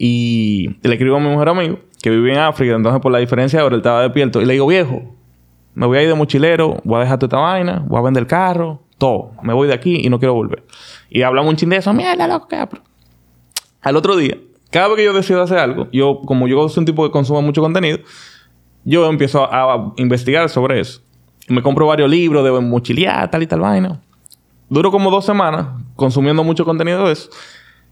Y 0.02 0.78
le 0.80 0.94
escribo 0.94 1.16
a 1.16 1.20
mi 1.20 1.28
mejor 1.28 1.50
amigo, 1.50 1.78
que 2.00 2.08
vive 2.08 2.32
en 2.32 2.38
África, 2.38 2.74
entonces 2.74 3.02
por 3.02 3.12
la 3.12 3.18
diferencia 3.18 3.60
ahora 3.60 3.74
él 3.74 3.80
estaba 3.80 4.00
despierto. 4.00 4.40
Y 4.40 4.46
le 4.46 4.54
digo, 4.54 4.66
viejo, 4.66 5.14
me 5.74 5.84
voy 5.84 5.98
a 5.98 6.02
ir 6.02 6.08
de 6.08 6.14
mochilero, 6.14 6.80
voy 6.84 6.96
a 6.96 7.00
dejar 7.00 7.18
toda 7.18 7.26
esta 7.26 7.36
vaina, 7.36 7.84
voy 7.86 7.98
a 7.98 8.02
vender 8.02 8.22
el 8.22 8.26
carro, 8.26 8.80
todo. 8.96 9.32
Me 9.42 9.52
voy 9.52 9.68
de 9.68 9.74
aquí 9.74 10.00
y 10.02 10.08
no 10.08 10.18
quiero 10.18 10.32
volver. 10.32 10.64
Y 11.10 11.20
hablamos 11.20 11.50
un 11.50 11.56
chin 11.56 11.68
de 11.68 11.76
eso, 11.76 11.92
mierda, 11.92 12.26
loco, 12.26 12.48
¿qué? 12.48 12.66
Al 13.82 13.94
otro 13.94 14.16
día, 14.16 14.38
cada 14.70 14.88
vez 14.88 14.96
que 14.96 15.04
yo 15.04 15.12
decido 15.12 15.42
hacer 15.42 15.58
algo, 15.58 15.86
yo, 15.92 16.22
como 16.24 16.48
yo 16.48 16.66
soy 16.70 16.80
un 16.80 16.86
tipo 16.86 17.04
que 17.04 17.10
consume 17.10 17.42
mucho 17.42 17.60
contenido, 17.60 17.98
yo 18.84 19.06
empiezo 19.06 19.52
a, 19.52 19.74
a 19.74 19.92
investigar 19.96 20.48
sobre 20.48 20.80
eso. 20.80 21.02
Me 21.46 21.60
compro 21.60 21.86
varios 21.86 22.08
libros 22.08 22.42
de 22.42 22.58
mochilear, 22.58 23.30
tal 23.30 23.42
y 23.42 23.46
tal 23.46 23.60
vaina. 23.60 24.00
Duro 24.70 24.90
como 24.90 25.10
dos 25.10 25.26
semanas 25.26 25.66
consumiendo 25.94 26.42
mucho 26.42 26.64
contenido 26.64 27.04
de 27.06 27.12
eso. 27.12 27.28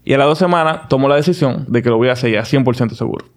Y 0.09 0.13
a 0.15 0.17
las 0.17 0.25
dos 0.25 0.39
semanas 0.39 0.87
tomo 0.87 1.07
la 1.07 1.17
decisión 1.17 1.65
de 1.67 1.83
que 1.83 1.89
lo 1.91 1.97
voy 1.97 2.09
a 2.09 2.13
hacer 2.13 2.31
ya 2.31 2.41
100% 2.41 2.95
seguro. 2.95 3.27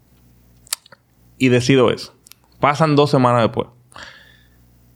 Y 1.36 1.50
decido 1.50 1.90
eso. 1.90 2.14
Pasan 2.60 2.96
dos 2.96 3.10
semanas 3.10 3.42
después. 3.42 3.68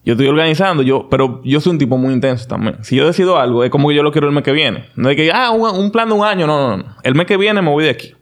Yo 0.02 0.14
estoy 0.14 0.26
organizando, 0.26 0.82
yo, 0.82 1.10
pero 1.10 1.42
yo 1.44 1.60
soy 1.60 1.72
un 1.72 1.78
tipo 1.78 1.98
muy 1.98 2.14
intenso 2.14 2.48
también. 2.48 2.82
Si 2.82 2.96
yo 2.96 3.06
decido 3.06 3.38
algo, 3.38 3.62
es 3.62 3.68
como 3.68 3.90
que 3.90 3.94
yo 3.94 4.02
lo 4.02 4.10
quiero 4.10 4.26
el 4.26 4.32
mes 4.32 4.42
que 4.42 4.52
viene. 4.52 4.86
No 4.96 5.10
es 5.10 5.16
que, 5.16 5.30
ah, 5.30 5.50
un, 5.50 5.90
plan 5.90 6.08
de 6.08 6.14
un 6.14 6.24
año. 6.24 6.46
No, 6.46 6.66
no, 6.66 6.78
no. 6.78 6.96
El 7.02 7.14
mes 7.14 7.26
que 7.26 7.36
viene 7.36 7.60
me 7.60 7.68
voy 7.68 7.84
de 7.84 7.90
aquí. 7.90 8.14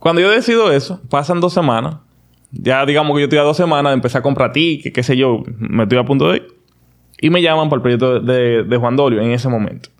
Cuando 0.00 0.20
yo 0.20 0.28
decido 0.28 0.72
eso, 0.72 1.00
pasan 1.08 1.40
dos 1.40 1.52
semanas. 1.52 1.98
Ya 2.50 2.84
digamos 2.84 3.14
que 3.14 3.20
yo 3.20 3.26
estoy 3.26 3.38
a 3.38 3.42
dos 3.42 3.56
semanas 3.56 3.90
de 3.90 3.94
empezar 3.94 4.18
a 4.18 4.22
comprar 4.24 4.52
tickets, 4.52 4.92
qué 4.92 5.04
sé 5.04 5.16
yo, 5.16 5.44
me 5.56 5.84
estoy 5.84 5.98
a 5.98 6.04
punto 6.04 6.32
de 6.32 6.38
ir. 6.38 6.48
Y 7.20 7.30
me 7.30 7.40
llaman 7.42 7.68
para 7.68 7.76
el 7.76 7.82
proyecto 7.82 8.18
de, 8.18 8.64
de 8.64 8.76
Juan 8.76 8.96
Dolio 8.96 9.20
en 9.20 9.30
ese 9.30 9.48
momento. 9.48 9.90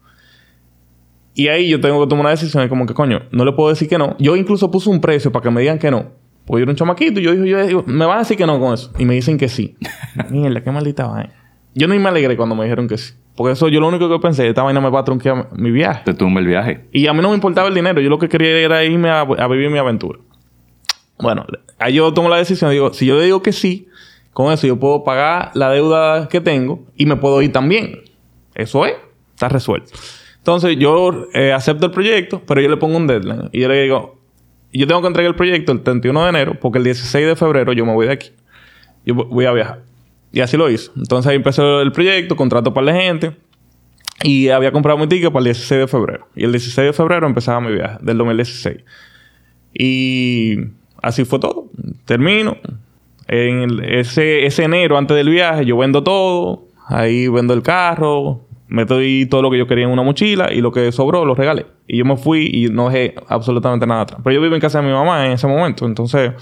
Y 1.38 1.48
ahí 1.48 1.68
yo 1.68 1.78
tengo 1.82 2.00
que 2.00 2.08
tomar 2.08 2.22
una 2.24 2.30
decisión. 2.30 2.62
Es 2.62 2.70
como 2.70 2.86
que, 2.86 2.94
coño, 2.94 3.20
no 3.30 3.44
le 3.44 3.52
puedo 3.52 3.68
decir 3.68 3.88
que 3.90 3.98
no. 3.98 4.16
Yo 4.18 4.36
incluso 4.36 4.70
puse 4.70 4.88
un 4.88 5.02
precio 5.02 5.30
para 5.30 5.42
que 5.42 5.50
me 5.50 5.60
digan 5.60 5.78
que 5.78 5.90
no. 5.90 6.06
Pues 6.46 6.60
yo 6.60 6.62
era 6.62 6.70
un 6.70 6.76
chamaquito 6.76 7.20
y 7.20 7.24
yo 7.24 7.32
dije, 7.32 7.46
yo, 7.46 7.66
digo, 7.66 7.84
me 7.86 8.06
van 8.06 8.16
a 8.16 8.18
decir 8.20 8.38
que 8.38 8.46
no 8.46 8.58
con 8.58 8.72
eso. 8.72 8.90
Y 8.98 9.04
me 9.04 9.12
dicen 9.12 9.36
que 9.36 9.50
sí. 9.50 9.76
Mierda, 10.30 10.62
qué 10.62 10.70
maldita 10.70 11.06
vaina. 11.06 11.34
Yo 11.74 11.88
ni 11.88 11.98
me 11.98 12.08
alegré 12.08 12.38
cuando 12.38 12.54
me 12.54 12.64
dijeron 12.64 12.88
que 12.88 12.96
sí. 12.96 13.12
Porque 13.36 13.52
eso 13.52 13.68
yo 13.68 13.80
lo 13.80 13.88
único 13.88 14.08
que 14.08 14.18
pensé, 14.18 14.48
esta 14.48 14.62
vaina 14.62 14.80
me 14.80 14.88
va 14.88 15.00
a 15.00 15.04
trunquear 15.04 15.48
mi 15.52 15.70
viaje. 15.70 16.04
Te 16.06 16.14
tumba 16.14 16.40
el 16.40 16.46
viaje. 16.46 16.86
Y 16.90 17.06
a 17.06 17.12
mí 17.12 17.20
no 17.20 17.28
me 17.28 17.34
importaba 17.34 17.68
el 17.68 17.74
dinero. 17.74 18.00
Yo 18.00 18.08
lo 18.08 18.18
que 18.18 18.30
quería 18.30 18.58
era 18.58 18.82
irme 18.82 19.10
a, 19.10 19.20
a 19.20 19.48
vivir 19.48 19.68
mi 19.68 19.76
aventura. 19.76 20.18
Bueno, 21.18 21.44
ahí 21.78 21.94
yo 21.94 22.14
tomo 22.14 22.30
la 22.30 22.38
decisión. 22.38 22.70
Digo, 22.70 22.94
si 22.94 23.04
yo 23.04 23.18
le 23.18 23.24
digo 23.24 23.42
que 23.42 23.52
sí, 23.52 23.88
con 24.32 24.50
eso 24.54 24.66
yo 24.66 24.78
puedo 24.80 25.04
pagar 25.04 25.50
la 25.52 25.70
deuda 25.70 26.28
que 26.28 26.40
tengo 26.40 26.86
y 26.96 27.04
me 27.04 27.16
puedo 27.16 27.42
ir 27.42 27.52
también. 27.52 28.00
Eso 28.54 28.86
es. 28.86 28.94
Está 29.34 29.50
resuelto. 29.50 29.92
Entonces 30.46 30.76
yo 30.78 31.26
eh, 31.34 31.52
acepto 31.52 31.86
el 31.86 31.90
proyecto, 31.90 32.40
pero 32.46 32.60
yo 32.60 32.68
le 32.68 32.76
pongo 32.76 32.96
un 32.96 33.08
deadline. 33.08 33.48
Y 33.50 33.62
yo 33.62 33.68
le 33.68 33.82
digo, 33.82 34.16
yo 34.72 34.86
tengo 34.86 35.00
que 35.00 35.08
entregar 35.08 35.30
el 35.30 35.34
proyecto 35.34 35.72
el 35.72 35.82
31 35.82 36.22
de 36.22 36.28
enero 36.28 36.56
porque 36.60 36.78
el 36.78 36.84
16 36.84 37.26
de 37.26 37.34
febrero 37.34 37.72
yo 37.72 37.84
me 37.84 37.92
voy 37.92 38.06
de 38.06 38.12
aquí. 38.12 38.30
Yo 39.04 39.16
voy 39.16 39.44
a 39.44 39.50
viajar. 39.50 39.82
Y 40.30 40.42
así 40.42 40.56
lo 40.56 40.70
hizo. 40.70 40.92
Entonces 40.96 41.28
ahí 41.28 41.34
empezó 41.34 41.80
el 41.80 41.90
proyecto, 41.90 42.36
contrato 42.36 42.72
para 42.72 42.86
la 42.86 42.94
gente. 42.94 43.32
Y 44.22 44.48
había 44.50 44.70
comprado 44.70 44.96
mi 44.98 45.08
ticket 45.08 45.32
para 45.32 45.40
el 45.40 45.44
16 45.46 45.80
de 45.80 45.88
febrero. 45.88 46.28
Y 46.36 46.44
el 46.44 46.52
16 46.52 46.86
de 46.86 46.92
febrero 46.92 47.26
empezaba 47.26 47.60
mi 47.60 47.72
viaje 47.74 47.98
del 48.00 48.16
2016. 48.16 48.76
Y 49.74 50.58
así 51.02 51.24
fue 51.24 51.40
todo. 51.40 51.70
Termino. 52.04 52.56
En 53.26 53.62
el- 53.62 53.80
ese, 53.84 54.46
ese 54.46 54.62
enero, 54.62 54.96
antes 54.96 55.16
del 55.16 55.28
viaje, 55.28 55.64
yo 55.66 55.76
vendo 55.76 56.04
todo. 56.04 56.66
Ahí 56.86 57.26
vendo 57.26 57.52
el 57.52 57.62
carro. 57.64 58.45
Meto 58.68 58.96
ahí 58.96 59.26
todo 59.26 59.42
lo 59.42 59.50
que 59.50 59.58
yo 59.58 59.66
quería 59.66 59.84
en 59.84 59.90
una 59.90 60.02
mochila. 60.02 60.52
Y 60.52 60.60
lo 60.60 60.72
que 60.72 60.90
sobró 60.92 61.24
lo 61.24 61.34
regalé. 61.34 61.66
Y 61.86 61.98
yo 61.98 62.04
me 62.04 62.16
fui 62.16 62.50
y 62.52 62.68
no 62.68 62.88
dejé 62.88 63.14
absolutamente 63.28 63.86
nada 63.86 64.02
atrás. 64.02 64.20
Pero 64.22 64.34
yo 64.34 64.40
vivo 64.40 64.54
en 64.54 64.60
casa 64.60 64.80
de 64.80 64.86
mi 64.86 64.92
mamá 64.92 65.26
en 65.26 65.32
ese 65.32 65.46
momento. 65.46 65.86
Entonces, 65.86 66.32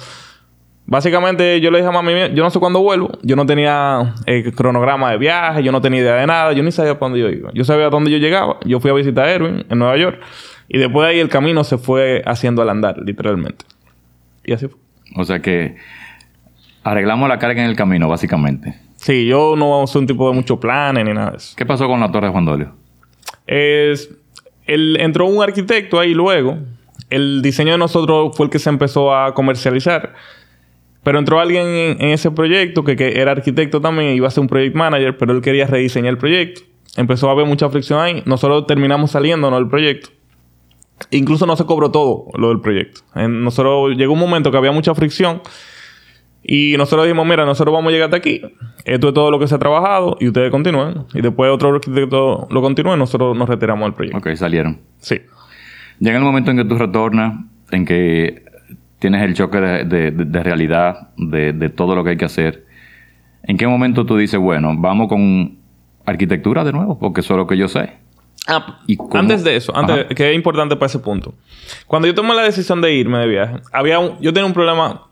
Básicamente 0.87 1.63
yo 1.63 1.71
le 1.71 1.79
dije 1.79 1.89
a 1.89 1.93
mami, 1.93 2.13
yo 2.35 2.43
no 2.43 2.51
sé 2.51 2.59
cuándo 2.59 2.81
vuelvo. 2.83 3.11
Yo 3.23 3.37
no 3.37 3.47
tenía 3.47 4.15
eh, 4.27 4.53
cronograma 4.55 5.11
de 5.13 5.19
viaje, 5.19 5.63
yo 5.63 5.73
no 5.73 5.81
tenía 5.81 6.01
idea 6.01 6.17
de 6.17 6.27
nada, 6.27 6.53
yo 6.53 6.63
ni 6.63 6.73
sabía 6.73 6.99
para 6.99 7.11
dónde 7.11 7.21
yo 7.21 7.31
iba. 7.31 7.51
Yo 7.55 7.65
sabía 7.65 7.89
dónde 7.89 8.11
yo 8.11 8.19
llegaba. 8.19 8.59
Yo 8.67 8.81
fui 8.81 8.91
a 8.91 8.95
visitar 8.95 9.25
a 9.25 9.33
Erwin 9.33 9.65
en 9.69 9.79
Nueva 9.79 9.97
York. 9.97 10.21
Y 10.69 10.79
después 10.79 11.07
de 11.07 11.13
ahí 11.13 11.21
el 11.21 11.31
camino 11.31 11.65
se 11.65 11.79
fue 11.79 12.23
haciendo 12.27 12.61
al 12.61 12.69
andar, 12.69 12.99
literalmente. 12.99 13.65
Y 14.45 14.53
así 14.53 14.69
fue. 14.69 14.79
O 15.17 15.25
sea 15.25 15.41
que 15.41 15.77
arreglamos 16.83 17.29
la 17.29 17.39
carga 17.39 17.63
en 17.63 17.71
el 17.71 17.77
camino, 17.77 18.09
básicamente. 18.09 18.75
Sí, 19.05 19.27
yo 19.27 19.55
no 19.55 19.87
soy 19.87 20.01
un 20.01 20.07
tipo 20.07 20.27
de 20.31 20.35
muchos 20.35 20.59
planes 20.59 21.05
ni 21.05 21.13
nada 21.13 21.33
de 21.33 21.37
eso. 21.37 21.55
¿Qué 21.59 21.67
pasó 21.67 21.87
con 21.87 22.01
la 22.01 22.11
Torre 22.11 22.29
de 22.29 22.33
Juan 22.33 22.47
Dolio? 22.47 22.73
Es, 23.47 24.09
el, 24.67 24.99
entró 24.99 25.27
un 25.27 25.43
arquitecto 25.43 26.01
ahí 26.01 26.15
luego. 26.15 26.57
El 27.11 27.43
diseño 27.43 27.73
de 27.73 27.79
nosotros 27.79 28.35
fue 28.35 28.47
el 28.47 28.51
que 28.51 28.59
se 28.59 28.71
empezó 28.71 29.15
a 29.15 29.35
comercializar. 29.35 30.15
Pero 31.03 31.19
entró 31.19 31.39
alguien 31.39 31.67
en, 31.67 32.01
en 32.01 32.09
ese 32.13 32.31
proyecto 32.31 32.83
que, 32.83 32.97
que 32.97 33.21
era 33.21 33.33
arquitecto 33.33 33.79
también, 33.83 34.15
iba 34.17 34.27
a 34.27 34.31
ser 34.31 34.41
un 34.41 34.47
project 34.49 34.75
manager, 34.75 35.19
pero 35.19 35.35
él 35.35 35.43
quería 35.43 35.67
rediseñar 35.67 36.09
el 36.13 36.17
proyecto. 36.19 36.63
Empezó 36.97 37.29
a 37.29 37.33
haber 37.33 37.45
mucha 37.45 37.69
fricción 37.69 38.01
ahí. 38.01 38.23
Nosotros 38.25 38.67
terminamos 38.67 39.11
saliéndonos 39.11 39.59
del 39.61 39.69
proyecto. 39.69 40.09
Incluso 41.11 41.45
no 41.45 41.57
se 41.57 41.67
cobró 41.67 41.91
todo 41.91 42.29
lo 42.39 42.49
del 42.49 42.63
proyecto. 42.63 43.03
En- 43.15 43.45
nosotros 43.45 43.97
llegó 43.99 44.15
un 44.15 44.21
momento 44.21 44.51
que 44.51 44.57
había 44.57 44.73
mucha 44.73 44.95
fricción. 44.95 45.43
Y 46.47 46.77
nosotros 46.77 47.07
dijimos, 47.07 47.27
mira, 47.27 47.47
nosotros 47.47 47.73
vamos 47.73 47.89
a 47.89 47.93
llegar 47.93 48.07
hasta 48.09 48.19
aquí. 48.19 48.43
Esto 48.85 49.09
es 49.09 49.15
todo 49.15 49.31
lo 49.31 49.39
que 49.39 49.47
se 49.49 49.55
ha 49.55 49.59
trabajado 49.59 50.17
y 50.21 50.29
ustedes 50.29 50.51
continúen. 50.51 51.05
Y 51.15 51.23
después 51.23 51.51
otro 51.51 51.75
arquitecto 51.75 52.47
lo 52.51 52.61
continúe, 52.63 52.97
nosotros 52.97 53.35
nos 53.37 53.49
retiramos 53.49 53.87
del 53.87 53.95
proyecto. 53.95 54.19
Ok, 54.19 54.35
salieron. 54.37 54.81
Sí. 54.99 55.21
Llega 56.01 56.19
el 56.19 56.23
momento 56.23 56.51
en 56.51 56.59
que 56.59 56.65
tú 56.67 56.77
retornas, 56.77 57.45
en 57.71 57.87
que 57.87 58.45
tienes 58.99 59.23
el 59.23 59.35
choque 59.35 59.59
de, 59.59 60.11
de- 60.11 60.43
realidad, 60.43 61.09
de, 61.17 61.53
de 61.55 61.69
todo 61.71 61.95
lo 61.95 62.05
que 62.05 62.11
hay 62.11 62.17
que 62.19 62.25
hacer. 62.27 62.65
¿En 63.43 63.57
qué 63.57 63.67
momento 63.67 64.05
tú 64.05 64.17
dices, 64.19 64.39
bueno, 64.39 64.73
vamos 64.77 65.09
con 65.09 65.57
arquitectura 66.05 66.63
de 66.65 66.73
nuevo? 66.73 66.99
Porque 66.99 67.21
eso 67.21 67.35
es 67.35 67.39
lo 67.39 67.47
que 67.47 67.57
yo 67.57 67.69
sé. 67.69 67.93
Ah, 68.47 68.81
¿Y 68.87 68.99
antes 69.15 69.43
de 69.45 69.57
eso, 69.57 69.75
antes, 69.75 69.97
Ajá. 70.05 70.09
que 70.15 70.31
es 70.31 70.37
importante 70.37 70.77
para 70.77 70.87
ese 70.87 70.99
punto. 70.99 71.35
Cuando 71.87 72.07
yo 72.07 72.15
tomé 72.15 72.35
la 72.35 72.43
decisión 72.43 72.83
de 72.83 72.93
irme 72.93 73.19
de 73.19 73.27
viaje, 73.29 73.57
había 73.73 73.99
un- 73.99 74.21
yo 74.21 74.33
tenía 74.35 74.47
un 74.47 74.53
problema 74.53 75.03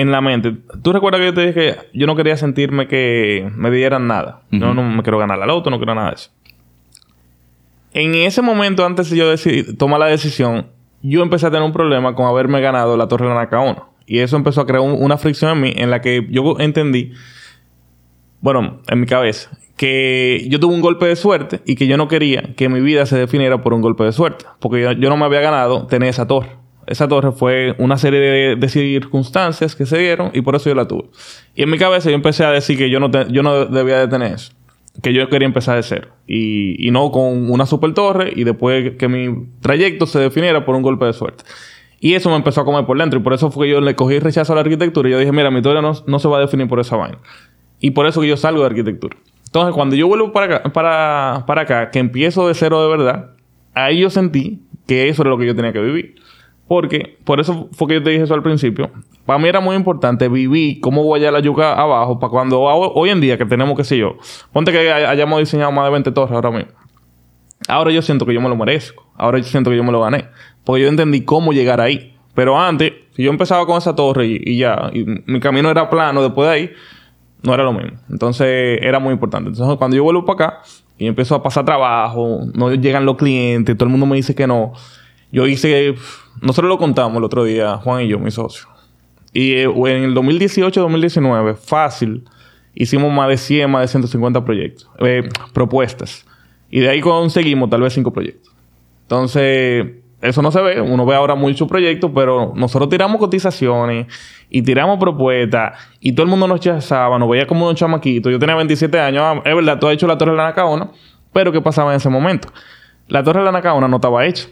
en 0.00 0.10
la 0.10 0.20
mente. 0.20 0.54
¿Tú 0.82 0.92
recuerdas 0.92 1.20
que 1.20 1.26
yo 1.26 1.34
te 1.34 1.40
dije 1.46 1.54
que 1.54 1.76
yo 1.98 2.06
no 2.06 2.16
quería 2.16 2.36
sentirme 2.36 2.88
que 2.88 3.48
me 3.54 3.70
dieran 3.70 4.06
nada? 4.06 4.40
Yo 4.50 4.74
no 4.74 4.82
me 4.82 5.02
quiero 5.02 5.18
ganar 5.18 5.38
la 5.38 5.46
loto, 5.46 5.70
no 5.70 5.76
quiero 5.78 5.94
nada 5.94 6.08
de 6.10 6.14
eso. 6.16 6.30
En 7.92 8.14
ese 8.14 8.42
momento, 8.42 8.84
antes 8.84 9.10
de 9.10 9.16
yo 9.16 9.30
decidir, 9.30 9.78
tomar 9.78 10.00
la 10.00 10.06
decisión, 10.06 10.66
yo 11.02 11.22
empecé 11.22 11.46
a 11.46 11.50
tener 11.50 11.64
un 11.64 11.72
problema 11.72 12.14
con 12.14 12.26
haberme 12.26 12.60
ganado 12.60 12.96
la 12.96 13.06
Torre 13.06 13.26
de 13.28 13.34
la 13.34 13.40
Nacaona. 13.42 13.84
Y 14.06 14.18
eso 14.18 14.36
empezó 14.36 14.60
a 14.60 14.66
crear 14.66 14.80
un- 14.82 15.00
una 15.02 15.16
fricción 15.16 15.52
en 15.52 15.60
mí 15.60 15.72
en 15.76 15.90
la 15.90 16.00
que 16.00 16.26
yo 16.30 16.56
entendí 16.58 17.12
bueno, 18.40 18.80
en 18.88 19.00
mi 19.00 19.06
cabeza, 19.06 19.48
que 19.76 20.44
yo 20.50 20.60
tuve 20.60 20.74
un 20.74 20.82
golpe 20.82 21.06
de 21.06 21.16
suerte 21.16 21.60
y 21.64 21.76
que 21.76 21.86
yo 21.86 21.96
no 21.96 22.08
quería 22.08 22.42
que 22.56 22.68
mi 22.68 22.80
vida 22.82 23.06
se 23.06 23.16
definiera 23.16 23.62
por 23.62 23.72
un 23.72 23.80
golpe 23.80 24.04
de 24.04 24.12
suerte, 24.12 24.44
porque 24.60 24.82
yo, 24.82 24.92
yo 24.92 25.08
no 25.08 25.16
me 25.16 25.24
había 25.24 25.40
ganado 25.40 25.86
tener 25.86 26.10
esa 26.10 26.26
torre. 26.26 26.50
Esa 26.86 27.08
torre 27.08 27.32
fue 27.32 27.74
una 27.78 27.96
serie 27.98 28.20
de, 28.20 28.56
de 28.56 28.68
circunstancias 28.68 29.74
que 29.76 29.86
se 29.86 29.98
dieron 29.98 30.30
y 30.34 30.40
por 30.42 30.54
eso 30.56 30.68
yo 30.70 30.74
la 30.74 30.86
tuve. 30.86 31.04
Y 31.54 31.62
en 31.62 31.70
mi 31.70 31.78
cabeza 31.78 32.10
yo 32.10 32.14
empecé 32.16 32.44
a 32.44 32.50
decir 32.50 32.76
que 32.78 32.90
yo 32.90 33.00
no, 33.00 33.10
te- 33.10 33.26
yo 33.30 33.42
no 33.42 33.66
debía 33.66 33.98
de 33.98 34.08
tener 34.08 34.32
eso, 34.32 34.52
que 35.02 35.12
yo 35.12 35.28
quería 35.28 35.46
empezar 35.46 35.76
de 35.76 35.82
cero 35.82 36.08
y, 36.26 36.86
y 36.86 36.90
no 36.90 37.10
con 37.10 37.50
una 37.50 37.66
super 37.66 37.92
torre 37.94 38.32
y 38.34 38.44
después 38.44 38.96
que 38.96 39.08
mi 39.08 39.46
trayecto 39.60 40.06
se 40.06 40.18
definiera 40.18 40.64
por 40.64 40.74
un 40.76 40.82
golpe 40.82 41.04
de 41.06 41.12
suerte. 41.12 41.44
Y 42.00 42.14
eso 42.14 42.28
me 42.28 42.36
empezó 42.36 42.60
a 42.60 42.64
comer 42.66 42.84
por 42.84 42.98
dentro. 42.98 43.18
Y 43.18 43.22
por 43.22 43.32
eso 43.32 43.50
fue 43.50 43.66
que 43.66 43.72
yo 43.72 43.80
le 43.80 43.94
cogí 43.96 44.18
rechazo 44.18 44.52
a 44.52 44.56
la 44.56 44.60
arquitectura. 44.60 45.08
Y 45.08 45.12
yo 45.12 45.18
dije, 45.18 45.32
mira, 45.32 45.50
mi 45.50 45.58
historia 45.58 45.80
no, 45.80 45.94
no 46.06 46.18
se 46.18 46.28
va 46.28 46.36
a 46.36 46.40
definir 46.40 46.68
por 46.68 46.78
esa 46.78 46.96
vaina. 46.96 47.16
Y 47.80 47.92
por 47.92 48.06
eso 48.06 48.20
que 48.20 48.28
yo 48.28 48.36
salgo 48.36 48.60
de 48.60 48.66
arquitectura. 48.66 49.16
Entonces, 49.46 49.74
cuando 49.74 49.96
yo 49.96 50.06
vuelvo 50.06 50.30
para 50.30 50.56
acá, 50.56 50.72
para, 50.72 51.44
para 51.46 51.62
acá, 51.62 51.90
que 51.90 52.00
empiezo 52.00 52.46
de 52.46 52.52
cero 52.52 52.82
de 52.82 52.90
verdad, 52.94 53.30
ahí 53.72 54.00
yo 54.00 54.10
sentí 54.10 54.60
que 54.86 55.08
eso 55.08 55.22
era 55.22 55.30
lo 55.30 55.38
que 55.38 55.46
yo 55.46 55.56
tenía 55.56 55.72
que 55.72 55.80
vivir. 55.80 56.16
Porque, 56.66 57.18
por 57.24 57.40
eso 57.40 57.68
fue 57.72 57.88
que 57.88 57.94
yo 57.94 58.02
te 58.02 58.10
dije 58.10 58.22
eso 58.24 58.34
al 58.34 58.42
principio. 58.42 58.90
Para 59.26 59.38
mí 59.38 59.48
era 59.48 59.60
muy 59.60 59.76
importante 59.76 60.28
vivir 60.28 60.80
cómo 60.80 61.02
voy 61.04 61.24
a 61.24 61.30
la 61.30 61.40
yuca 61.40 61.74
abajo 61.74 62.18
para 62.18 62.30
cuando 62.30 62.60
ho- 62.62 62.92
hoy 62.94 63.10
en 63.10 63.20
día 63.20 63.36
que 63.36 63.44
tenemos, 63.44 63.76
qué 63.76 63.84
sé 63.84 63.98
yo, 63.98 64.16
ponte 64.52 64.72
que 64.72 64.90
hay- 64.92 65.04
hayamos 65.04 65.38
diseñado 65.40 65.72
más 65.72 65.84
de 65.86 65.90
20 65.92 66.10
torres 66.12 66.34
ahora 66.34 66.50
mismo. 66.50 66.72
Ahora 67.68 67.90
yo 67.90 68.02
siento 68.02 68.26
que 68.26 68.34
yo 68.34 68.40
me 68.40 68.48
lo 68.48 68.56
merezco. 68.56 69.04
Ahora 69.16 69.38
yo 69.38 69.44
siento 69.44 69.70
que 69.70 69.76
yo 69.76 69.84
me 69.84 69.92
lo 69.92 70.00
gané. 70.00 70.26
Porque 70.64 70.82
yo 70.82 70.88
entendí 70.88 71.22
cómo 71.22 71.52
llegar 71.52 71.80
ahí. 71.80 72.14
Pero 72.34 72.58
antes, 72.60 72.92
si 73.14 73.22
yo 73.22 73.30
empezaba 73.30 73.64
con 73.66 73.78
esa 73.78 73.94
torre 73.94 74.26
y, 74.26 74.40
y 74.44 74.58
ya, 74.58 74.90
y 74.92 75.04
mi 75.26 75.40
camino 75.40 75.70
era 75.70 75.88
plano 75.88 76.22
después 76.22 76.48
de 76.48 76.54
ahí, 76.54 76.70
no 77.42 77.54
era 77.54 77.62
lo 77.62 77.72
mismo. 77.72 77.98
Entonces 78.10 78.78
era 78.82 78.98
muy 78.98 79.12
importante. 79.12 79.50
Entonces 79.50 79.76
cuando 79.78 79.96
yo 79.96 80.02
vuelvo 80.02 80.24
para 80.24 80.46
acá 80.48 80.62
y 80.98 81.06
empiezo 81.06 81.34
a 81.36 81.42
pasar 81.42 81.64
trabajo, 81.64 82.40
no 82.54 82.72
llegan 82.74 83.06
los 83.06 83.16
clientes, 83.16 83.76
todo 83.76 83.84
el 83.86 83.90
mundo 83.92 84.06
me 84.06 84.16
dice 84.16 84.34
que 84.34 84.46
no. 84.46 84.72
Yo 85.32 85.46
hice, 85.46 85.94
nosotros 86.40 86.68
lo 86.68 86.78
contamos 86.78 87.16
el 87.18 87.24
otro 87.24 87.44
día, 87.44 87.76
Juan 87.76 88.02
y 88.02 88.08
yo, 88.08 88.18
mi 88.18 88.30
socio. 88.30 88.68
Y 89.32 89.52
eh, 89.52 89.64
en 89.64 90.04
el 90.04 90.14
2018-2019, 90.14 91.56
fácil, 91.56 92.24
hicimos 92.74 93.12
más 93.12 93.28
de 93.28 93.36
100, 93.36 93.70
más 93.70 93.82
de 93.82 93.88
150 93.88 94.44
proyectos, 94.44 94.88
eh, 95.00 95.28
propuestas. 95.52 96.26
Y 96.70 96.80
de 96.80 96.88
ahí 96.88 97.00
conseguimos 97.00 97.70
tal 97.70 97.82
vez 97.82 97.92
5 97.92 98.12
proyectos. 98.12 98.52
Entonces, 99.02 99.86
eso 100.24 100.40
no 100.40 100.50
se 100.50 100.62
ve. 100.62 100.80
Uno 100.80 101.04
ve 101.04 101.14
ahora 101.14 101.34
muchos 101.34 101.68
proyectos, 101.68 102.10
pero 102.14 102.52
nosotros 102.56 102.88
tiramos 102.88 103.18
cotizaciones 103.18 104.06
y 104.48 104.62
tiramos 104.62 104.98
propuestas 104.98 105.78
y 106.00 106.12
todo 106.12 106.24
el 106.24 106.30
mundo 106.30 106.48
nos 106.48 106.60
chazaba, 106.60 107.18
nos 107.18 107.28
veía 107.28 107.46
como 107.46 107.66
unos 107.66 107.78
chamaquitos. 107.78 108.32
Yo 108.32 108.38
tenía 108.38 108.54
27 108.54 108.98
años. 108.98 109.22
Ah, 109.22 109.42
es 109.44 109.54
verdad, 109.54 109.78
tú 109.78 109.86
has 109.86 109.94
hecho 109.94 110.06
la 110.06 110.16
Torre 110.16 110.30
de 110.30 110.38
la 110.38 110.44
Nacaona, 110.44 110.90
pero 111.32 111.52
¿qué 111.52 111.60
pasaba 111.60 111.92
en 111.92 111.98
ese 111.98 112.08
momento? 112.08 112.48
La 113.08 113.22
Torre 113.22 113.40
de 113.40 113.44
la 113.44 113.52
Nacaona 113.52 113.86
no 113.86 113.96
estaba 113.96 114.24
hecha. 114.24 114.48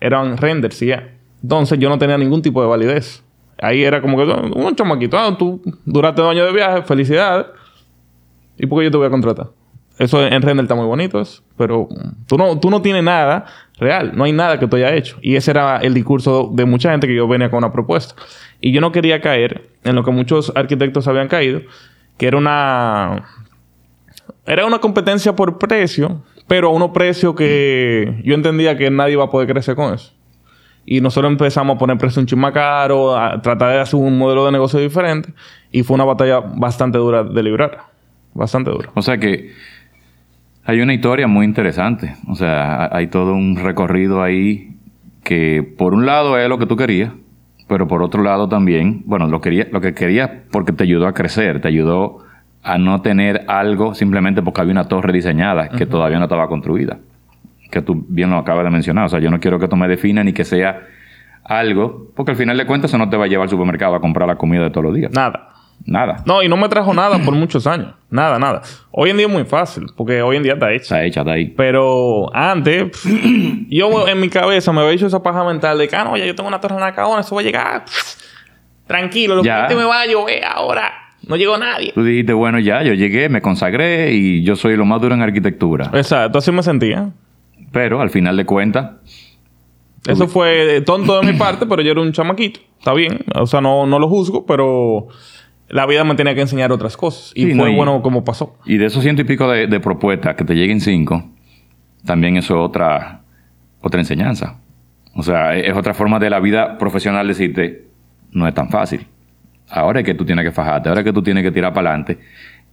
Eran 0.00 0.38
renders 0.38 0.80
ya. 0.80 1.19
Entonces, 1.42 1.78
yo 1.78 1.88
no 1.88 1.98
tenía 1.98 2.18
ningún 2.18 2.42
tipo 2.42 2.60
de 2.60 2.68
validez. 2.68 3.22
Ahí 3.60 3.84
era 3.84 4.00
como 4.00 4.16
que 4.16 4.24
un 4.24 4.74
chamaquito. 4.74 5.18
Ah, 5.18 5.36
tú 5.36 5.60
duraste 5.84 6.22
dos 6.22 6.30
años 6.30 6.46
de 6.46 6.52
viaje, 6.52 6.82
felicidades. 6.82 7.46
¿Y 8.56 8.66
por 8.66 8.78
qué 8.78 8.84
yo 8.84 8.90
te 8.90 8.96
voy 8.96 9.06
a 9.06 9.10
contratar? 9.10 9.48
Eso 9.98 10.26
en 10.26 10.40
render 10.40 10.64
está 10.64 10.74
muy 10.74 10.86
bonito, 10.86 11.20
eso. 11.20 11.42
pero 11.58 11.86
tú 12.26 12.38
no, 12.38 12.58
tú 12.58 12.70
no 12.70 12.80
tienes 12.80 13.04
nada 13.04 13.44
real, 13.78 14.12
no 14.14 14.24
hay 14.24 14.32
nada 14.32 14.58
que 14.58 14.66
tú 14.66 14.76
hayas 14.76 14.92
hecho. 14.92 15.18
Y 15.20 15.36
ese 15.36 15.50
era 15.50 15.76
el 15.76 15.92
discurso 15.92 16.50
de 16.54 16.64
mucha 16.64 16.90
gente 16.90 17.06
que 17.06 17.14
yo 17.14 17.28
venía 17.28 17.50
con 17.50 17.58
una 17.58 17.70
propuesta. 17.70 18.14
Y 18.62 18.72
yo 18.72 18.80
no 18.80 18.92
quería 18.92 19.20
caer 19.20 19.68
en 19.84 19.96
lo 19.96 20.02
que 20.02 20.10
muchos 20.10 20.52
arquitectos 20.54 21.06
habían 21.06 21.28
caído, 21.28 21.60
que 22.16 22.26
era 22.26 22.38
una 22.38 23.24
era 24.46 24.64
una 24.64 24.78
competencia 24.78 25.36
por 25.36 25.58
precio, 25.58 26.22
pero 26.48 26.68
a 26.68 26.72
unos 26.72 26.92
precios 26.92 27.34
que 27.34 28.22
yo 28.24 28.34
entendía 28.34 28.78
que 28.78 28.90
nadie 28.90 29.12
iba 29.12 29.24
a 29.24 29.30
poder 29.30 29.48
crecer 29.48 29.76
con 29.76 29.92
eso. 29.92 30.12
Y 30.92 31.00
nosotros 31.00 31.30
empezamos 31.30 31.76
a 31.76 31.78
poner 31.78 31.96
precio 31.98 32.18
un 32.18 32.26
chin 32.26 32.40
más 32.40 32.50
caro, 32.50 33.16
a 33.16 33.40
tratar 33.40 33.74
de 33.74 33.80
hacer 33.80 33.94
un 33.94 34.18
modelo 34.18 34.44
de 34.46 34.50
negocio 34.50 34.80
diferente. 34.80 35.32
Y 35.70 35.84
fue 35.84 35.94
una 35.94 36.02
batalla 36.02 36.40
bastante 36.40 36.98
dura 36.98 37.22
de 37.22 37.42
librar. 37.44 37.82
Bastante 38.34 38.72
dura. 38.72 38.90
O 38.94 39.00
sea 39.00 39.16
que 39.16 39.52
hay 40.64 40.80
una 40.80 40.92
historia 40.92 41.28
muy 41.28 41.46
interesante. 41.46 42.16
O 42.26 42.34
sea, 42.34 42.88
hay 42.90 43.06
todo 43.06 43.34
un 43.34 43.54
recorrido 43.54 44.20
ahí 44.20 44.74
que 45.22 45.62
por 45.62 45.94
un 45.94 46.06
lado 46.06 46.36
es 46.36 46.48
lo 46.48 46.58
que 46.58 46.66
tú 46.66 46.74
querías, 46.74 47.12
pero 47.68 47.86
por 47.86 48.02
otro 48.02 48.24
lado 48.24 48.48
también, 48.48 49.04
bueno, 49.06 49.28
lo, 49.28 49.40
quería, 49.40 49.68
lo 49.70 49.80
que 49.80 49.94
querías 49.94 50.28
porque 50.50 50.72
te 50.72 50.82
ayudó 50.82 51.06
a 51.06 51.14
crecer, 51.14 51.60
te 51.60 51.68
ayudó 51.68 52.24
a 52.64 52.78
no 52.78 53.00
tener 53.00 53.44
algo 53.46 53.94
simplemente 53.94 54.42
porque 54.42 54.62
había 54.62 54.72
una 54.72 54.88
torre 54.88 55.12
diseñada 55.12 55.68
que 55.68 55.86
todavía 55.86 56.18
no 56.18 56.24
estaba 56.24 56.48
construida. 56.48 56.98
Que 57.70 57.82
tú 57.82 58.04
bien 58.08 58.30
lo 58.30 58.38
acabas 58.38 58.64
de 58.64 58.70
mencionar. 58.70 59.06
O 59.06 59.08
sea, 59.08 59.20
yo 59.20 59.30
no 59.30 59.40
quiero 59.40 59.58
que 59.58 59.68
tú 59.68 59.76
me 59.76 59.88
definas 59.88 60.24
ni 60.24 60.32
que 60.32 60.44
sea 60.44 60.86
algo, 61.44 62.12
porque 62.14 62.32
al 62.32 62.36
final 62.36 62.56
de 62.56 62.66
cuentas 62.66 62.90
eso 62.90 62.98
no 62.98 63.08
te 63.08 63.16
va 63.16 63.24
a 63.24 63.28
llevar 63.28 63.44
al 63.44 63.50
supermercado 63.50 63.94
a 63.94 64.00
comprar 64.00 64.28
la 64.28 64.36
comida 64.36 64.62
de 64.62 64.70
todos 64.70 64.84
los 64.84 64.94
días. 64.94 65.12
Nada. 65.12 65.48
Nada. 65.86 66.22
No, 66.26 66.42
y 66.42 66.48
no 66.48 66.56
me 66.56 66.68
trajo 66.68 66.92
nada 66.92 67.18
por 67.24 67.34
muchos 67.34 67.66
años. 67.66 67.94
Nada, 68.10 68.38
nada. 68.38 68.60
Hoy 68.90 69.10
en 69.10 69.16
día 69.16 69.26
es 69.26 69.32
muy 69.32 69.44
fácil, 69.44 69.86
porque 69.96 70.20
hoy 70.20 70.36
en 70.36 70.42
día 70.42 70.52
está 70.52 70.70
hecha. 70.72 70.82
Está 70.82 71.04
hecha, 71.04 71.20
está 71.20 71.32
ahí. 71.32 71.46
Pero 71.46 72.34
antes, 72.34 72.90
yo 73.68 74.06
en 74.06 74.20
mi 74.20 74.28
cabeza 74.28 74.72
me 74.72 74.82
había 74.82 74.92
hecho 74.92 75.06
esa 75.06 75.22
paja 75.22 75.42
mental 75.42 75.78
de 75.78 75.88
que, 75.88 75.96
ah, 75.96 76.04
no, 76.04 76.16
ya 76.16 76.26
yo 76.26 76.34
tengo 76.34 76.48
una 76.48 76.60
torre 76.60 76.74
en 76.74 76.82
la 76.82 76.94
cabona, 76.94 77.22
eso 77.22 77.34
va 77.34 77.40
a 77.40 77.44
llegar. 77.44 77.84
Tranquilo, 78.86 79.36
lo 79.36 79.42
que 79.42 79.74
me 79.74 79.84
va 79.84 80.02
a 80.02 80.06
llover 80.06 80.44
ahora. 80.44 80.92
No 81.26 81.36
llegó 81.36 81.56
nadie. 81.56 81.92
Tú 81.94 82.02
dijiste, 82.02 82.32
bueno, 82.32 82.58
ya, 82.58 82.82
yo 82.82 82.92
llegué, 82.94 83.28
me 83.28 83.40
consagré 83.40 84.12
y 84.12 84.42
yo 84.42 84.56
soy 84.56 84.76
lo 84.76 84.84
más 84.84 85.00
duro 85.00 85.14
en 85.14 85.22
arquitectura. 85.22 85.90
Exacto, 85.94 86.38
así 86.38 86.50
me 86.50 86.62
sentía. 86.62 87.10
Pero 87.72 88.00
al 88.00 88.10
final 88.10 88.36
de 88.36 88.44
cuentas, 88.46 88.92
Eso 90.06 90.26
fue 90.28 90.80
tonto 90.82 91.20
de 91.20 91.32
mi 91.32 91.38
parte, 91.38 91.66
pero 91.66 91.82
yo 91.82 91.92
era 91.92 92.00
un 92.00 92.12
chamaquito. 92.12 92.60
Está 92.78 92.94
bien. 92.94 93.20
O 93.34 93.46
sea, 93.46 93.60
no, 93.60 93.86
no 93.86 93.98
lo 93.98 94.08
juzgo, 94.08 94.46
pero 94.46 95.08
la 95.68 95.86
vida 95.86 96.02
me 96.04 96.14
tenía 96.14 96.34
que 96.34 96.40
enseñar 96.40 96.72
otras 96.72 96.96
cosas. 96.96 97.32
Y 97.34 97.44
Sí, 97.46 97.54
fue 97.54 97.66
no, 97.66 97.68
y- 97.68 97.76
bueno 97.76 98.02
como 98.02 98.24
pasó. 98.24 98.56
y 98.64 98.76
de 98.78 98.86
esos 98.86 99.02
ciento 99.02 99.22
y 99.22 99.24
pico 99.24 99.48
de, 99.50 99.66
de 99.66 99.80
propuestas 99.80 100.34
que 100.36 100.44
te 100.44 100.54
lleguen 100.54 100.80
cinco, 100.80 101.28
también 102.04 102.36
eso 102.36 102.54
es 102.54 102.60
otra, 102.68 103.20
otra 103.82 104.00
enseñanza. 104.00 104.58
O 105.14 105.22
sea, 105.22 105.54
es 105.56 105.68
es 105.68 105.76
otra 105.76 105.92
forma 105.94 106.18
de 106.18 106.30
la 106.30 106.40
vida 106.40 106.78
profesional 106.78 107.26
decirte, 107.28 107.84
no 108.32 108.48
es 108.48 108.54
tan 108.54 108.70
fácil. 108.70 109.06
Ahora 109.68 110.00
es 110.00 110.06
que 110.06 110.14
tú 110.14 110.24
tienes 110.24 110.44
que 110.44 110.50
fajarte, 110.52 110.88
ahora 110.88 111.02
es 111.02 111.04
que 111.04 111.12
tú 111.12 111.22
tienes 111.22 111.42
que 111.44 111.50
tirar 111.52 111.72
para 111.74 111.90
adelante. 111.90 112.18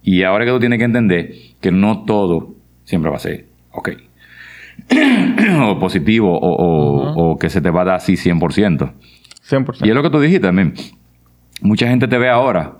Y 0.02 0.22
ahora 0.22 0.44
es 0.44 0.48
que 0.48 0.54
tú 0.54 0.60
tienes 0.60 0.78
que 0.78 0.84
entender 0.84 1.32
que 1.60 1.70
no 1.70 2.04
todo 2.04 2.54
siempre 2.84 3.10
va 3.10 3.16
a 3.16 3.20
ser, 3.20 3.46
ok. 3.72 3.90
o 5.62 5.78
positivo, 5.78 6.38
o, 6.38 6.48
o- 6.54 7.32
o 7.32 7.38
que 7.38 7.48
se 7.50 7.60
te 7.60 7.70
va 7.70 7.82
a 7.82 7.84
dar 7.84 7.94
así 7.96 8.14
100%. 8.14 8.92
100%. 9.48 9.86
Y 9.86 9.88
es 9.88 9.94
lo 9.94 10.02
que 10.02 10.10
tú 10.10 10.20
dijiste 10.20 10.46
también. 10.48 10.74
Mucha 11.62 11.88
gente 11.88 12.06
te 12.08 12.18
ve 12.18 12.28
ahora 12.28 12.74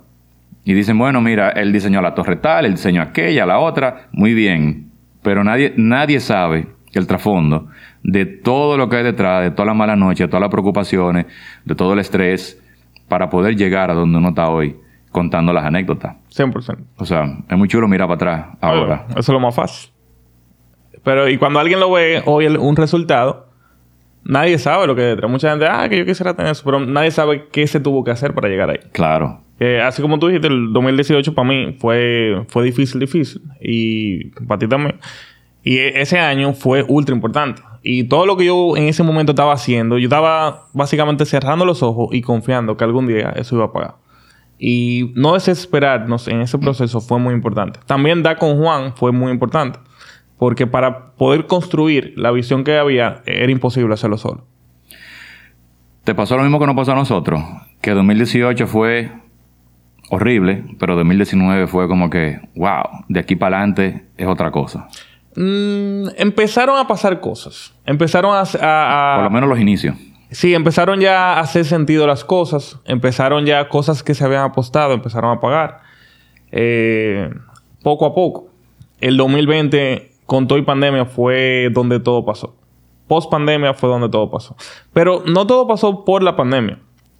y 0.63 0.73
dicen, 0.73 0.97
bueno, 0.97 1.21
mira, 1.21 1.49
él 1.49 1.71
diseñó 1.73 2.01
la 2.01 2.13
torre 2.13 2.35
tal, 2.37 2.65
él 2.65 2.73
diseñó 2.73 3.01
aquella, 3.01 3.45
la 3.45 3.59
otra, 3.59 4.07
muy 4.11 4.33
bien. 4.33 4.89
Pero 5.21 5.43
nadie, 5.43 5.73
nadie 5.77 6.19
sabe 6.19 6.67
el 6.93 7.07
trasfondo 7.07 7.67
de 8.03 8.25
todo 8.25 8.77
lo 8.77 8.87
que 8.89 8.97
hay 8.97 9.03
detrás, 9.03 9.43
de 9.43 9.51
todas 9.51 9.67
las 9.67 9.75
malas 9.75 9.97
noches, 9.97 10.19
de 10.19 10.27
todas 10.27 10.41
las 10.41 10.49
preocupaciones, 10.49 11.25
de 11.65 11.75
todo 11.75 11.93
el 11.93 11.99
estrés, 11.99 12.61
para 13.07 13.29
poder 13.29 13.55
llegar 13.55 13.91
a 13.91 13.93
donde 13.93 14.17
uno 14.17 14.29
está 14.29 14.49
hoy 14.49 14.75
contando 15.11 15.51
las 15.51 15.65
anécdotas. 15.65 16.15
100%. 16.35 16.77
O 16.97 17.05
sea, 17.05 17.23
es 17.49 17.57
muy 17.57 17.67
chulo 17.67 17.87
mirar 17.87 18.07
para 18.07 18.15
atrás 18.15 18.57
ahora. 18.61 19.05
Eso 19.09 19.19
es 19.19 19.29
lo 19.29 19.39
más 19.39 19.55
fácil. 19.55 19.91
Pero, 21.03 21.27
y 21.29 21.37
cuando 21.37 21.59
alguien 21.59 21.79
lo 21.79 21.91
ve 21.91 22.21
hoy, 22.25 22.45
el- 22.45 22.57
un 22.57 22.75
resultado, 22.75 23.47
nadie 24.23 24.57
sabe 24.57 24.85
lo 24.87 24.95
que 24.95 25.01
hay 25.03 25.07
detrás. 25.09 25.31
Mucha 25.31 25.49
gente, 25.51 25.65
ah, 25.67 25.87
que 25.89 25.97
yo 25.97 26.05
quisiera 26.05 26.35
tener 26.35 26.51
eso, 26.51 26.61
pero 26.65 26.79
nadie 26.79 27.11
sabe 27.11 27.47
qué 27.51 27.65
se 27.67 27.79
tuvo 27.79 28.03
que 28.03 28.11
hacer 28.11 28.33
para 28.33 28.47
llegar 28.49 28.69
ahí. 28.69 28.79
Claro. 28.91 29.41
Eh, 29.59 29.81
así 29.81 30.01
como 30.01 30.19
tú 30.19 30.27
dijiste, 30.27 30.47
el 30.47 30.71
2018 30.71 31.33
para 31.33 31.47
mí 31.47 31.75
fue, 31.79 32.45
fue 32.47 32.63
difícil, 32.63 32.99
difícil. 32.99 33.41
Y 33.61 34.25
para 34.47 34.59
ti 34.59 34.67
también. 34.67 34.99
Y 35.63 35.77
e- 35.77 36.01
ese 36.01 36.17
año 36.19 36.53
fue 36.53 36.83
ultra 36.87 37.13
importante. 37.13 37.61
Y 37.83 38.05
todo 38.05 38.25
lo 38.25 38.35
que 38.37 38.45
yo 38.45 38.75
en 38.77 38.85
ese 38.85 39.03
momento 39.03 39.31
estaba 39.33 39.53
haciendo, 39.53 39.97
yo 39.97 40.05
estaba 40.05 40.67
básicamente 40.73 41.25
cerrando 41.25 41.65
los 41.65 41.81
ojos 41.83 42.09
y 42.13 42.21
confiando 42.21 42.75
que 42.77 42.83
algún 42.83 43.07
día 43.07 43.29
eso 43.35 43.55
iba 43.55 43.65
a 43.65 43.71
pagar. 43.73 43.95
Y 44.57 45.11
no 45.15 45.33
desesperarnos 45.33 46.27
en 46.27 46.41
ese 46.41 46.57
proceso 46.57 46.99
fue 46.99 47.19
muy 47.19 47.33
importante. 47.33 47.79
También 47.85 48.21
dar 48.23 48.37
con 48.37 48.57
Juan 48.57 48.93
fue 48.95 49.11
muy 49.13 49.31
importante. 49.31 49.79
Porque 50.39 50.65
para 50.65 51.11
poder 51.11 51.45
construir 51.45 52.13
la 52.15 52.31
visión 52.31 52.63
que 52.63 52.77
había, 52.79 53.21
era 53.27 53.51
imposible 53.51 53.93
hacerlo 53.93 54.17
solo. 54.17 54.45
Te 56.03 56.15
pasó 56.15 56.37
lo 56.37 56.43
mismo 56.43 56.59
que 56.59 56.65
nos 56.65 56.75
pasó 56.75 56.93
a 56.93 56.95
nosotros, 56.95 57.43
que 57.81 57.91
2018 57.91 58.65
fue 58.65 59.11
horrible, 60.09 60.63
pero 60.79 60.95
2019 60.95 61.67
fue 61.67 61.87
como 61.87 62.09
que, 62.09 62.39
wow, 62.55 63.03
de 63.09 63.19
aquí 63.19 63.35
para 63.35 63.57
adelante 63.57 64.05
es 64.17 64.25
otra 64.27 64.49
cosa. 64.49 64.87
Mm, 65.35 66.07
empezaron 66.17 66.77
a 66.79 66.87
pasar 66.87 67.19
cosas. 67.19 67.73
Empezaron 67.85 68.33
a... 68.35 68.39
a- 68.65 69.13
a- 69.13 69.17
Por 69.17 69.25
lo 69.25 69.29
menos 69.29 69.49
los 69.49 69.59
inicios. 69.59 69.95
Sí, 70.31 70.53
empezaron 70.55 70.99
ya 70.99 71.33
a 71.33 71.39
hacer 71.41 71.65
sentido 71.65 72.07
las 72.07 72.23
cosas. 72.23 72.79
Empezaron 72.85 73.45
ya 73.45 73.67
cosas 73.67 74.03
que 74.03 74.13
se 74.15 74.23
habían 74.23 74.43
apostado, 74.43 74.93
empezaron 74.93 75.35
a 75.37 75.39
pagar. 75.39 75.81
Eh, 76.51 77.29
poco 77.83 78.05
a 78.05 78.13
poco. 78.15 78.47
El 79.01 79.17
2020, 79.17 80.08
con 80.29 80.47
todo 80.47 80.59
y 80.59 80.61
pandemia, 80.61 81.05
fue 81.05 81.69
donde 81.73 81.99
todo 81.99 82.23
pasó. 82.23 82.55
Post 83.07 83.31
pandemia 83.31 83.73
fue 83.73 83.89
donde 83.89 84.07
todo 84.09 84.29
pasó. 84.29 84.55
Pero 84.93 85.23
no 85.25 85.47
todo 85.47 85.67
pasó 85.67 86.05
por 86.05 86.21
la 86.21 86.35
pandemia. 86.35 86.77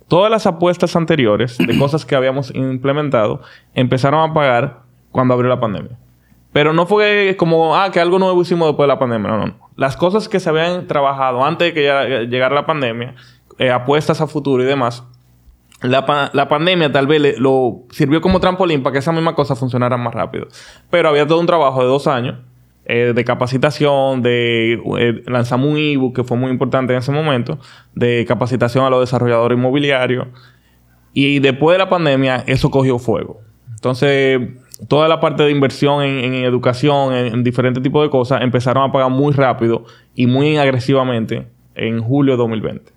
Todas 0.07 0.29
las 0.29 0.45
apuestas 0.45 0.95
anteriores 0.95 1.57
de 1.57 1.77
cosas 1.79 2.05
que 2.05 2.15
habíamos 2.15 2.53
implementado 2.53 3.41
empezaron 3.73 4.29
a 4.29 4.31
pagar 4.33 4.81
cuando 5.11 5.33
abrió 5.33 5.49
la 5.49 5.59
pandemia. 5.59 5.97
Pero 6.53 6.71
no 6.73 6.85
fue 6.85 7.35
como, 7.39 7.75
ah, 7.75 7.89
que 7.91 7.99
algo 7.99 8.19
nuevo 8.19 8.39
hicimos 8.41 8.67
después 8.67 8.85
de 8.85 8.93
la 8.93 8.99
pandemia. 8.99 9.31
No, 9.31 9.37
no. 9.39 9.45
no. 9.47 9.69
Las 9.75 9.97
cosas 9.97 10.29
que 10.29 10.39
se 10.39 10.49
habían 10.49 10.85
trabajado 10.85 11.43
antes 11.43 11.69
de 11.69 11.73
que 11.73 11.83
ya 11.85 12.03
llegara 12.21 12.53
la 12.53 12.65
pandemia, 12.67 13.15
eh, 13.57 13.71
apuestas 13.71 14.21
a 14.21 14.27
futuro 14.27 14.61
y 14.63 14.67
demás, 14.67 15.03
la, 15.81 16.05
pa- 16.05 16.29
la 16.33 16.47
pandemia 16.47 16.91
tal 16.91 17.07
vez 17.07 17.21
le- 17.21 17.37
lo 17.39 17.83
sirvió 17.89 18.21
como 18.21 18.39
trampolín 18.39 18.83
para 18.83 18.93
que 18.93 18.99
esa 18.99 19.11
misma 19.11 19.33
cosa 19.33 19.55
funcionara 19.55 19.97
más 19.97 20.13
rápido. 20.13 20.47
Pero 20.91 21.09
había 21.09 21.25
todo 21.25 21.39
un 21.39 21.45
trabajo 21.47 21.81
de 21.81 21.87
dos 21.87 22.05
años 22.07 22.37
eh, 22.91 23.13
de 23.13 23.23
capacitación, 23.23 24.23
de 24.23 24.81
eh, 24.97 25.23
lanzamos 25.27 25.69
un 25.69 25.77
ebook 25.77 26.15
que 26.15 26.23
fue 26.23 26.37
muy 26.37 26.49
importante 26.49 26.91
en 26.91 26.97
ese 26.97 27.11
momento, 27.11 27.59
de 27.93 28.25
capacitación 28.27 28.83
a 28.83 28.89
los 28.89 29.01
desarrolladores 29.01 29.59
inmobiliarios. 29.59 30.25
Y 31.13 31.37
después 31.37 31.75
de 31.75 31.83
la 31.83 31.87
pandemia, 31.87 32.43
eso 32.47 32.71
cogió 32.71 32.97
fuego. 32.97 33.41
Entonces, 33.75 34.41
toda 34.87 35.07
la 35.07 35.19
parte 35.19 35.43
de 35.43 35.51
inversión 35.51 36.01
en, 36.01 36.33
educación, 36.33 37.13
en, 37.13 37.27
en 37.27 37.43
diferentes 37.43 37.83
tipos 37.83 38.03
de 38.03 38.09
cosas, 38.09 38.41
empezaron 38.41 38.89
a 38.89 38.91
pagar 38.91 39.11
muy 39.11 39.33
rápido 39.33 39.85
y 40.15 40.25
muy 40.25 40.57
agresivamente 40.57 41.45
en 41.75 42.01
julio 42.01 42.33
de 42.33 42.37
2020. 42.37 42.91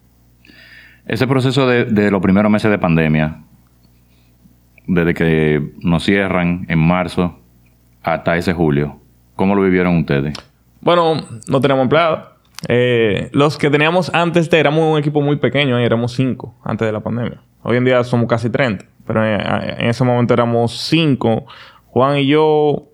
Ese 1.04 1.26
proceso 1.26 1.68
de, 1.68 1.84
de 1.84 2.10
los 2.10 2.22
primeros 2.22 2.50
meses 2.50 2.70
de 2.70 2.78
pandemia, 2.78 3.42
desde 4.86 5.12
que 5.12 5.72
nos 5.82 6.02
cierran 6.02 6.64
en 6.70 6.78
marzo 6.78 7.38
hasta 8.02 8.38
ese 8.38 8.54
julio, 8.54 9.01
¿cómo 9.36 9.54
lo 9.54 9.62
vivieron 9.62 9.98
ustedes? 9.98 10.34
Bueno, 10.80 11.20
no 11.48 11.60
tenemos 11.60 11.82
empleados. 11.84 12.28
Eh, 12.68 13.28
los 13.32 13.58
que 13.58 13.70
teníamos 13.70 14.12
antes 14.14 14.48
de 14.48 14.58
éramos 14.58 14.92
un 14.92 14.98
equipo 14.98 15.20
muy 15.20 15.36
pequeño, 15.36 15.78
éramos 15.78 16.12
cinco 16.12 16.54
antes 16.64 16.86
de 16.86 16.92
la 16.92 17.00
pandemia. 17.00 17.40
Hoy 17.62 17.76
en 17.76 17.84
día 17.84 18.02
somos 18.04 18.26
casi 18.28 18.50
30, 18.50 18.84
pero 19.06 19.24
en, 19.24 19.88
ese 19.88 20.04
momento 20.04 20.34
éramos 20.34 20.72
cinco, 20.78 21.46
Juan 21.86 22.18
y 22.18 22.26
yo, 22.26 22.84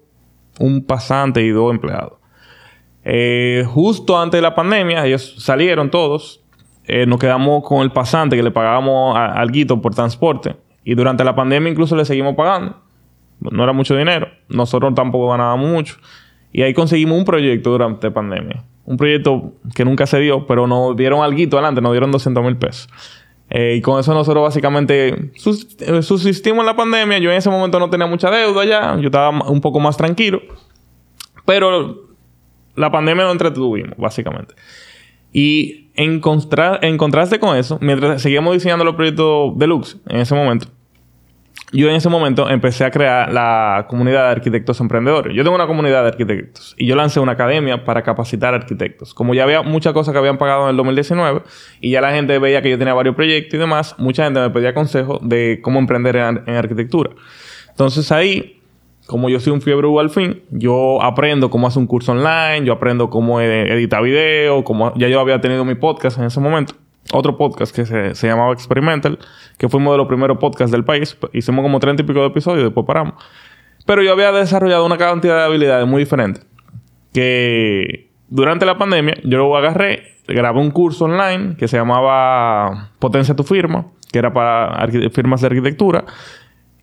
un 0.59 0.85
pasante 0.85 1.43
y 1.43 1.51
dos 1.51 1.73
empleados. 1.73 2.15
Eh, 3.05 3.65
justo 3.67 4.19
antes 4.21 4.39
de 4.39 4.43
la 4.43 4.55
pandemia, 4.55 5.07
ellos 5.07 5.35
salieron 5.39 5.91
todos. 5.91 6.43
Eh, 6.85 7.07
nos 7.07 7.19
quedamos 7.19 7.63
con 7.65 7.83
el 7.83 7.91
pasante 7.93 8.37
que 8.37 8.43
le 8.43 8.51
pagábamos 8.51 9.17
a- 9.17 9.33
alguito 9.33 9.81
por 9.81 9.95
transporte. 9.95 10.57
Y 10.85 10.95
durante 10.95 11.25
la 11.25 11.35
pandemia 11.35 11.71
incluso 11.71 11.97
le 11.97 12.05
seguimos 12.05 12.35
pagando. 12.35 12.77
No 13.41 13.63
era 13.63 13.73
mucho 13.73 13.95
dinero. 13.97 14.29
Nosotros 14.49 14.95
tampoco 14.95 15.29
ganábamos 15.31 15.69
mucho. 15.71 15.97
Y 16.53 16.63
ahí 16.63 16.75
conseguimos 16.75 17.19
un 17.19 17.25
proyecto 17.25 17.71
durante 17.71 18.11
pandemia. 18.11 18.65
Un 18.85 18.97
proyecto 18.97 19.53
que 19.75 19.85
nunca 19.85 20.07
se 20.07 20.19
dio, 20.19 20.47
pero 20.47 20.67
nos 20.67 20.97
dieron 20.97 21.23
alguito 21.23 21.59
adelante, 21.59 21.81
nos 21.81 21.93
dieron 21.93 22.11
200 22.11 22.43
mil 22.43 22.57
pesos. 22.57 22.89
Eh, 23.51 23.77
y 23.79 23.81
con 23.81 23.99
eso 23.99 24.13
nosotros 24.13 24.43
básicamente 24.43 25.09
eh, 25.09 26.03
subsistimos 26.03 26.61
en 26.61 26.67
la 26.67 26.77
pandemia. 26.77 27.19
Yo 27.19 27.31
en 27.31 27.37
ese 27.37 27.51
momento 27.51 27.79
no 27.79 27.91
tenía 27.91 28.07
mucha 28.07 28.31
deuda 28.31 28.65
ya. 28.65 28.97
Yo 28.97 29.07
estaba 29.07 29.31
un 29.31 29.61
poco 29.61 29.81
más 29.81 29.97
tranquilo. 29.97 30.41
Pero 31.45 32.09
la 32.75 32.91
pandemia 32.91 33.25
lo 33.25 33.33
entretuvimos, 33.33 33.97
básicamente. 33.97 34.55
Y 35.33 35.91
en, 35.95 36.21
en 36.83 36.97
contraste 36.97 37.39
con 37.39 37.57
eso, 37.57 37.79
mientras 37.81 38.23
seguíamos 38.23 38.55
diseñando 38.55 38.85
los 38.85 38.95
proyectos 38.95 39.59
deluxe 39.59 39.99
en 40.09 40.21
ese 40.21 40.35
momento, 40.35 40.69
yo 41.73 41.89
en 41.89 41.97
ese 41.97 42.09
momento 42.09 42.49
empecé 42.49 42.85
a 42.85 42.91
crear 42.91 43.33
la 43.33 43.87
comunidad 43.89 44.25
de 44.25 44.31
arquitectos 44.31 44.81
emprendedores. 44.81 45.35
Yo 45.35 45.43
tengo 45.43 45.55
una 45.55 45.67
comunidad 45.67 46.03
de 46.03 46.09
arquitectos 46.09 46.75
y 46.79 46.87
yo 46.87 46.97
lancé 46.97 47.21
una 47.21 47.33
academia 47.33 47.85
para 47.85 48.03
capacitar 48.03 48.55
arquitectos. 48.55 49.13
Como 49.13 49.35
ya 49.35 49.45
había 49.45 49.63
muchas 49.63 49.93
cosas 49.93 50.13
que 50.13 50.19
habían 50.19 50.39
pagado 50.39 50.65
en 50.65 50.71
el 50.71 50.77
2019 50.77 51.43
y 51.81 51.91
ya 51.91 52.01
la 52.01 52.13
gente 52.13 52.39
veía 52.39 52.63
que 52.63 52.71
yo 52.71 52.79
tenía 52.79 52.95
varios 52.95 53.15
proyectos 53.15 53.55
y 53.55 53.59
demás, 53.59 53.95
mucha 53.99 54.25
gente 54.25 54.41
me 54.41 54.51
pedía 54.51 54.73
consejos 54.73 55.19
de 55.23 55.61
cómo 55.63 55.79
emprender 55.79 56.17
en, 56.17 56.57
arquitectura. 56.57 57.11
Entonces 57.69 58.11
ahí, 58.13 58.61
como 59.07 59.29
yo 59.29 59.39
soy 59.39 59.53
un 59.53 59.61
fiebre 59.61 59.89
al 60.01 60.11
fin, 60.11 60.43
yo 60.51 61.03
aprendo 61.03 61.51
cómo 61.51 61.67
hacer 61.67 61.81
un 61.81 61.87
curso 61.87 62.13
online, 62.13 62.65
yo 62.65 62.73
aprendo 62.73 63.11
cómo 63.11 63.41
editar 63.41 64.03
video, 64.03 64.65
cómo 64.65 64.95
ya 64.97 65.09
yo 65.09 65.21
había 65.21 65.41
tenido 65.41 65.65
mi 65.65 65.75
podcast 65.75 66.19
en 66.19 66.25
ese 66.25 66.41
momento 66.41 66.75
otro 67.13 67.37
podcast 67.37 67.75
que 67.75 67.87
se, 67.87 68.27
llamaba 68.27 68.53
Experimental, 68.53 69.19
que 69.57 69.69
fuimos 69.69 69.95
de 69.95 69.99
los 69.99 70.09
primeros 70.09 70.39
podcasts 70.39 70.71
del 70.71 70.85
país. 70.85 71.17
Hicimos 71.33 71.63
como 71.63 71.81
30 71.81 72.03
y 72.03 72.07
pico 72.07 72.21
de 72.21 72.27
episodios 72.27 72.61
y 72.61 72.65
después 72.65 72.87
paramos. 72.87 73.15
Pero 73.87 74.03
yo 74.03 74.13
había 74.13 74.33
desarrollado 74.33 74.85
una 74.85 74.99
cantidad 74.99 75.37
de 75.37 75.45
habilidades 75.45 75.87
muy 75.87 76.01
diferentes. 76.01 76.47
Que 77.13 78.11
durante 78.29 78.67
la 78.67 78.77
pandemia 78.77 79.15
yo 79.25 79.39
lo 79.39 79.57
agarré, 79.57 80.17
grabé 80.27 80.61
un 80.61 80.71
curso 80.71 81.07
online 81.07 81.57
que 81.57 81.69
se 81.69 81.79
llamaba 81.79 82.91
Potencia 82.99 83.35
tu 83.35 83.45
firma, 83.45 83.87
que 84.13 84.19
era 84.19 84.33
para 84.33 84.87
firmas 85.11 85.41
de 85.41 85.47
arquitectura. 85.47 86.05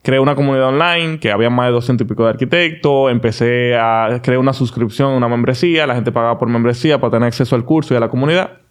Creé 0.01 0.19
una 0.19 0.35
comunidad 0.35 0.67
online 0.67 1.19
que 1.19 1.31
había 1.31 1.49
más 1.49 1.67
de 1.67 1.73
200 1.73 2.05
y 2.05 2.07
pico 2.07 2.23
de 2.23 2.29
arquitectos. 2.29 3.11
Empecé 3.11 3.75
a 3.75 4.19
crear 4.21 4.39
una 4.39 4.53
suscripción, 4.53 5.13
una 5.13 5.27
membresía. 5.27 5.87
La 5.87 5.95
gente 5.95 6.11
pagaba 6.11 6.37
por 6.37 6.47
membresía 6.47 6.99
para 6.99 7.11
tener 7.11 7.27
acceso 7.27 7.55
al 7.55 7.65
curso 7.65 7.93
y 7.93 7.97
a 7.97 7.99
la 7.99 8.09
comunidad. 8.09 8.64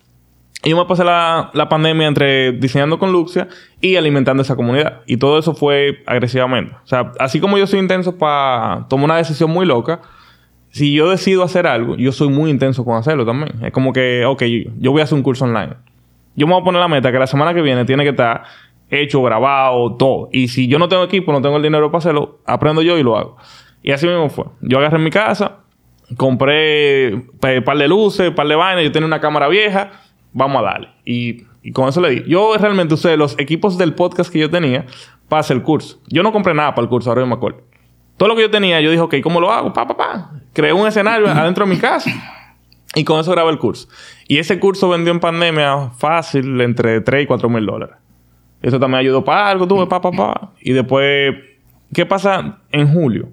Y 0.65 0.71
yo 0.71 0.77
me 0.79 0.87
pasé 0.87 1.05
la, 1.05 1.51
pandemia 1.69 2.07
entre 2.09 2.53
diseñando 2.53 2.99
con 2.99 3.13
Luxia 3.13 3.49
y 3.81 3.97
alimentando 3.97 4.43
esa 4.43 4.57
comunidad. 4.57 5.03
Y 5.07 5.19
todo 5.19 5.39
eso 5.39 5.55
fue 5.55 6.03
agresivamente. 6.07 6.75
O 6.85 6.87
sea, 6.87 7.13
así 7.19 7.39
como 7.39 7.59
yo 7.59 7.67
soy 7.67 7.81
intenso 7.81 8.17
para 8.17 8.87
tomar 8.89 9.05
una 9.05 9.17
decisión 9.17 9.51
muy 9.51 9.67
loca, 9.67 10.01
si 10.71 10.95
yo 10.95 11.11
decido 11.11 11.43
hacer 11.43 11.67
algo, 11.67 11.97
yo 11.97 12.13
soy 12.13 12.29
muy 12.29 12.51
intenso 12.51 12.85
con 12.85 12.97
hacerlo 12.97 13.27
también. 13.27 13.63
Es 13.63 13.73
como 13.73 13.93
que, 13.93 14.25
ok, 14.25 14.43
yo 14.79 14.91
voy 14.91 15.03
a 15.03 15.05
hacer 15.05 15.17
un 15.17 15.23
curso 15.23 15.45
online. 15.45 15.75
Yo 16.35 16.47
me 16.47 16.55
voy 16.55 16.63
a 16.63 16.65
poner 16.65 16.81
la 16.81 16.89
meta 16.89 17.13
que 17.13 17.19
la 17.19 17.27
semana 17.27 17.53
que 17.53 17.61
viene 17.61 17.85
tiene 17.85 18.03
que 18.03 18.11
estar 18.11 18.45
hecho, 18.89 19.23
grabado, 19.23 19.97
todo. 19.97 20.31
Y 20.33 20.49
si 20.49 20.67
yo 20.67 20.79
no 20.79 20.89
tengo 20.89 21.05
equipo, 21.05 21.31
no 21.31 21.43
tengo 21.43 21.59
el 21.59 21.63
dinero 21.63 21.91
para 21.91 21.99
hacerlo, 21.99 22.41
aprendo 22.47 22.81
yo 22.81 22.99
y 22.99 23.03
lo 23.03 23.19
hago. 23.19 23.37
Y 23.83 23.93
así 23.93 24.07
mismo 24.07 24.31
fue. 24.31 24.47
Yo 24.63 24.79
agarré 24.79 24.99
mi 24.99 25.11
casa, 25.11 25.59
compré 26.17 27.15
un 27.15 27.65
par 27.65 27.77
de 27.77 27.87
luces, 27.87 28.31
un 28.31 28.35
par 28.35 28.49
de 28.49 28.55
vainas, 28.55 28.83
yo 28.83 28.93
tenía 28.93 29.07
una 29.07 29.21
cámara 29.21 29.47
vieja 29.49 30.04
vamos 30.35 30.61
a 30.61 30.65
darle. 30.65 30.89
Y, 31.07 31.45
con 31.73 31.89
eso 31.89 32.03
le 32.03 32.11
di. 32.11 32.25
Yo 32.29 32.55
realmente 32.59 32.93
usé 32.93 33.17
los 33.17 33.39
equipos 33.39 33.79
del 33.79 33.95
podcast 33.95 34.31
que 34.31 34.39
yo 34.39 34.51
tenía 34.51 34.85
para 35.29 35.41
hacer 35.41 35.57
el 35.57 35.63
curso. 35.63 35.99
Yo 36.09 36.23
no 36.23 36.33
compré 36.33 36.53
nada 36.53 36.75
para 36.75 36.83
el 36.83 36.91
curso, 36.91 37.09
ahora 37.09 37.23
yo 37.23 37.27
me 37.27 37.35
acuerdo. 37.35 37.63
Todo 38.19 38.29
lo 38.29 38.37
que 38.37 38.43
yo 38.43 38.51
tenía, 38.51 38.81
yo 38.83 38.91
dije, 38.91 39.01
ok, 39.03 39.15
¿cómo 39.23 39.41
lo 39.41 39.51
hago? 39.51 39.73
Pa, 39.73 39.87
pa, 39.87 39.97
pa. 39.97 40.31
Creé 40.53 40.75
un 40.75 40.87
escenario 40.87 41.27
adentro 41.31 41.65
de 41.65 41.75
mi 41.75 41.81
casa. 41.81 42.11
Y 42.95 43.05
con 43.05 43.19
eso 43.19 43.31
grabé 43.33 43.51
el 43.51 43.59
curso. 43.59 43.89
Y 44.29 44.39
ese 44.39 44.61
curso 44.61 44.89
vendió 44.91 45.13
en 45.13 45.21
pandemia 45.21 45.91
fácil 45.97 46.61
entre 46.61 47.01
3 47.01 47.25
y 47.25 47.27
4 47.27 47.49
mil 47.49 47.65
dólares. 47.65 47.97
Eso 48.61 48.79
también 48.79 49.01
ayudó 49.01 49.25
para 49.25 49.49
algo, 49.49 49.67
tuve 49.67 49.87
pa, 49.87 50.01
pa, 50.01 50.11
pa. 50.11 50.53
Y 50.61 50.73
después, 50.73 51.35
¿qué 51.93 52.07
pasa 52.07 52.59
en 52.71 52.93
julio? 52.93 53.29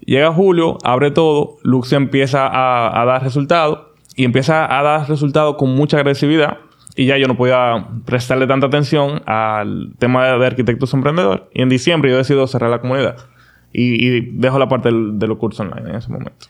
Llega 0.00 0.32
julio, 0.32 0.78
abre 0.82 1.10
todo, 1.10 1.58
Lux 1.62 1.92
empieza 1.92 2.46
a, 2.46 3.00
a 3.00 3.04
dar 3.04 3.22
resultados 3.22 3.89
y 4.16 4.24
empieza 4.24 4.78
a 4.78 4.82
dar 4.82 5.08
resultados 5.08 5.56
con 5.56 5.74
mucha 5.74 5.98
agresividad 5.98 6.58
y 6.96 7.06
ya 7.06 7.16
yo 7.16 7.26
no 7.26 7.36
podía 7.36 7.86
prestarle 8.04 8.46
tanta 8.46 8.66
atención 8.66 9.22
al 9.26 9.92
tema 9.98 10.26
de, 10.26 10.46
arquitectos 10.46 10.92
emprendedores. 10.94 11.44
Y 11.54 11.62
en 11.62 11.68
diciembre 11.68 12.10
yo 12.10 12.16
decido 12.16 12.46
cerrar 12.46 12.70
la 12.70 12.80
comunidad 12.80 13.16
y, 13.72 14.20
dejo 14.38 14.58
la 14.58 14.68
parte 14.68 14.90
de 14.92 15.26
los 15.26 15.38
cursos 15.38 15.60
online 15.60 15.90
en 15.90 15.96
ese 15.96 16.10
momento. 16.10 16.46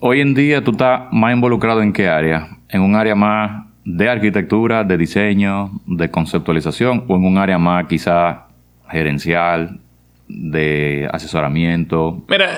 Hoy 0.00 0.20
en 0.20 0.34
día 0.34 0.62
tú 0.62 0.72
estás 0.72 1.02
más 1.12 1.32
involucrado 1.32 1.82
en 1.82 1.92
qué 1.92 2.08
área? 2.08 2.58
¿En 2.68 2.82
un 2.82 2.94
área 2.94 3.14
más 3.14 3.66
de 3.84 4.08
arquitectura, 4.08 4.84
de 4.84 4.96
diseño, 4.96 5.80
de 5.86 6.10
conceptualización 6.10 7.04
o 7.08 7.16
en 7.16 7.24
un 7.24 7.38
área 7.38 7.58
más 7.58 7.86
quizá 7.86 8.46
gerencial, 8.90 9.80
de 10.28 11.08
asesoramiento? 11.12 12.22
Mira, 12.28 12.50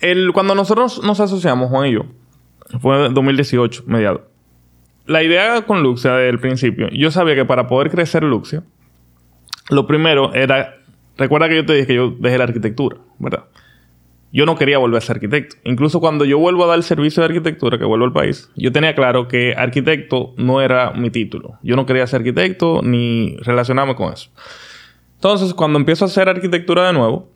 el, 0.00 0.32
cuando 0.32 0.54
nosotros 0.54 1.02
nos 1.02 1.18
asociamos, 1.20 1.70
Juan 1.70 1.88
y 1.88 1.92
yo, 1.92 2.06
fue 2.80 3.06
en 3.06 3.14
2018, 3.14 3.84
mediado. 3.86 4.28
La 5.06 5.22
idea 5.22 5.62
con 5.62 5.82
Luxia 5.82 6.12
desde 6.12 6.30
el 6.30 6.38
principio, 6.38 6.88
yo 6.90 7.10
sabía 7.10 7.34
que 7.34 7.44
para 7.44 7.66
poder 7.66 7.90
crecer 7.90 8.22
Luxia, 8.22 8.62
lo 9.70 9.86
primero 9.86 10.32
era, 10.34 10.76
recuerda 11.16 11.48
que 11.48 11.56
yo 11.56 11.66
te 11.66 11.74
dije 11.74 11.86
que 11.86 11.94
yo 11.94 12.14
dejé 12.18 12.38
la 12.38 12.44
arquitectura, 12.44 12.98
¿verdad? 13.18 13.44
Yo 14.32 14.46
no 14.46 14.56
quería 14.56 14.78
volver 14.78 14.98
a 14.98 15.00
ser 15.00 15.16
arquitecto. 15.16 15.56
Incluso 15.62 16.00
cuando 16.00 16.24
yo 16.24 16.38
vuelvo 16.38 16.64
a 16.64 16.66
dar 16.66 16.76
el 16.76 16.82
servicio 16.82 17.22
de 17.22 17.26
arquitectura, 17.26 17.78
que 17.78 17.84
vuelvo 17.84 18.04
al 18.04 18.12
país, 18.12 18.50
yo 18.56 18.72
tenía 18.72 18.94
claro 18.94 19.28
que 19.28 19.54
arquitecto 19.56 20.34
no 20.36 20.60
era 20.60 20.90
mi 20.90 21.10
título. 21.10 21.58
Yo 21.62 21.76
no 21.76 21.86
quería 21.86 22.06
ser 22.08 22.22
arquitecto 22.22 22.80
ni 22.82 23.36
relacionarme 23.42 23.94
con 23.94 24.12
eso. 24.12 24.30
Entonces, 25.14 25.54
cuando 25.54 25.78
empiezo 25.78 26.04
a 26.04 26.08
hacer 26.08 26.28
arquitectura 26.28 26.86
de 26.88 26.94
nuevo, 26.94 27.30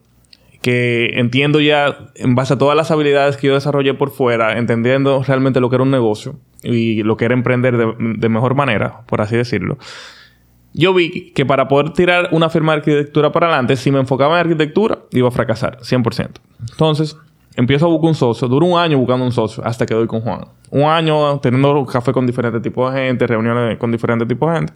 que 0.62 1.12
entiendo 1.14 1.60
ya 1.60 2.10
en 2.16 2.34
base 2.34 2.54
a 2.54 2.58
todas 2.58 2.76
las 2.76 2.90
habilidades 2.90 3.36
que 3.36 3.46
yo 3.46 3.54
desarrollé 3.54 3.94
por 3.94 4.10
fuera, 4.10 4.58
entendiendo 4.58 5.22
realmente 5.22 5.60
lo 5.60 5.70
que 5.70 5.76
era 5.76 5.84
un 5.84 5.90
negocio 5.90 6.36
y 6.62 7.02
lo 7.02 7.16
que 7.16 7.26
era 7.26 7.34
emprender 7.34 7.76
de, 7.76 8.28
mejor 8.28 8.54
manera, 8.54 9.02
por 9.06 9.20
así 9.20 9.36
decirlo. 9.36 9.78
Yo 10.74 10.92
vi 10.92 11.32
que 11.32 11.46
para 11.46 11.68
poder 11.68 11.92
tirar 11.92 12.28
una 12.32 12.50
firma 12.50 12.72
de 12.72 12.78
arquitectura 12.78 13.32
para 13.32 13.46
adelante, 13.46 13.76
si 13.76 13.90
me 13.90 14.00
enfocaba 14.00 14.34
en 14.34 14.46
arquitectura, 14.46 14.98
iba 15.12 15.28
a 15.28 15.30
fracasar, 15.30 15.78
100%. 15.80 16.30
Entonces, 16.70 17.16
empiezo 17.56 17.86
a 17.86 17.88
buscar 17.88 18.08
un 18.08 18.14
socio. 18.14 18.48
Duro 18.48 18.66
un 18.66 18.78
año 18.78 18.98
buscando 18.98 19.24
un 19.24 19.32
socio 19.32 19.64
hasta 19.64 19.86
que 19.86 19.94
doy 19.94 20.06
con 20.06 20.20
Juan. 20.20 20.42
Un 20.70 20.82
año 20.82 21.38
teniendo 21.40 21.86
café 21.86 22.12
con 22.12 22.26
diferentes 22.26 22.60
tipos 22.62 22.92
de 22.92 23.00
gente, 23.00 23.26
reuniones 23.26 23.78
con 23.78 23.90
diferentes 23.90 24.28
tipos 24.28 24.50
de 24.52 24.58
gente. 24.58 24.72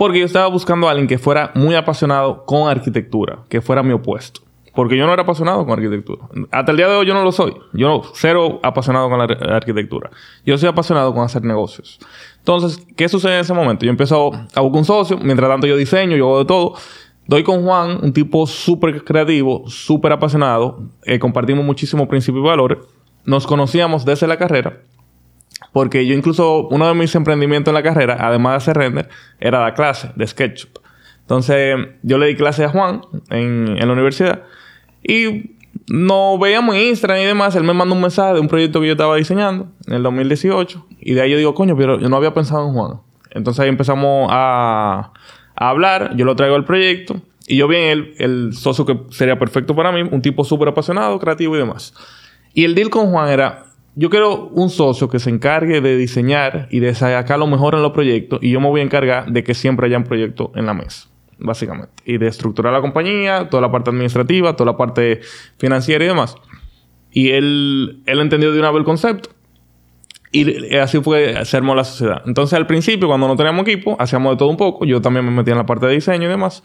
Porque 0.00 0.18
yo 0.18 0.24
estaba 0.24 0.46
buscando 0.46 0.88
a 0.88 0.92
alguien 0.92 1.06
que 1.06 1.18
fuera 1.18 1.50
muy 1.54 1.74
apasionado 1.74 2.46
con 2.46 2.70
arquitectura, 2.70 3.40
que 3.50 3.60
fuera 3.60 3.82
mi 3.82 3.92
opuesto. 3.92 4.40
Porque 4.74 4.96
yo 4.96 5.06
no 5.06 5.12
era 5.12 5.24
apasionado 5.24 5.62
con 5.66 5.74
arquitectura. 5.74 6.22
Hasta 6.50 6.70
el 6.70 6.78
día 6.78 6.88
de 6.88 6.96
hoy 6.96 7.04
yo 7.04 7.12
no 7.12 7.22
lo 7.22 7.30
soy. 7.32 7.54
Yo 7.74 7.86
no, 7.86 8.02
cero 8.14 8.60
apasionado 8.62 9.10
con 9.10 9.18
la 9.18 9.24
arquitectura. 9.54 10.08
Yo 10.46 10.56
soy 10.56 10.70
apasionado 10.70 11.12
con 11.12 11.22
hacer 11.22 11.44
negocios. 11.44 11.98
Entonces, 12.38 12.82
¿qué 12.96 13.10
sucede 13.10 13.34
en 13.34 13.40
ese 13.40 13.52
momento? 13.52 13.84
Yo 13.84 13.90
empiezo 13.90 14.32
a 14.54 14.60
buscar 14.62 14.78
un 14.78 14.84
socio, 14.86 15.18
mientras 15.18 15.50
tanto 15.50 15.66
yo 15.66 15.76
diseño, 15.76 16.16
yo 16.16 16.28
hago 16.28 16.38
de 16.38 16.44
todo. 16.46 16.72
Doy 17.26 17.42
con 17.42 17.62
Juan, 17.62 17.98
un 18.02 18.14
tipo 18.14 18.46
súper 18.46 19.04
creativo, 19.04 19.64
súper 19.68 20.12
apasionado. 20.12 20.80
Eh, 21.04 21.18
compartimos 21.18 21.62
muchísimos 21.62 22.08
principios 22.08 22.42
y 22.42 22.48
valores. 22.48 22.78
Nos 23.26 23.46
conocíamos 23.46 24.06
desde 24.06 24.26
la 24.26 24.38
carrera. 24.38 24.80
Porque 25.72 26.06
yo 26.06 26.14
incluso, 26.14 26.66
uno 26.68 26.88
de 26.88 26.94
mis 26.94 27.14
emprendimientos 27.14 27.70
en 27.70 27.74
la 27.74 27.82
carrera, 27.82 28.16
además 28.20 28.52
de 28.52 28.56
hacer 28.56 28.76
render, 28.76 29.08
era 29.38 29.60
la 29.60 29.74
clase 29.74 30.10
de 30.16 30.26
SketchUp. 30.26 30.78
Entonces, 31.22 31.76
yo 32.02 32.18
le 32.18 32.26
di 32.26 32.34
clase 32.34 32.64
a 32.64 32.68
Juan 32.70 33.02
en, 33.30 33.76
la 33.76 33.92
universidad 33.92 34.42
y 35.02 35.56
nos 35.86 36.40
veíamos 36.40 36.74
en 36.74 36.88
Instagram 36.88 37.20
y 37.20 37.24
demás. 37.24 37.54
Él 37.54 37.62
me 37.62 37.72
mandó 37.72 37.94
un 37.94 38.00
mensaje 38.00 38.34
de 38.34 38.40
un 38.40 38.48
proyecto 38.48 38.80
que 38.80 38.88
yo 38.88 38.92
estaba 38.92 39.14
diseñando 39.14 39.68
en 39.86 39.94
el 39.94 40.02
2018 40.02 40.86
y 40.98 41.14
de 41.14 41.22
ahí 41.22 41.30
yo 41.30 41.38
digo, 41.38 41.54
coño, 41.54 41.76
pero 41.76 42.00
yo 42.00 42.08
no 42.08 42.16
había 42.16 42.34
pensado 42.34 42.66
en 42.66 42.74
Juan. 42.74 43.00
Entonces 43.30 43.60
ahí 43.60 43.68
empezamos 43.68 44.28
a, 44.32 45.12
a 45.54 45.68
hablar, 45.68 46.16
yo 46.16 46.24
lo 46.24 46.34
traigo 46.34 46.56
al 46.56 46.64
proyecto 46.64 47.20
y 47.46 47.56
yo 47.56 47.68
vi 47.68 47.76
en 47.76 47.82
él 47.84 48.14
el 48.18 48.52
socio 48.54 48.84
que 48.84 48.98
sería 49.10 49.38
perfecto 49.38 49.76
para 49.76 49.92
mí, 49.92 50.02
un 50.02 50.22
tipo 50.22 50.44
súper 50.44 50.66
apasionado, 50.68 51.18
creativo 51.20 51.54
y 51.54 51.58
demás. 51.58 51.94
Y 52.54 52.64
el 52.64 52.74
deal 52.74 52.90
con 52.90 53.10
Juan 53.10 53.28
era, 53.28 53.66
yo 53.94 54.08
quiero 54.10 54.48
un 54.48 54.70
socio 54.70 55.08
que 55.08 55.18
se 55.18 55.30
encargue 55.30 55.80
de 55.80 55.96
diseñar 55.96 56.68
y 56.70 56.80
de 56.80 56.94
sacar 56.94 57.38
lo 57.38 57.46
mejor 57.46 57.74
en 57.74 57.82
los 57.82 57.92
proyectos 57.92 58.38
y 58.42 58.50
yo 58.50 58.60
me 58.60 58.68
voy 58.68 58.80
a 58.80 58.84
encargar 58.84 59.30
de 59.30 59.42
que 59.42 59.54
siempre 59.54 59.86
haya 59.86 59.98
un 59.98 60.04
proyecto 60.04 60.52
en 60.54 60.66
la 60.66 60.74
mesa, 60.74 61.08
básicamente. 61.38 61.92
Y 62.04 62.18
de 62.18 62.28
estructurar 62.28 62.72
la 62.72 62.80
compañía, 62.80 63.48
toda 63.50 63.60
la 63.60 63.70
parte 63.70 63.90
administrativa, 63.90 64.54
toda 64.54 64.72
la 64.72 64.76
parte 64.76 65.20
financiera 65.58 66.04
y 66.04 66.08
demás. 66.08 66.36
Y 67.12 67.30
él, 67.30 68.02
él 68.06 68.20
entendió 68.20 68.52
de 68.52 68.58
una 68.58 68.70
vez 68.70 68.78
el 68.78 68.84
concepto. 68.84 69.30
Y 70.32 70.76
así 70.76 71.00
fue, 71.00 71.44
se 71.44 71.56
armó 71.56 71.74
la 71.74 71.82
sociedad. 71.82 72.22
Entonces, 72.24 72.56
al 72.56 72.68
principio, 72.68 73.08
cuando 73.08 73.26
no 73.26 73.34
teníamos 73.34 73.66
equipo, 73.66 73.96
hacíamos 73.98 74.34
de 74.34 74.38
todo 74.38 74.48
un 74.48 74.56
poco. 74.56 74.84
Yo 74.84 75.00
también 75.00 75.24
me 75.24 75.32
metía 75.32 75.54
en 75.54 75.58
la 75.58 75.66
parte 75.66 75.86
de 75.86 75.94
diseño 75.94 76.26
y 76.26 76.30
demás. 76.30 76.62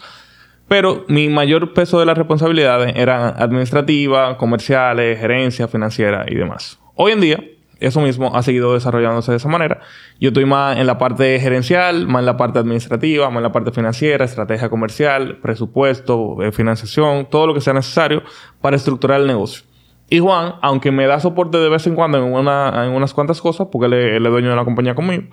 Pero 0.67 1.03
mi 1.07 1.29
mayor 1.29 1.73
peso 1.73 1.99
de 1.99 2.05
las 2.05 2.15
responsabilidades 2.15 2.93
eran 2.95 3.33
administrativas, 3.41 4.35
comerciales, 4.37 5.19
gerencia, 5.19 5.67
financiera 5.67 6.25
y 6.27 6.35
demás. 6.35 6.79
Hoy 6.95 7.11
en 7.11 7.21
día, 7.21 7.43
eso 7.79 7.99
mismo 8.01 8.35
ha 8.35 8.41
seguido 8.41 8.73
desarrollándose 8.73 9.31
de 9.31 9.37
esa 9.37 9.49
manera. 9.49 9.81
Yo 10.19 10.29
estoy 10.29 10.45
más 10.45 10.77
en 10.77 10.87
la 10.87 10.97
parte 10.97 11.39
gerencial, 11.39 12.07
más 12.07 12.21
en 12.21 12.25
la 12.25 12.37
parte 12.37 12.59
administrativa, 12.59 13.29
más 13.29 13.37
en 13.37 13.43
la 13.43 13.51
parte 13.51 13.71
financiera, 13.71 14.23
estrategia 14.25 14.69
comercial, 14.69 15.39
presupuesto, 15.41 16.37
eh, 16.41 16.51
financiación, 16.53 17.27
todo 17.29 17.47
lo 17.47 17.53
que 17.53 17.61
sea 17.61 17.73
necesario 17.73 18.23
para 18.61 18.77
estructurar 18.77 19.19
el 19.21 19.27
negocio. 19.27 19.65
Y 20.09 20.19
Juan, 20.19 20.53
aunque 20.61 20.91
me 20.91 21.05
da 21.07 21.19
soporte 21.19 21.57
de 21.57 21.67
vez 21.67 21.85
en 21.87 21.95
cuando 21.95 22.17
en, 22.19 22.23
una, 22.31 22.89
unas 22.95 23.13
cuantas 23.13 23.41
cosas, 23.41 23.67
porque 23.71 23.87
él 23.87 23.93
es, 23.93 24.05
él 24.17 24.25
es 24.25 24.31
dueño 24.31 24.49
de 24.51 24.55
la 24.55 24.63
compañía 24.63 24.95
conmigo, 24.95 25.23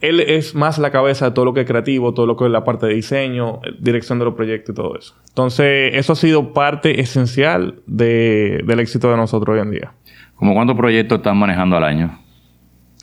él 0.00 0.20
es 0.20 0.54
más 0.54 0.78
la 0.78 0.90
cabeza 0.90 1.26
de 1.26 1.32
todo 1.32 1.44
lo 1.44 1.52
que 1.52 1.60
es 1.60 1.66
creativo, 1.66 2.14
todo 2.14 2.24
lo 2.24 2.34
que 2.34 2.46
es 2.46 2.50
la 2.50 2.64
parte 2.64 2.86
de 2.86 2.94
diseño, 2.94 3.60
dirección 3.78 4.18
de 4.18 4.24
los 4.24 4.34
proyectos 4.34 4.72
y 4.72 4.76
todo 4.76 4.96
eso. 4.98 5.14
Entonces, 5.28 5.92
eso 5.94 6.14
ha 6.14 6.16
sido 6.16 6.54
parte 6.54 7.00
esencial 7.02 7.82
de- 7.86 8.62
del 8.64 8.80
éxito 8.80 9.10
de 9.10 9.18
nosotros 9.18 9.54
hoy 9.54 9.60
en 9.60 9.70
día. 9.70 9.92
¿Cómo 10.40 10.54
cuántos 10.54 10.74
proyectos 10.76 11.18
están 11.18 11.36
manejando 11.36 11.76
al 11.76 11.84
año? 11.84 12.18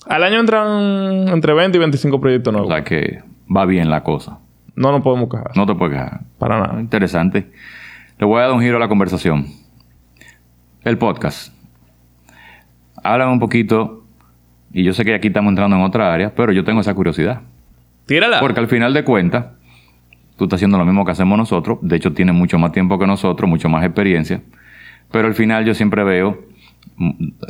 Al 0.08 0.24
año 0.24 0.40
entran 0.40 1.28
entre 1.30 1.54
20 1.54 1.78
y 1.78 1.80
25 1.80 2.20
proyectos 2.20 2.52
O 2.52 2.58
nuevos. 2.58 2.74
sea 2.74 2.84
que 2.84 3.20
va 3.56 3.66
bien 3.66 3.90
la 3.92 4.02
cosa. 4.04 4.40
No 4.76 4.92
nos 4.92 5.02
podemos 5.04 5.30
quejar. 5.30 5.52
No 5.56 5.66
te 5.68 5.76
puedes 5.76 5.94
quejar. 5.96 6.22
Para 6.40 6.60
nada. 6.60 6.82
Interesante. 6.82 7.52
Le 8.18 8.26
voy 8.26 8.40
a 8.40 8.46
dar 8.46 8.54
un 8.54 8.62
giro 8.62 8.78
a 8.78 8.80
la 8.80 8.88
conversación. 8.88 9.46
El 10.84 10.98
podcast. 10.98 11.54
Háblame 13.04 13.34
un 13.34 13.40
poquito, 13.40 14.04
y 14.74 14.84
yo 14.84 14.94
sé 14.94 15.06
que 15.06 15.14
aquí 15.14 15.28
estamos 15.28 15.52
entrando 15.52 15.76
en 15.78 15.84
otra 15.84 16.12
área, 16.12 16.34
pero 16.34 16.52
yo 16.52 16.64
tengo 16.64 16.82
esa 16.82 16.94
curiosidad. 16.96 17.42
Tírala. 18.08 18.40
Porque 18.40 18.60
al 18.60 18.68
final 18.68 18.94
de 18.94 19.04
cuentas, 19.04 19.46
tú 20.38 20.46
estás 20.46 20.58
haciendo 20.58 20.78
lo 20.80 20.86
mismo 20.86 21.06
que 21.06 21.12
hacemos 21.12 21.38
nosotros. 21.38 21.78
De 21.82 21.96
hecho, 21.98 22.14
tienes 22.14 22.34
mucho 22.34 22.58
más 22.58 22.72
tiempo 22.72 22.98
que 22.98 23.06
nosotros, 23.06 23.48
mucho 23.48 23.70
más 23.70 23.84
experiencia. 23.86 24.42
Pero 25.12 25.28
al 25.28 25.36
final 25.36 25.66
yo 25.66 25.76
siempre 25.76 26.04
veo 26.04 26.47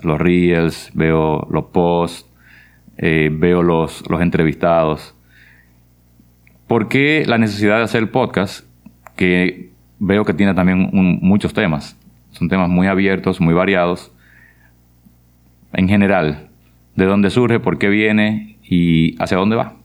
los 0.04 0.20
reels, 0.20 0.92
veo 0.94 1.48
los 1.50 1.66
posts, 1.66 2.30
eh, 2.98 3.30
veo 3.32 3.64
los, 3.64 4.04
los 4.10 4.22
entrevistados. 4.22 5.16
¿Por 6.68 6.90
qué 6.90 7.24
la 7.26 7.38
necesidad 7.38 7.78
de 7.78 7.84
hacer 7.84 8.02
el 8.02 8.10
podcast? 8.10 8.66
Que 9.16 9.72
veo 10.00 10.26
que 10.26 10.34
tiene 10.34 10.54
también 10.54 10.90
muchos 10.92 11.54
temas. 11.54 11.98
Son 12.32 12.50
temas 12.50 12.70
muy 12.70 12.88
abiertos, 12.88 13.40
muy 13.40 13.54
variados. 13.54 14.12
En 15.74 15.88
general, 15.88 16.50
¿de 16.96 17.06
dónde 17.06 17.30
surge? 17.30 17.60
¿Por 17.60 17.78
qué 17.78 17.88
viene? 17.90 18.58
¿Y 18.64 19.22
hacia 19.22 19.38
dónde 19.38 19.56
va? 19.56 19.77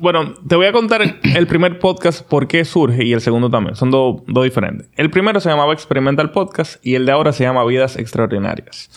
Bueno, 0.00 0.34
te 0.48 0.56
voy 0.56 0.66
a 0.66 0.72
contar 0.72 1.02
el 1.22 1.46
primer 1.46 1.78
podcast 1.78 2.26
por 2.26 2.48
qué 2.48 2.64
surge 2.64 3.04
y 3.04 3.12
el 3.12 3.20
segundo 3.20 3.50
también. 3.50 3.76
Son 3.76 3.90
do- 3.90 4.24
dos 4.26 4.44
diferentes. 4.44 4.88
El 4.96 5.10
primero 5.10 5.40
se 5.40 5.50
llamaba 5.50 5.74
Experimental 5.74 6.30
Podcast 6.32 6.84
y 6.84 6.94
el 6.94 7.04
de 7.04 7.12
ahora 7.12 7.32
se 7.32 7.44
llama 7.44 7.64
Vidas 7.64 7.96
Extraordinarias. 7.98 8.90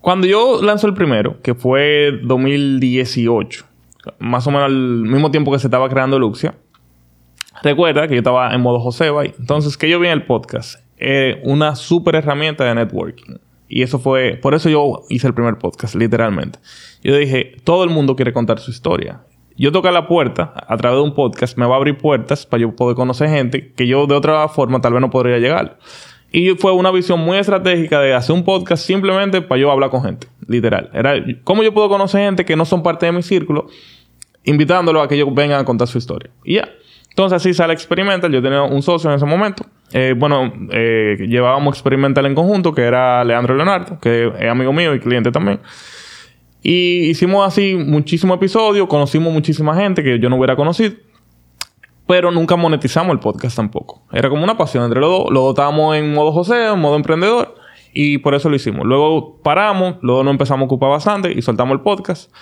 Cuando 0.00 0.26
yo 0.26 0.60
lanzo 0.62 0.86
el 0.88 0.94
primero, 0.94 1.40
que 1.42 1.54
fue 1.54 2.18
2018, 2.24 3.66
más 4.18 4.46
o 4.46 4.50
menos 4.50 4.64
al 4.66 4.74
mismo 4.74 5.30
tiempo 5.30 5.52
que 5.52 5.58
se 5.58 5.66
estaba 5.68 5.88
creando 5.88 6.18
Luxia, 6.18 6.54
recuerda 7.62 8.08
que 8.08 8.14
yo 8.14 8.20
estaba 8.20 8.52
en 8.52 8.60
modo 8.62 8.80
Joseba. 8.80 9.24
Entonces, 9.26 9.76
que 9.76 9.88
yo 9.88 10.00
vi 10.00 10.06
en 10.08 10.14
el 10.14 10.24
podcast? 10.24 10.80
Eh, 10.96 11.40
una 11.44 11.76
súper 11.76 12.16
herramienta 12.16 12.64
de 12.64 12.74
networking. 12.74 13.34
Y 13.68 13.82
eso 13.82 14.00
fue, 14.00 14.38
por 14.42 14.54
eso 14.54 14.68
yo 14.68 15.02
hice 15.08 15.28
el 15.28 15.34
primer 15.34 15.56
podcast, 15.58 15.94
literalmente. 15.94 16.58
Yo 17.02 17.16
dije, 17.16 17.56
todo 17.64 17.84
el 17.84 17.90
mundo 17.90 18.16
quiere 18.16 18.32
contar 18.32 18.58
su 18.58 18.70
historia. 18.70 19.20
Yo 19.56 19.72
toco 19.72 19.90
la 19.90 20.06
puerta 20.06 20.54
a 20.54 20.76
través 20.76 20.98
de 20.98 21.02
un 21.02 21.14
podcast, 21.14 21.58
me 21.58 21.66
va 21.66 21.74
a 21.74 21.76
abrir 21.76 21.98
puertas 21.98 22.46
para 22.46 22.62
yo 22.62 22.74
poder 22.74 22.96
conocer 22.96 23.28
gente 23.28 23.72
que 23.72 23.86
yo 23.86 24.06
de 24.06 24.14
otra 24.14 24.48
forma 24.48 24.80
tal 24.80 24.94
vez 24.94 25.02
no 25.02 25.10
podría 25.10 25.38
llegar. 25.38 25.78
Y 26.32 26.50
fue 26.50 26.72
una 26.72 26.90
visión 26.90 27.20
muy 27.20 27.38
estratégica 27.38 28.00
de 28.00 28.14
hacer 28.14 28.34
un 28.34 28.44
podcast 28.44 28.84
simplemente 28.84 29.42
para 29.42 29.60
yo 29.60 29.70
hablar 29.70 29.90
con 29.90 30.02
gente, 30.02 30.28
literal. 30.46 30.88
Era, 30.92 31.14
¿cómo 31.44 31.62
yo 31.62 31.74
puedo 31.74 31.88
conocer 31.88 32.22
gente 32.22 32.44
que 32.44 32.54
no 32.54 32.64
son 32.64 32.82
parte 32.82 33.06
de 33.06 33.12
mi 33.12 33.22
círculo? 33.22 33.66
Invitándolos 34.44 35.04
a 35.04 35.08
que 35.08 35.16
ellos 35.16 35.28
vengan 35.34 35.60
a 35.60 35.64
contar 35.64 35.88
su 35.88 35.98
historia. 35.98 36.30
Y 36.44 36.54
ya. 36.54 36.68
Entonces 37.10 37.36
así 37.36 37.52
sale 37.52 37.72
Experimental. 37.72 38.32
Yo 38.32 38.40
tenía 38.40 38.62
un 38.62 38.80
socio 38.82 39.10
en 39.10 39.16
ese 39.16 39.26
momento. 39.26 39.66
Eh, 39.92 40.14
bueno, 40.16 40.52
eh, 40.70 41.16
llevábamos 41.28 41.74
Experimental 41.74 42.24
en 42.26 42.34
conjunto, 42.34 42.72
que 42.72 42.82
era 42.82 43.24
Leandro 43.24 43.56
Leonardo, 43.56 43.98
que 44.00 44.32
es 44.38 44.48
amigo 44.48 44.72
mío 44.72 44.94
y 44.94 45.00
cliente 45.00 45.32
también. 45.32 45.58
Y 46.62 47.08
hicimos 47.08 47.46
así 47.46 47.74
muchísimos 47.74 48.36
episodios, 48.36 48.86
conocimos 48.86 49.32
muchísima 49.32 49.74
gente 49.74 50.02
que 50.02 50.18
yo 50.18 50.28
no 50.28 50.36
hubiera 50.36 50.56
conocido. 50.56 50.94
Pero 52.06 52.30
nunca 52.32 52.56
monetizamos 52.56 53.12
el 53.12 53.20
podcast 53.20 53.56
tampoco. 53.56 54.02
Era 54.12 54.28
como 54.28 54.42
una 54.42 54.58
pasión 54.58 54.84
entre 54.84 55.00
los 55.00 55.10
dos. 55.10 55.30
Los 55.30 55.42
dos 55.44 55.50
estábamos 55.50 55.96
en 55.96 56.12
modo 56.12 56.32
José, 56.32 56.68
en 56.72 56.80
modo 56.80 56.96
emprendedor. 56.96 57.54
Y 57.92 58.18
por 58.18 58.34
eso 58.34 58.48
lo 58.48 58.56
hicimos. 58.56 58.84
Luego 58.84 59.40
paramos, 59.42 59.96
luego 60.02 60.24
nos 60.24 60.32
empezamos 60.32 60.62
a 60.62 60.66
ocupar 60.66 60.90
bastante 60.90 61.32
y 61.32 61.40
soltamos 61.40 61.74
el 61.74 61.80
podcast. 61.82 62.32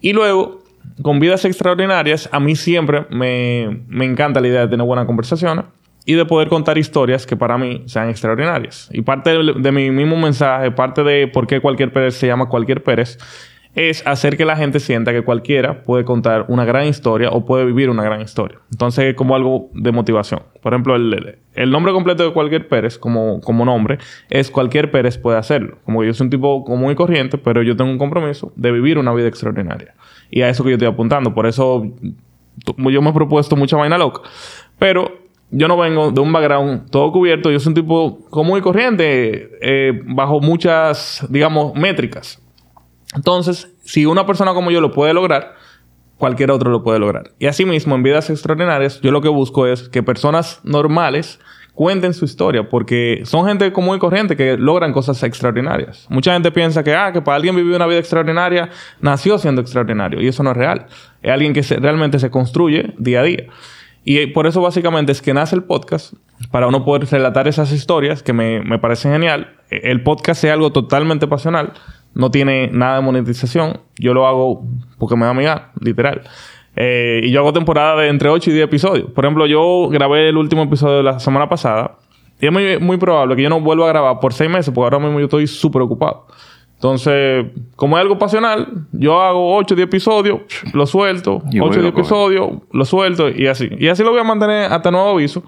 Y 0.00 0.12
luego, 0.12 0.58
con 1.02 1.18
Vidas 1.18 1.44
Extraordinarias, 1.44 2.28
a 2.30 2.40
mí 2.40 2.56
siempre 2.56 3.06
me, 3.10 3.84
me 3.88 4.04
encanta 4.04 4.40
la 4.40 4.48
idea 4.48 4.60
de 4.60 4.68
tener 4.68 4.86
buenas 4.86 5.06
conversaciones 5.06 5.64
y 6.04 6.14
de 6.14 6.24
poder 6.24 6.48
contar 6.48 6.78
historias 6.78 7.26
que 7.26 7.36
para 7.36 7.58
mí 7.58 7.82
sean 7.86 8.08
extraordinarias. 8.08 8.88
Y 8.92 9.02
parte 9.02 9.30
de, 9.30 9.54
de 9.58 9.72
mi 9.72 9.90
mismo 9.90 10.16
mensaje, 10.16 10.70
parte 10.70 11.02
de 11.02 11.26
por 11.26 11.46
qué 11.46 11.60
cualquier 11.60 11.92
Pérez 11.92 12.14
se 12.14 12.26
llama 12.26 12.48
cualquier 12.48 12.82
Pérez, 12.82 13.18
es 13.76 14.04
hacer 14.06 14.38
que 14.38 14.46
la 14.46 14.56
gente 14.56 14.80
sienta 14.80 15.12
que 15.12 15.20
cualquiera 15.20 15.82
puede 15.82 16.06
contar 16.06 16.46
una 16.48 16.64
gran 16.64 16.86
historia 16.86 17.28
o 17.28 17.44
puede 17.44 17.66
vivir 17.66 17.90
una 17.90 18.02
gran 18.02 18.22
historia. 18.22 18.58
Entonces, 18.72 19.04
es 19.04 19.14
como 19.14 19.36
algo 19.36 19.68
de 19.74 19.92
motivación. 19.92 20.40
Por 20.62 20.72
ejemplo, 20.72 20.96
el, 20.96 21.70
nombre 21.70 21.92
completo 21.92 22.24
de 22.24 22.32
cualquier 22.32 22.68
Pérez, 22.68 22.98
como, 22.98 23.38
como 23.42 23.66
nombre, 23.66 23.98
es 24.30 24.50
cualquier 24.50 24.90
Pérez 24.90 25.18
puede 25.18 25.36
hacerlo. 25.36 25.76
Como 25.84 26.02
yo 26.02 26.14
soy 26.14 26.24
un 26.24 26.30
tipo 26.30 26.64
común 26.64 26.90
y 26.90 26.94
corriente, 26.94 27.36
pero 27.36 27.62
yo 27.62 27.76
tengo 27.76 27.90
un 27.90 27.98
compromiso 27.98 28.50
de 28.56 28.72
vivir 28.72 28.96
una 28.96 29.12
vida 29.12 29.28
extraordinaria. 29.28 29.94
Y 30.30 30.40
a 30.40 30.48
eso 30.48 30.64
que 30.64 30.70
yo 30.70 30.76
estoy 30.76 30.88
apuntando. 30.88 31.34
Por 31.34 31.46
eso 31.46 31.84
yo 32.78 33.02
me 33.02 33.10
he 33.10 33.12
propuesto 33.12 33.56
mucha 33.56 33.76
vaina 33.76 33.98
loca. 33.98 34.22
Pero 34.78 35.18
yo 35.50 35.68
no 35.68 35.76
vengo 35.76 36.12
de 36.12 36.20
un 36.22 36.32
background 36.32 36.90
todo 36.90 37.12
cubierto. 37.12 37.50
Yo 37.50 37.60
soy 37.60 37.72
un 37.72 37.74
tipo 37.74 38.20
común 38.30 38.58
y 38.58 38.62
corriente, 38.62 39.50
eh, 39.60 40.00
bajo 40.06 40.40
muchas, 40.40 41.26
digamos, 41.28 41.74
métricas. 41.74 42.42
Entonces, 43.14 43.72
si 43.84 44.06
una 44.06 44.26
persona 44.26 44.52
como 44.54 44.70
yo 44.70 44.80
lo 44.80 44.92
puede 44.92 45.14
lograr, 45.14 45.54
cualquier 46.18 46.50
otro 46.50 46.70
lo 46.70 46.82
puede 46.82 46.98
lograr. 46.98 47.32
Y 47.38 47.46
asimismo, 47.46 47.94
en 47.94 48.02
vidas 48.02 48.30
extraordinarias, 48.30 49.00
yo 49.00 49.10
lo 49.10 49.20
que 49.20 49.28
busco 49.28 49.66
es 49.66 49.88
que 49.88 50.02
personas 50.02 50.60
normales 50.64 51.38
cuenten 51.74 52.14
su 52.14 52.24
historia, 52.24 52.70
porque 52.70 53.20
son 53.24 53.46
gente 53.46 53.70
común 53.70 53.96
y 53.96 53.98
corriente 53.98 54.34
que 54.34 54.56
logran 54.56 54.94
cosas 54.94 55.22
extraordinarias. 55.22 56.06
Mucha 56.08 56.32
gente 56.32 56.50
piensa 56.50 56.82
que, 56.82 56.94
ah, 56.94 57.12
que 57.12 57.20
para 57.20 57.36
alguien 57.36 57.54
vivir 57.54 57.76
una 57.76 57.86
vida 57.86 57.98
extraordinaria, 57.98 58.70
nació 59.00 59.36
siendo 59.36 59.60
extraordinario, 59.60 60.22
y 60.22 60.28
eso 60.28 60.42
no 60.42 60.52
es 60.52 60.56
real. 60.56 60.86
Es 61.22 61.30
alguien 61.30 61.52
que 61.52 61.60
realmente 61.78 62.18
se 62.18 62.30
construye 62.30 62.94
día 62.96 63.20
a 63.20 63.24
día. 63.24 63.44
Y 64.04 64.26
por 64.28 64.46
eso 64.46 64.62
básicamente 64.62 65.12
es 65.12 65.20
que 65.20 65.34
nace 65.34 65.54
el 65.54 65.64
podcast, 65.64 66.14
para 66.50 66.66
uno 66.66 66.82
poder 66.82 67.06
relatar 67.10 67.46
esas 67.46 67.72
historias 67.72 68.22
que 68.22 68.32
me, 68.32 68.62
me 68.62 68.78
parecen 68.78 69.12
genial. 69.12 69.56
Eh, 69.70 69.80
El 69.82 70.02
podcast 70.02 70.44
es 70.44 70.52
algo 70.52 70.72
totalmente 70.72 71.26
pasional, 71.26 71.74
no 72.16 72.30
tiene 72.30 72.70
nada 72.72 72.96
de 72.96 73.02
monetización. 73.02 73.80
Yo 73.98 74.14
lo 74.14 74.26
hago 74.26 74.64
porque 74.98 75.16
me 75.16 75.26
da 75.26 75.34
mi 75.34 75.44
gana, 75.44 75.70
literal. 75.80 76.22
Eh, 76.74 77.20
y 77.24 77.30
yo 77.30 77.40
hago 77.40 77.52
temporada 77.52 78.00
de 78.00 78.08
entre 78.08 78.30
8 78.30 78.50
y 78.50 78.54
10 78.54 78.64
episodios. 78.64 79.10
Por 79.10 79.24
ejemplo, 79.24 79.46
yo 79.46 79.88
grabé 79.90 80.28
el 80.30 80.36
último 80.36 80.62
episodio 80.62 80.96
de 80.98 81.02
la 81.02 81.20
semana 81.20 81.48
pasada. 81.48 81.98
Y 82.40 82.46
es 82.46 82.52
muy, 82.52 82.78
muy 82.78 82.96
probable 82.96 83.36
que 83.36 83.42
yo 83.42 83.50
no 83.50 83.60
vuelva 83.60 83.84
a 83.84 83.88
grabar 83.88 84.20
por 84.20 84.32
6 84.32 84.50
meses, 84.50 84.72
porque 84.74 84.86
ahora 84.94 84.98
mismo 84.98 85.18
yo 85.20 85.26
estoy 85.26 85.46
súper 85.46 85.82
ocupado. 85.82 86.26
Entonces, 86.74 87.46
como 87.74 87.96
es 87.96 88.02
algo 88.02 88.18
pasional, 88.18 88.86
yo 88.92 89.20
hago 89.22 89.56
8 89.56 89.74
o 89.74 89.76
10 89.76 89.86
episodios, 89.86 90.40
lo 90.74 90.86
suelto, 90.86 91.42
Y 91.50 91.60
8 91.60 91.64
o 91.64 91.68
vuelvo 91.68 91.68
10 91.68 91.76
a 91.76 91.90
coger. 91.92 91.98
episodios, 92.00 92.50
lo 92.72 92.84
suelto 92.84 93.28
y 93.30 93.46
así. 93.46 93.68
Y 93.78 93.88
así 93.88 94.02
lo 94.02 94.10
voy 94.10 94.20
a 94.20 94.24
mantener 94.24 94.70
hasta 94.72 94.90
nuevo 94.90 95.10
aviso, 95.10 95.42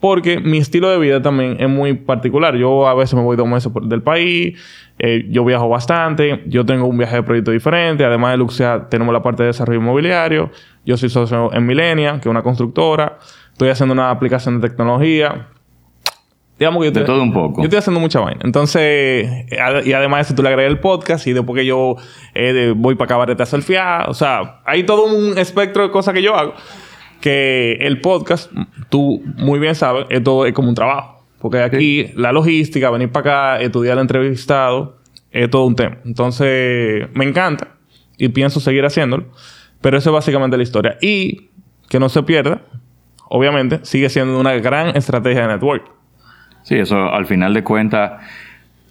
porque 0.00 0.40
mi 0.40 0.58
estilo 0.58 0.88
de 0.90 0.98
vida 0.98 1.20
también 1.22 1.56
es 1.60 1.68
muy 1.68 1.94
particular. 1.94 2.56
Yo 2.56 2.88
a 2.88 2.94
veces 2.94 3.14
me 3.14 3.22
voy 3.22 3.36
dos 3.36 3.46
meses 3.46 3.70
del 3.82 4.02
país, 4.02 4.58
eh, 4.98 5.26
yo 5.30 5.44
viajo 5.44 5.68
bastante, 5.68 6.42
yo 6.46 6.64
tengo 6.66 6.86
un 6.86 6.96
viaje 6.98 7.16
de 7.16 7.22
proyecto 7.22 7.50
diferente, 7.50 8.04
además 8.04 8.32
de 8.32 8.38
Luxia 8.38 8.86
tenemos 8.90 9.12
la 9.12 9.22
parte 9.22 9.42
de 9.42 9.48
desarrollo 9.48 9.78
inmobiliario, 9.80 10.50
yo 10.84 10.96
soy 10.96 11.08
socio 11.10 11.52
en 11.52 11.66
Milenia, 11.66 12.12
que 12.14 12.20
es 12.20 12.26
una 12.26 12.42
constructora, 12.42 13.18
estoy 13.52 13.68
haciendo 13.68 13.92
una 13.92 14.10
aplicación 14.10 14.60
de 14.60 14.68
tecnología. 14.70 15.48
Digamos 16.58 16.82
que 16.82 16.88
yo 16.88 16.92
De 16.92 17.00
estoy- 17.00 17.14
todo 17.14 17.22
un 17.22 17.32
poco. 17.32 17.60
Yo 17.62 17.64
estoy 17.64 17.78
haciendo 17.78 18.00
mucha 18.00 18.20
vaina. 18.20 18.40
Entonces, 18.44 18.82
eh, 18.82 19.82
y 19.86 19.92
además 19.94 20.18
de 20.18 20.22
eso, 20.22 20.34
tú 20.34 20.42
le 20.42 20.50
agregas 20.50 20.70
el 20.70 20.78
podcast 20.78 21.26
y 21.26 21.32
después 21.32 21.58
que 21.58 21.64
yo 21.64 21.96
eh, 22.34 22.74
voy 22.76 22.96
para 22.96 23.08
cabaret 23.08 23.40
a 23.40 23.46
surfear. 23.46 24.10
O 24.10 24.14
sea, 24.14 24.60
hay 24.66 24.82
todo 24.84 25.06
un 25.06 25.38
espectro 25.38 25.82
de 25.84 25.90
cosas 25.90 26.12
que 26.12 26.20
yo 26.22 26.36
hago. 26.36 26.52
Que 27.20 27.72
el 27.80 28.00
podcast, 28.00 28.50
tú 28.88 29.22
muy 29.36 29.58
bien 29.58 29.74
sabes, 29.74 30.06
esto 30.10 30.46
es 30.46 30.52
como 30.54 30.68
un 30.68 30.74
trabajo. 30.74 31.24
Porque 31.40 31.58
aquí 31.62 32.10
la 32.16 32.32
logística, 32.32 32.90
venir 32.90 33.10
para 33.10 33.54
acá, 33.54 33.62
estudiar 33.62 33.94
al 33.96 34.02
entrevistado, 34.02 34.98
es 35.30 35.48
todo 35.50 35.64
un 35.66 35.74
tema. 35.76 35.98
Entonces, 36.04 37.08
me 37.14 37.24
encanta 37.24 37.76
y 38.18 38.28
pienso 38.28 38.60
seguir 38.60 38.84
haciéndolo. 38.84 39.26
Pero 39.80 39.96
eso 39.96 40.10
es 40.10 40.14
básicamente 40.14 40.56
la 40.56 40.62
historia. 40.62 40.96
Y 41.00 41.48
que 41.88 41.98
no 41.98 42.08
se 42.08 42.22
pierda, 42.22 42.62
obviamente, 43.28 43.80
sigue 43.82 44.08
siendo 44.10 44.38
una 44.38 44.52
gran 44.54 44.96
estrategia 44.96 45.42
de 45.42 45.48
network. 45.54 45.84
Sí, 46.62 46.76
eso 46.76 46.96
al 47.10 47.24
final 47.26 47.54
de 47.54 47.64
cuentas, 47.64 48.22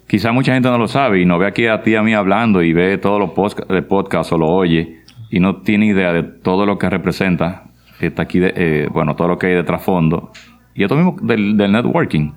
quizá 0.08 0.32
mucha 0.32 0.54
gente 0.54 0.70
no 0.70 0.78
lo 0.80 0.88
sabe 0.88 1.22
y 1.22 1.26
no 1.26 1.38
ve 1.38 1.46
aquí 1.46 1.68
a 1.68 1.84
ti 1.84 1.96
a 1.96 2.02
mí 2.02 2.14
hablando 2.16 2.64
y 2.64 2.74
ve 2.74 2.98
todos 2.98 3.20
los 3.20 3.30
podca- 3.32 3.66
de 3.72 3.82
podcast 3.84 4.32
o 4.34 4.38
lo 4.40 4.48
oye 4.48 5.02
y 5.30 5.40
no 5.40 5.58
tiene 5.58 5.86
idea 5.86 6.12
de 6.14 6.24
todo 6.24 6.66
lo 6.66 6.80
que 6.80 6.90
representa. 6.90 7.66
Está 8.00 8.24
aquí, 8.24 8.40
de- 8.40 8.54
eh, 8.56 8.88
bueno, 8.92 9.16
todo 9.16 9.28
lo 9.28 9.38
que 9.40 9.48
hay 9.48 9.54
de 9.56 9.64
trasfondo. 9.64 10.32
Y 10.76 10.84
esto 10.84 10.96
mismo 10.96 11.16
del, 11.22 11.58
del 11.58 11.72
networking. 11.72 12.32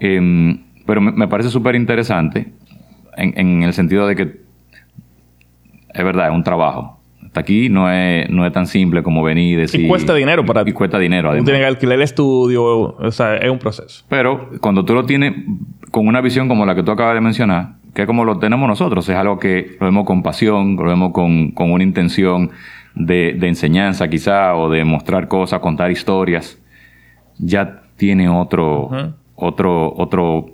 Em, 0.00 0.58
pero 0.86 1.00
me, 1.00 1.12
me 1.12 1.28
parece 1.28 1.48
súper 1.50 1.74
interesante 1.74 2.52
en, 3.16 3.32
en 3.38 3.62
el 3.62 3.72
sentido 3.72 4.06
de 4.06 4.16
que 4.16 4.22
es 5.94 6.04
verdad, 6.04 6.28
es 6.28 6.34
un 6.34 6.42
trabajo. 6.44 6.98
Hasta 7.24 7.40
aquí 7.40 7.68
no 7.68 7.90
es, 7.90 8.28
no 8.30 8.44
es 8.46 8.52
tan 8.52 8.66
simple 8.66 9.02
como 9.02 9.22
venir 9.22 9.54
y 9.54 9.56
decir... 9.62 9.80
Y 9.80 9.88
cuesta 9.88 10.14
dinero 10.14 10.44
para 10.44 10.64
ti. 10.64 10.70
Y 10.70 10.74
cuesta 10.74 10.98
dinero, 10.98 11.28
Tú 11.28 11.32
además. 11.32 11.44
tienes 11.46 11.60
que 11.62 11.66
alquilar 11.66 11.96
el 11.96 12.02
estudio, 12.02 12.62
o 12.64 13.10
sea, 13.10 13.36
es 13.36 13.50
un 13.50 13.58
proceso. 13.58 14.04
Pero 14.08 14.50
cuando 14.60 14.84
tú 14.84 14.92
lo 14.94 15.04
tienes 15.06 15.34
con 15.90 16.06
una 16.06 16.20
visión 16.20 16.48
como 16.48 16.66
la 16.66 16.74
que 16.74 16.82
tú 16.82 16.90
acabas 16.90 17.14
de 17.14 17.20
mencionar, 17.22 17.74
que 17.94 18.02
es 18.02 18.06
como 18.06 18.24
lo 18.24 18.38
tenemos 18.38 18.68
nosotros, 18.68 19.08
es 19.08 19.16
algo 19.16 19.38
que 19.38 19.76
lo 19.80 19.86
vemos 19.86 20.04
con 20.04 20.22
pasión, 20.22 20.76
lo 20.76 20.84
vemos 20.84 21.12
con, 21.12 21.52
con 21.52 21.70
una 21.72 21.84
intención 21.84 22.50
de, 22.94 23.34
de 23.38 23.48
enseñanza 23.48 24.08
quizá, 24.08 24.54
o 24.56 24.70
de 24.70 24.84
mostrar 24.84 25.28
cosas, 25.28 25.60
contar 25.60 25.90
historias, 25.90 26.58
ya 27.38 27.82
tiene 27.96 28.28
otro, 28.28 28.90
otro, 29.34 29.94
otro 29.96 30.46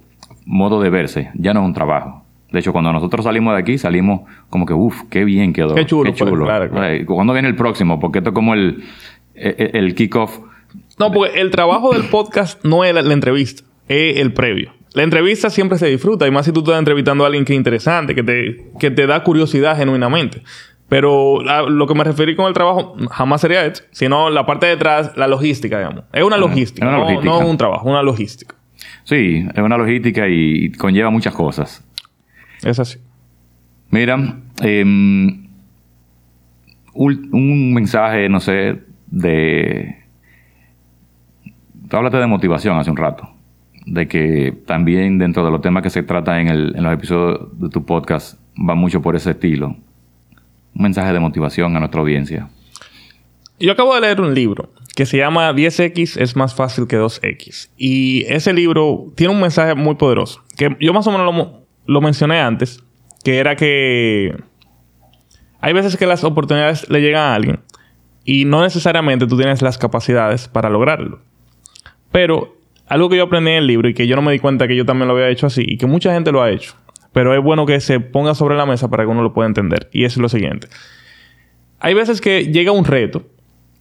modo 0.45 0.81
de 0.81 0.91
verse, 0.91 1.31
ya 1.35 1.55
no 1.55 1.61
es 1.61 1.67
un 1.67 1.75
trabajo. 1.75 2.25
De 2.51 2.61
hecho, 2.61 2.73
cuando 2.73 2.93
nosotros 2.93 3.25
salimos 3.25 3.55
de 3.55 3.61
aquí, 3.61 3.77
salimos 3.77 4.23
como 4.49 4.65
que, 4.65 4.73
uff, 4.73 5.03
qué 5.11 5.25
bien 5.25 5.53
quedó. 5.53 5.75
Qué 5.75 5.85
chulo 5.85 6.15
fue, 6.15 6.31
claro, 6.31 6.71
claro. 6.71 6.81
Ay, 6.81 7.05
¿Cuándo 7.05 7.35
viene 7.35 7.49
el 7.49 7.57
próximo? 7.57 8.01
Porque 8.01 8.19
esto 8.19 8.31
es 8.31 8.35
como 8.35 8.55
el, 8.55 8.85
el, 9.35 9.71
el 9.75 9.95
kickoff. 9.95 10.39
No, 10.99 11.13
porque 11.13 11.41
el 11.41 11.51
trabajo 11.51 11.93
del 11.93 12.05
podcast 12.05 12.65
no 12.65 12.85
es 12.85 12.95
la, 12.95 13.03
la 13.03 13.13
entrevista, 13.13 13.65
es 13.89 14.17
el 14.17 14.33
previo. 14.33 14.73
La 14.95 15.03
entrevista 15.03 15.51
siempre 15.51 15.77
se 15.77 15.87
disfruta, 15.87 16.27
y 16.27 16.31
más 16.31 16.47
si 16.47 16.53
tú 16.53 16.61
estás 16.61 16.79
entrevistando 16.79 17.25
a 17.25 17.27
alguien 17.27 17.45
que 17.45 17.53
es 17.53 17.59
interesante, 17.59 18.15
que 18.15 18.23
te, 18.23 18.71
que 18.81 18.91
te 18.91 19.07
da 19.07 19.23
curiosidad 19.23 19.77
genuinamente. 19.77 20.43
Pero 20.89 21.43
la- 21.43 21.63
lo 21.63 21.87
que 21.87 21.95
me 21.95 22.03
referí 22.05 22.35
con 22.35 22.47
el 22.47 22.55
trabajo 22.55 22.97
jamás 23.11 23.41
sería 23.43 23.65
esto, 23.67 23.83
sino 23.91 24.31
la 24.31 24.47
parte 24.47 24.67
de 24.67 24.73
detrás, 24.73 25.15
la 25.17 25.27
logística, 25.29 25.77
digamos. 25.79 26.05
Es 26.13 26.23
una 26.25 26.37
logística, 26.39 26.87
es 26.87 26.89
una 26.89 26.99
no- 26.99 27.05
logística. 27.05 27.31
no 27.31 27.41
es 27.43 27.49
un 27.51 27.57
trabajo, 27.59 27.89
una 27.89 28.03
logística. 28.03 28.55
Sí, 29.05 29.47
es 29.55 29.59
una 29.63 29.77
logística 29.77 30.27
y 30.29 30.71
conlleva 30.73 31.11
muchas 31.11 31.35
cosas. 31.35 31.85
Es 32.63 32.79
así. 32.79 32.99
Mira, 33.91 34.17
ul- 36.95 37.29
un 37.33 37.75
mensaje, 37.75 38.29
no 38.29 38.41
sé, 38.41 38.81
de... 39.07 39.97
Tú 41.89 41.97
hablaste 41.97 42.19
de 42.19 42.27
motivación 42.27 42.79
hace 42.79 42.91
un 42.91 42.97
rato. 42.97 43.31
De 43.87 44.07
que 44.09 44.55
también 44.67 45.19
dentro 45.19 45.45
de 45.45 45.51
los 45.51 45.61
temas 45.63 45.83
que 45.83 45.89
se 45.91 46.03
trata 46.03 46.41
en, 46.41 46.49
el- 46.49 46.75
en 46.77 46.85
los 46.85 46.93
episodios 46.93 47.59
de 47.59 47.69
tu 47.71 47.85
podcast 47.87 48.39
va 48.59 48.75
mucho 48.75 49.01
por 49.01 49.17
ese 49.17 49.31
estilo. 49.31 49.77
Un 50.79 50.85
mensaje 50.85 51.13
de 51.13 51.21
motivación 51.21 51.77
a 51.77 51.81
nuestra 51.81 52.01
audiencia. 52.01 52.49
Yo 53.59 53.73
acabo 53.73 53.95
de 53.95 54.01
leer 54.01 54.21
un 54.21 54.33
libro 54.33 54.73
que 54.95 55.05
se 55.05 55.17
llama 55.19 55.53
10X 55.53 56.21
es 56.21 56.37
más 56.37 56.55
fácil 56.55 56.87
que 56.87 56.97
2X. 56.99 57.71
Y 57.77 58.25
ese 58.29 58.53
libro 58.53 59.13
tiene 59.15 59.35
un 59.35 59.41
mensaje 59.41 59.75
muy 59.75 59.97
poderoso. 59.97 60.43
Que 60.57 60.77
yo 60.81 60.93
más 60.93 61.07
o 61.07 61.11
menos 61.11 61.35
lo, 61.35 61.63
lo 61.87 62.01
mencioné 62.01 62.41
antes. 62.41 62.83
Que 63.25 63.39
era 63.39 63.57
que 63.57 64.37
hay 65.61 65.73
veces 65.73 65.97
que 65.97 66.07
las 66.07 66.25
oportunidades 66.25 66.89
le 66.89 67.01
llegan 67.01 67.23
a 67.23 67.35
alguien. 67.35 67.61
Y 68.25 68.45
no 68.45 68.63
necesariamente 68.63 69.27
tú 69.27 69.37
tienes 69.37 69.63
las 69.63 69.79
capacidades 69.79 70.49
para 70.49 70.71
lograrlo. 70.71 71.21
Pero 72.13 72.57
algo 72.87 73.09
que 73.09 73.17
yo 73.17 73.25
aprendí 73.25 73.51
en 73.51 73.59
el 73.59 73.67
libro 73.67 73.89
y 73.89 73.95
que 73.95 74.07
yo 74.07 74.17
no 74.17 74.23
me 74.23 74.33
di 74.33 74.39
cuenta 74.39 74.69
que 74.69 74.77
yo 74.77 74.87
también 74.87 75.09
lo 75.09 75.15
había 75.15 75.29
hecho 75.29 75.47
así 75.47 75.63
y 75.67 75.77
que 75.77 75.87
mucha 75.87 76.13
gente 76.13 76.33
lo 76.33 76.43
ha 76.43 76.51
hecho. 76.51 76.75
Pero 77.19 77.35
es 77.35 77.43
bueno 77.43 77.67
que 77.67 77.81
se 77.81 77.99
ponga 77.99 78.33
sobre 78.37 78.55
la 78.57 78.65
mesa 78.65 78.87
para 78.89 79.03
que 79.03 79.09
uno 79.09 79.23
lo 79.25 79.33
pueda 79.33 79.49
entender. 79.49 79.89
Y 79.91 80.05
es 80.05 80.17
lo 80.19 80.29
siguiente. 80.29 80.69
Hay 81.81 81.93
veces 81.93 82.21
que 82.21 82.45
llega 82.53 82.71
un 82.71 82.85
reto 82.85 83.25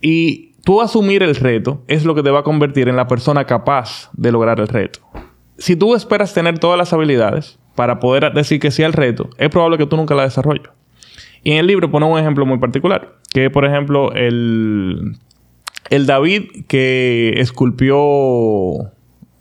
y 0.02 0.54
tú 0.66 0.82
asumir 0.82 1.22
el 1.22 1.36
reto 1.36 1.84
es 1.88 2.04
lo 2.04 2.16
que 2.16 2.24
te 2.24 2.32
va 2.32 2.40
a 2.40 2.44
convertir 2.44 2.90
en 2.90 2.96
la 2.96 3.06
persona 3.08 3.46
capaz 3.46 4.10
de 4.14 4.32
lograr 4.32 4.60
el 4.60 4.68
reto. 4.68 5.02
Si 5.60 5.76
tú 5.76 5.94
esperas 5.94 6.34
tener 6.34 6.58
todas 6.58 6.80
las 6.80 6.94
habilidades 6.94 7.60
para 7.76 8.00
poder 8.00 8.34
decir 8.34 8.60
que 8.60 8.72
sí 8.72 8.82
al 8.82 8.94
reto, 8.94 9.30
es 9.38 9.50
probable 9.52 9.78
que 9.78 9.86
tú 9.86 9.98
nunca 9.98 10.16
la 10.16 10.24
desarrolles. 10.24 10.70
Y 11.44 11.52
en 11.52 11.58
el 11.60 11.68
libro 11.68 11.92
pone 11.92 12.08
un 12.08 12.18
ejemplo 12.18 12.44
muy 12.44 12.58
particular, 12.58 13.18
que 13.32 13.52
por 13.52 13.66
ejemplo, 13.66 14.14
el, 14.14 15.16
el 15.92 16.06
David 16.08 16.66
que 16.68 17.34
esculpió... 17.38 17.98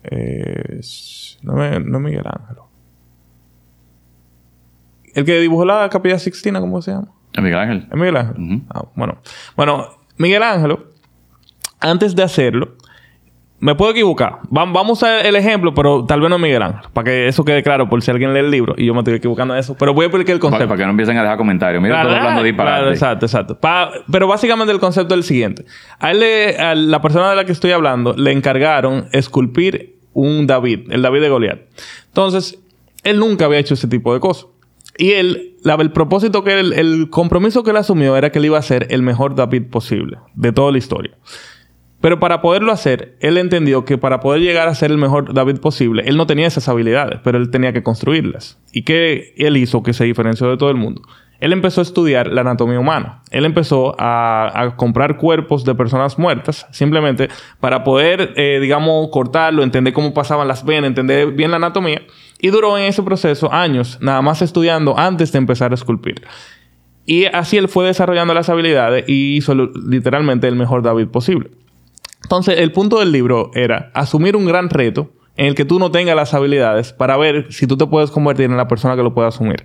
eh, 0.03 0.81
no, 1.41 1.53
me- 1.53 1.79
no 1.79 1.99
Miguel 1.99 2.25
Ángel. 2.25 2.57
El 5.17 5.25
que 5.25 5.39
dibujó 5.39 5.65
la 5.65 5.89
Capilla 5.89 6.19
Sixtina, 6.19 6.59
¿cómo 6.59 6.81
se 6.81 6.91
llama? 6.91 7.07
Miguel 7.37 7.57
Ángel. 7.57 7.87
¿Es 7.91 7.97
Miguel 7.97 8.17
Ángel? 8.17 8.61
Ah, 8.69 8.83
bueno. 8.95 9.17
Bueno, 9.55 9.87
Miguel 10.17 10.43
Ángel, 10.43 10.77
antes 11.79 12.15
de 12.15 12.23
hacerlo, 12.23 12.75
me 13.59 13.73
puedo 13.73 13.91
equivocar. 13.91 14.39
Va- 14.55 14.65
vamos 14.65 15.01
a 15.01 15.21
el 15.21 15.35
ejemplo, 15.35 15.73
pero 15.73 16.05
tal 16.05 16.21
vez 16.21 16.29
no 16.29 16.37
Miguel 16.37 16.61
Ángel. 16.61 16.81
Para 16.93 17.05
que 17.05 17.27
eso 17.27 17.43
quede 17.43 17.63
claro 17.63 17.89
por 17.89 18.01
si 18.03 18.11
alguien 18.11 18.33
lee 18.33 18.41
el 18.41 18.51
libro 18.51 18.75
y 18.77 18.85
yo 18.85 18.93
me 18.93 18.99
estoy 18.99 19.15
equivocando 19.15 19.55
en 19.55 19.59
eso. 19.59 19.75
Pero 19.75 19.93
voy 19.95 20.03
a 20.03 20.07
explicar 20.07 20.33
el 20.35 20.39
concepto. 20.39 20.67
para 20.67 20.77
que 20.77 20.83
no 20.85 20.91
empiecen 20.91 21.17
a 21.17 21.21
dejar 21.23 21.37
comentarios. 21.37 21.81
Mira, 21.81 21.95
Claro, 21.95 22.09
todo 22.09 22.17
hablando 22.19 22.43
de 22.43 22.53
claro, 22.55 22.89
disparate. 22.89 22.93
exacto, 22.93 23.25
exacto. 23.25 23.59
Pa- 23.59 23.91
pero 24.11 24.27
básicamente 24.27 24.71
el 24.73 24.79
concepto 24.79 25.15
es 25.15 25.17
el 25.19 25.23
siguiente. 25.23 25.65
A 25.99 26.11
él 26.11 26.19
le- 26.19 26.57
a 26.59 26.75
la 26.75 27.01
persona 27.01 27.29
de 27.31 27.35
la 27.35 27.45
que 27.45 27.51
estoy 27.51 27.71
hablando 27.71 28.13
le 28.13 28.31
encargaron 28.31 29.07
esculpir 29.11 29.95
un 30.13 30.45
David, 30.45 30.91
el 30.91 31.01
David 31.01 31.21
de 31.21 31.29
Goliat. 31.29 31.59
Entonces, 32.07 32.59
él 33.03 33.19
nunca 33.19 33.45
había 33.45 33.57
hecho 33.59 33.73
ese 33.73 33.87
tipo 33.87 34.13
de 34.13 34.19
cosas. 34.19 34.47
Y 34.97 35.11
él, 35.11 35.55
el 35.63 35.91
propósito 35.91 36.43
que 36.43 36.59
él, 36.59 36.73
el 36.73 37.09
compromiso 37.09 37.63
que 37.63 37.71
él 37.71 37.77
asumió 37.77 38.15
era 38.17 38.31
que 38.31 38.39
él 38.39 38.45
iba 38.45 38.57
a 38.57 38.61
ser 38.61 38.87
el 38.89 39.01
mejor 39.01 39.35
David 39.35 39.63
posible 39.69 40.17
de 40.33 40.51
toda 40.51 40.71
la 40.71 40.77
historia. 40.77 41.17
Pero 41.99 42.19
para 42.19 42.41
poderlo 42.41 42.71
hacer, 42.71 43.17
él 43.21 43.37
entendió 43.37 43.83
que 43.83 43.97
para 43.97 44.19
poder 44.19 44.41
llegar 44.41 44.67
a 44.67 44.75
ser 44.75 44.91
el 44.91 44.97
mejor 44.97 45.33
David 45.33 45.57
posible, 45.57 46.03
él 46.05 46.15
no 46.15 46.27
tenía 46.27 46.47
esas 46.47 46.69
habilidades, 46.69 47.19
pero 47.23 47.37
él 47.37 47.49
tenía 47.49 47.73
que 47.73 47.81
construirlas. 47.81 48.59
¿Y 48.71 48.83
qué 48.83 49.33
él 49.37 49.57
hizo 49.57 49.81
que 49.81 49.93
se 49.93 50.03
diferenció 50.03 50.47
de 50.49 50.57
todo 50.57 50.69
el 50.69 50.75
mundo? 50.75 51.01
Él 51.39 51.53
empezó 51.53 51.81
a 51.81 51.83
estudiar 51.83 52.27
la 52.31 52.41
anatomía 52.41 52.79
humana. 52.79 53.21
Él 53.29 53.45
empezó 53.45 53.95
a, 53.99 54.51
a 54.59 54.75
comprar 54.75 55.17
cuerpos 55.17 55.65
de 55.65 55.75
personas 55.75 56.17
muertas, 56.17 56.67
simplemente 56.71 57.29
para 57.59 57.83
poder, 57.83 58.33
eh, 58.37 58.59
digamos, 58.59 59.09
cortarlo, 59.11 59.63
entender 59.63 59.93
cómo 59.93 60.13
pasaban 60.13 60.47
las 60.47 60.65
venas, 60.65 60.89
entender 60.89 61.31
bien 61.31 61.51
la 61.51 61.57
anatomía. 61.57 62.01
Y 62.39 62.49
duró 62.49 62.77
en 62.77 62.85
ese 62.85 63.01
proceso 63.03 63.51
años, 63.51 63.97
nada 64.01 64.21
más 64.21 64.41
estudiando 64.41 64.97
antes 64.97 65.31
de 65.31 65.39
empezar 65.39 65.71
a 65.71 65.75
esculpir. 65.75 66.21
Y 67.05 67.25
así 67.25 67.57
él 67.57 67.67
fue 67.67 67.85
desarrollando 67.85 68.33
las 68.33 68.49
habilidades 68.49 69.05
y 69.07 69.37
hizo 69.37 69.55
literalmente 69.55 70.47
el 70.47 70.55
mejor 70.55 70.81
David 70.83 71.07
posible. 71.07 71.51
Entonces, 72.23 72.59
el 72.59 72.71
punto 72.73 72.99
del 72.99 73.11
libro 73.11 73.51
era 73.53 73.91
asumir 73.93 74.35
un 74.35 74.45
gran 74.45 74.69
reto 74.69 75.11
en 75.37 75.45
el 75.45 75.55
que 75.55 75.65
tú 75.65 75.79
no 75.79 75.91
tengas 75.91 76.15
las 76.15 76.33
habilidades 76.33 76.93
para 76.93 77.15
ver 77.15 77.47
si 77.51 77.65
tú 77.67 77.77
te 77.77 77.85
puedes 77.87 78.11
convertir 78.11 78.45
en 78.45 78.57
la 78.57 78.67
persona 78.67 78.95
que 78.95 79.03
lo 79.03 79.13
pueda 79.13 79.29
asumir. 79.29 79.63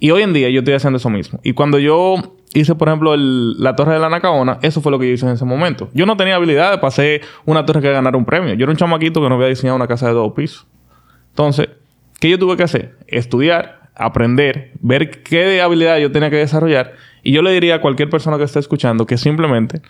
Y 0.00 0.10
hoy 0.10 0.22
en 0.22 0.32
día 0.32 0.48
yo 0.50 0.60
estoy 0.60 0.74
haciendo 0.74 0.96
eso 0.96 1.10
mismo. 1.10 1.38
Y 1.44 1.52
cuando 1.52 1.78
yo 1.78 2.16
hice, 2.54 2.74
por 2.74 2.88
ejemplo, 2.88 3.14
el- 3.14 3.62
la 3.62 3.76
torre 3.76 3.92
de 3.94 4.00
la 4.00 4.08
Nacaona, 4.08 4.58
eso 4.62 4.80
fue 4.80 4.90
lo 4.90 4.98
que 4.98 5.06
yo 5.06 5.12
hice 5.14 5.26
en 5.26 5.32
ese 5.32 5.44
momento. 5.44 5.88
Yo 5.94 6.06
no 6.06 6.16
tenía 6.16 6.34
habilidades 6.36 6.78
para 6.78 6.88
hacer 6.88 7.20
una 7.44 7.64
torre 7.64 7.80
que 7.80 7.92
ganara 7.92 8.16
un 8.16 8.24
premio. 8.24 8.54
Yo 8.54 8.64
era 8.64 8.72
un 8.72 8.76
chamaquito 8.76 9.22
que 9.22 9.28
no 9.28 9.36
había 9.36 9.46
diseñado 9.46 9.76
una 9.76 9.86
casa 9.86 10.08
de 10.08 10.14
dos 10.14 10.32
pisos. 10.32 10.66
Entonces, 11.28 11.68
¿qué 12.22 12.30
yo 12.30 12.38
tuve 12.38 12.56
que 12.56 12.62
hacer? 12.62 12.96
Estudiar, 13.08 13.90
aprender, 13.96 14.70
ver 14.80 15.24
qué 15.24 15.60
habilidad 15.60 15.98
yo 15.98 16.12
tenía 16.12 16.30
que 16.30 16.36
desarrollar. 16.36 16.92
Y 17.24 17.32
yo 17.32 17.42
le 17.42 17.50
diría 17.50 17.74
a 17.74 17.80
cualquier 17.80 18.10
persona 18.10 18.38
que 18.38 18.44
esté 18.44 18.60
escuchando 18.60 19.06
que 19.06 19.18
simplemente 19.18 19.82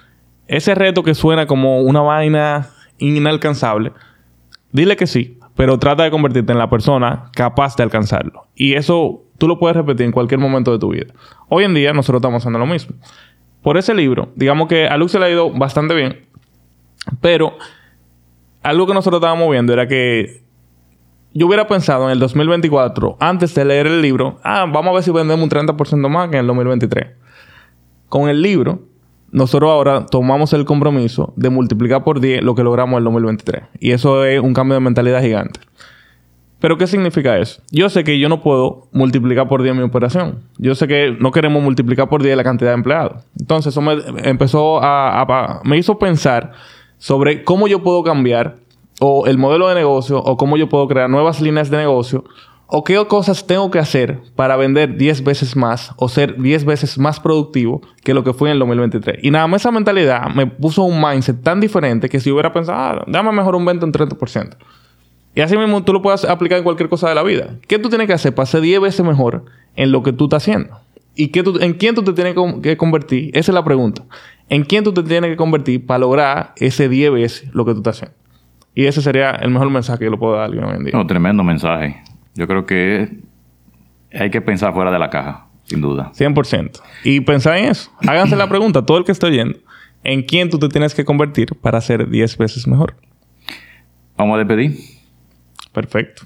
ese 0.48 0.74
reto 0.74 1.02
que 1.02 1.14
suena 1.14 1.46
como 1.46 1.82
una 1.82 2.00
vaina 2.00 2.70
inalcanzable, 2.96 3.92
dile 4.72 4.96
que 4.96 5.06
sí, 5.06 5.38
pero 5.56 5.78
trata 5.78 6.04
de 6.04 6.10
convertirte 6.10 6.52
en 6.52 6.58
la 6.58 6.70
persona 6.70 7.30
capaz 7.34 7.76
de 7.76 7.82
alcanzarlo. 7.82 8.46
Y 8.54 8.76
eso 8.76 9.24
tú 9.36 9.46
lo 9.46 9.58
puedes 9.58 9.76
repetir 9.76 10.06
en 10.06 10.12
cualquier 10.12 10.40
momento 10.40 10.72
de 10.72 10.78
tu 10.78 10.88
vida. 10.88 11.12
Hoy 11.50 11.64
en 11.64 11.74
día 11.74 11.92
nosotros 11.92 12.20
estamos 12.20 12.40
haciendo 12.40 12.58
lo 12.58 12.66
mismo. 12.66 12.96
Por 13.60 13.76
ese 13.76 13.92
libro, 13.92 14.32
digamos 14.36 14.68
que 14.68 14.88
a 14.88 14.96
Lux 14.96 15.12
se 15.12 15.18
le 15.18 15.26
ha 15.26 15.30
ido 15.30 15.50
bastante 15.50 15.94
bien, 15.94 16.24
pero 17.20 17.58
algo 18.62 18.86
que 18.86 18.94
nosotros 18.94 19.20
estábamos 19.20 19.50
viendo 19.50 19.74
era 19.74 19.86
que 19.86 20.41
yo 21.34 21.46
hubiera 21.46 21.66
pensado 21.66 22.04
en 22.06 22.10
el 22.12 22.18
2024, 22.18 23.16
antes 23.20 23.54
de 23.54 23.64
leer 23.64 23.86
el 23.86 24.02
libro, 24.02 24.38
ah, 24.44 24.66
vamos 24.70 24.88
a 24.90 24.92
ver 24.94 25.02
si 25.02 25.10
vendemos 25.10 25.42
un 25.42 25.50
30% 25.50 26.08
más 26.08 26.28
que 26.28 26.36
en 26.36 26.40
el 26.42 26.46
2023. 26.46 27.06
Con 28.08 28.28
el 28.28 28.42
libro, 28.42 28.80
nosotros 29.30 29.70
ahora 29.70 30.04
tomamos 30.06 30.52
el 30.52 30.64
compromiso 30.66 31.32
de 31.36 31.48
multiplicar 31.48 32.04
por 32.04 32.20
10 32.20 32.42
lo 32.42 32.54
que 32.54 32.62
logramos 32.62 32.92
en 32.94 32.98
el 32.98 33.04
2023. 33.04 33.62
Y 33.80 33.92
eso 33.92 34.24
es 34.24 34.40
un 34.40 34.52
cambio 34.52 34.74
de 34.74 34.80
mentalidad 34.80 35.22
gigante. 35.22 35.60
Pero 36.60 36.78
¿qué 36.78 36.86
significa 36.86 37.38
eso? 37.38 37.60
Yo 37.72 37.88
sé 37.88 38.04
que 38.04 38.18
yo 38.20 38.28
no 38.28 38.40
puedo 38.40 38.86
multiplicar 38.92 39.48
por 39.48 39.62
10 39.62 39.74
mi 39.74 39.82
operación. 39.82 40.40
Yo 40.58 40.74
sé 40.76 40.86
que 40.86 41.16
no 41.18 41.32
queremos 41.32 41.60
multiplicar 41.62 42.08
por 42.08 42.22
10 42.22 42.36
la 42.36 42.44
cantidad 42.44 42.70
de 42.70 42.74
empleados. 42.76 43.24
Entonces 43.40 43.72
eso 43.72 43.80
me 43.80 43.94
empezó 44.22 44.80
a, 44.82 45.22
a- 45.22 45.60
me 45.64 45.76
hizo 45.78 45.98
pensar 45.98 46.52
sobre 46.98 47.42
cómo 47.42 47.66
yo 47.66 47.82
puedo 47.82 48.04
cambiar 48.04 48.58
o 49.04 49.26
el 49.26 49.36
modelo 49.36 49.68
de 49.68 49.74
negocio 49.74 50.22
o 50.22 50.36
cómo 50.36 50.56
yo 50.56 50.68
puedo 50.68 50.86
crear 50.86 51.10
nuevas 51.10 51.40
líneas 51.40 51.70
de 51.70 51.76
negocio 51.76 52.22
o 52.68 52.84
qué 52.84 53.04
cosas 53.08 53.48
tengo 53.48 53.68
que 53.68 53.80
hacer 53.80 54.20
para 54.36 54.56
vender 54.56 54.96
10 54.96 55.24
veces 55.24 55.56
más 55.56 55.92
o 55.96 56.08
ser 56.08 56.40
10 56.40 56.64
veces 56.64 56.98
más 56.98 57.18
productivo 57.18 57.82
que 58.04 58.14
lo 58.14 58.22
que 58.22 58.32
fui 58.32 58.48
en 58.48 58.52
el 58.52 58.58
2023. 58.60 59.18
Y 59.24 59.32
nada 59.32 59.48
más 59.48 59.62
esa 59.62 59.72
mentalidad 59.72 60.28
me 60.32 60.46
puso 60.46 60.84
un 60.84 61.02
mindset 61.02 61.42
tan 61.42 61.58
diferente 61.58 62.08
que 62.08 62.20
si 62.20 62.30
hubiera 62.30 62.52
pensado, 62.52 62.78
ah, 62.78 63.04
dame 63.08 63.32
mejor 63.32 63.56
un 63.56 63.64
20 63.64 63.84
o 63.84 63.88
un 63.88 63.92
30%. 63.92 64.56
Y 65.34 65.40
así 65.40 65.56
mismo 65.56 65.82
tú 65.82 65.92
lo 65.92 66.00
puedes 66.00 66.24
aplicar 66.24 66.58
en 66.58 66.64
cualquier 66.64 66.88
cosa 66.88 67.08
de 67.08 67.16
la 67.16 67.24
vida. 67.24 67.56
¿Qué 67.66 67.80
tú 67.80 67.88
tienes 67.88 68.06
que 68.06 68.12
hacer 68.12 68.32
para 68.32 68.46
ser 68.46 68.60
10 68.60 68.82
veces 68.82 69.04
mejor 69.04 69.46
en 69.74 69.90
lo 69.90 70.04
que 70.04 70.12
tú 70.12 70.24
estás 70.24 70.44
haciendo? 70.44 70.78
¿Y 71.16 71.28
qué 71.28 71.42
tú, 71.42 71.58
en 71.60 71.74
quién 71.74 71.96
tú 71.96 72.04
te 72.04 72.12
tienes 72.12 72.36
que 72.62 72.76
convertir? 72.76 73.36
Esa 73.36 73.50
es 73.50 73.54
la 73.54 73.64
pregunta. 73.64 74.04
¿En 74.48 74.62
quién 74.62 74.84
tú 74.84 74.94
te 74.94 75.02
tienes 75.02 75.28
que 75.30 75.36
convertir 75.36 75.84
para 75.84 75.98
lograr 75.98 76.52
ese 76.56 76.88
10 76.88 77.12
veces 77.12 77.50
lo 77.52 77.64
que 77.64 77.72
tú 77.72 77.78
estás 77.78 77.96
haciendo? 77.96 78.21
Y 78.74 78.86
ese 78.86 79.02
sería 79.02 79.32
el 79.32 79.50
mejor 79.50 79.70
mensaje 79.70 80.00
que 80.04 80.10
lo 80.10 80.18
puedo 80.18 80.34
dar 80.34 80.42
a 80.42 80.44
alguien 80.46 80.64
hoy 80.64 80.76
en 80.76 80.84
día. 80.84 80.92
No, 80.94 81.06
tremendo 81.06 81.44
mensaje. 81.44 82.02
Yo 82.34 82.46
creo 82.46 82.64
que 82.64 83.20
hay 84.12 84.30
que 84.30 84.40
pensar 84.40 84.72
fuera 84.72 84.90
de 84.90 84.98
la 84.98 85.10
caja, 85.10 85.46
sin 85.64 85.80
duda. 85.80 86.12
100%. 86.14 86.80
Y 87.04 87.20
pensar 87.20 87.58
en 87.58 87.66
eso. 87.66 87.90
Háganse 88.06 88.36
la 88.36 88.48
pregunta, 88.48 88.84
todo 88.84 88.98
el 88.98 89.04
que 89.04 89.12
esté 89.12 89.26
oyendo. 89.26 89.58
¿En 90.04 90.22
quién 90.22 90.50
tú 90.50 90.58
te 90.58 90.68
tienes 90.68 90.94
que 90.94 91.04
convertir 91.04 91.54
para 91.60 91.80
ser 91.80 92.08
10 92.08 92.38
veces 92.38 92.66
mejor? 92.66 92.96
Vamos 94.16 94.34
a 94.36 94.38
despedir. 94.38 94.76
Perfecto. 95.72 96.24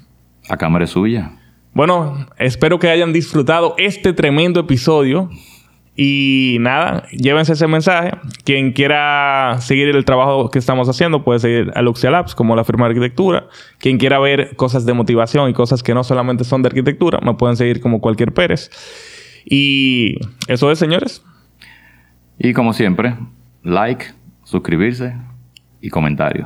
La 0.49 0.57
cámara 0.57 0.85
es 0.85 0.91
suya. 0.91 1.31
Bueno, 1.73 2.27
espero 2.37 2.79
que 2.79 2.89
hayan 2.89 3.13
disfrutado 3.13 3.75
este 3.77 4.13
tremendo 4.13 4.59
episodio. 4.59 5.29
Y 5.99 6.57
nada, 6.59 7.07
llévense 7.09 7.53
ese 7.53 7.65
mensaje. 7.65 8.11
Quien 8.45 8.71
quiera 8.71 9.57
seguir 9.61 9.89
el 9.89 10.05
trabajo 10.05 10.51
que 10.51 10.59
estamos 10.59 10.87
haciendo 10.87 11.23
puede 11.23 11.39
seguir 11.39 11.71
a 11.73 11.81
Luxia 11.81 12.11
Labs 12.11 12.35
como 12.35 12.55
la 12.55 12.63
firma 12.63 12.85
de 12.85 12.91
arquitectura. 12.91 13.47
Quien 13.79 13.97
quiera 13.97 14.19
ver 14.19 14.55
cosas 14.55 14.85
de 14.85 14.93
motivación 14.93 15.49
y 15.49 15.53
cosas 15.53 15.81
que 15.81 15.95
no 15.95 16.03
solamente 16.03 16.43
son 16.43 16.61
de 16.61 16.67
arquitectura, 16.67 17.19
me 17.23 17.33
pueden 17.33 17.57
seguir 17.57 17.81
como 17.81 17.99
cualquier 17.99 18.31
Pérez. 18.31 18.69
Y 19.43 20.19
eso 20.47 20.71
es, 20.71 20.77
señores. 20.77 21.23
Y 22.37 22.53
como 22.53 22.73
siempre, 22.73 23.15
like, 23.63 24.05
suscribirse 24.43 25.15
y 25.81 25.89
comentario. 25.89 26.45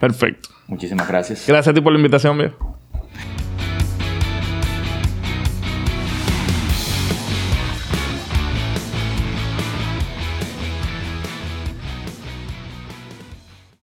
Perfecto. 0.00 0.48
Muchísimas 0.66 1.06
gracias. 1.06 1.46
Gracias 1.46 1.68
a 1.68 1.74
ti 1.74 1.82
por 1.82 1.92
la 1.92 1.98
invitación, 1.98 2.38
viejo. 2.38 2.71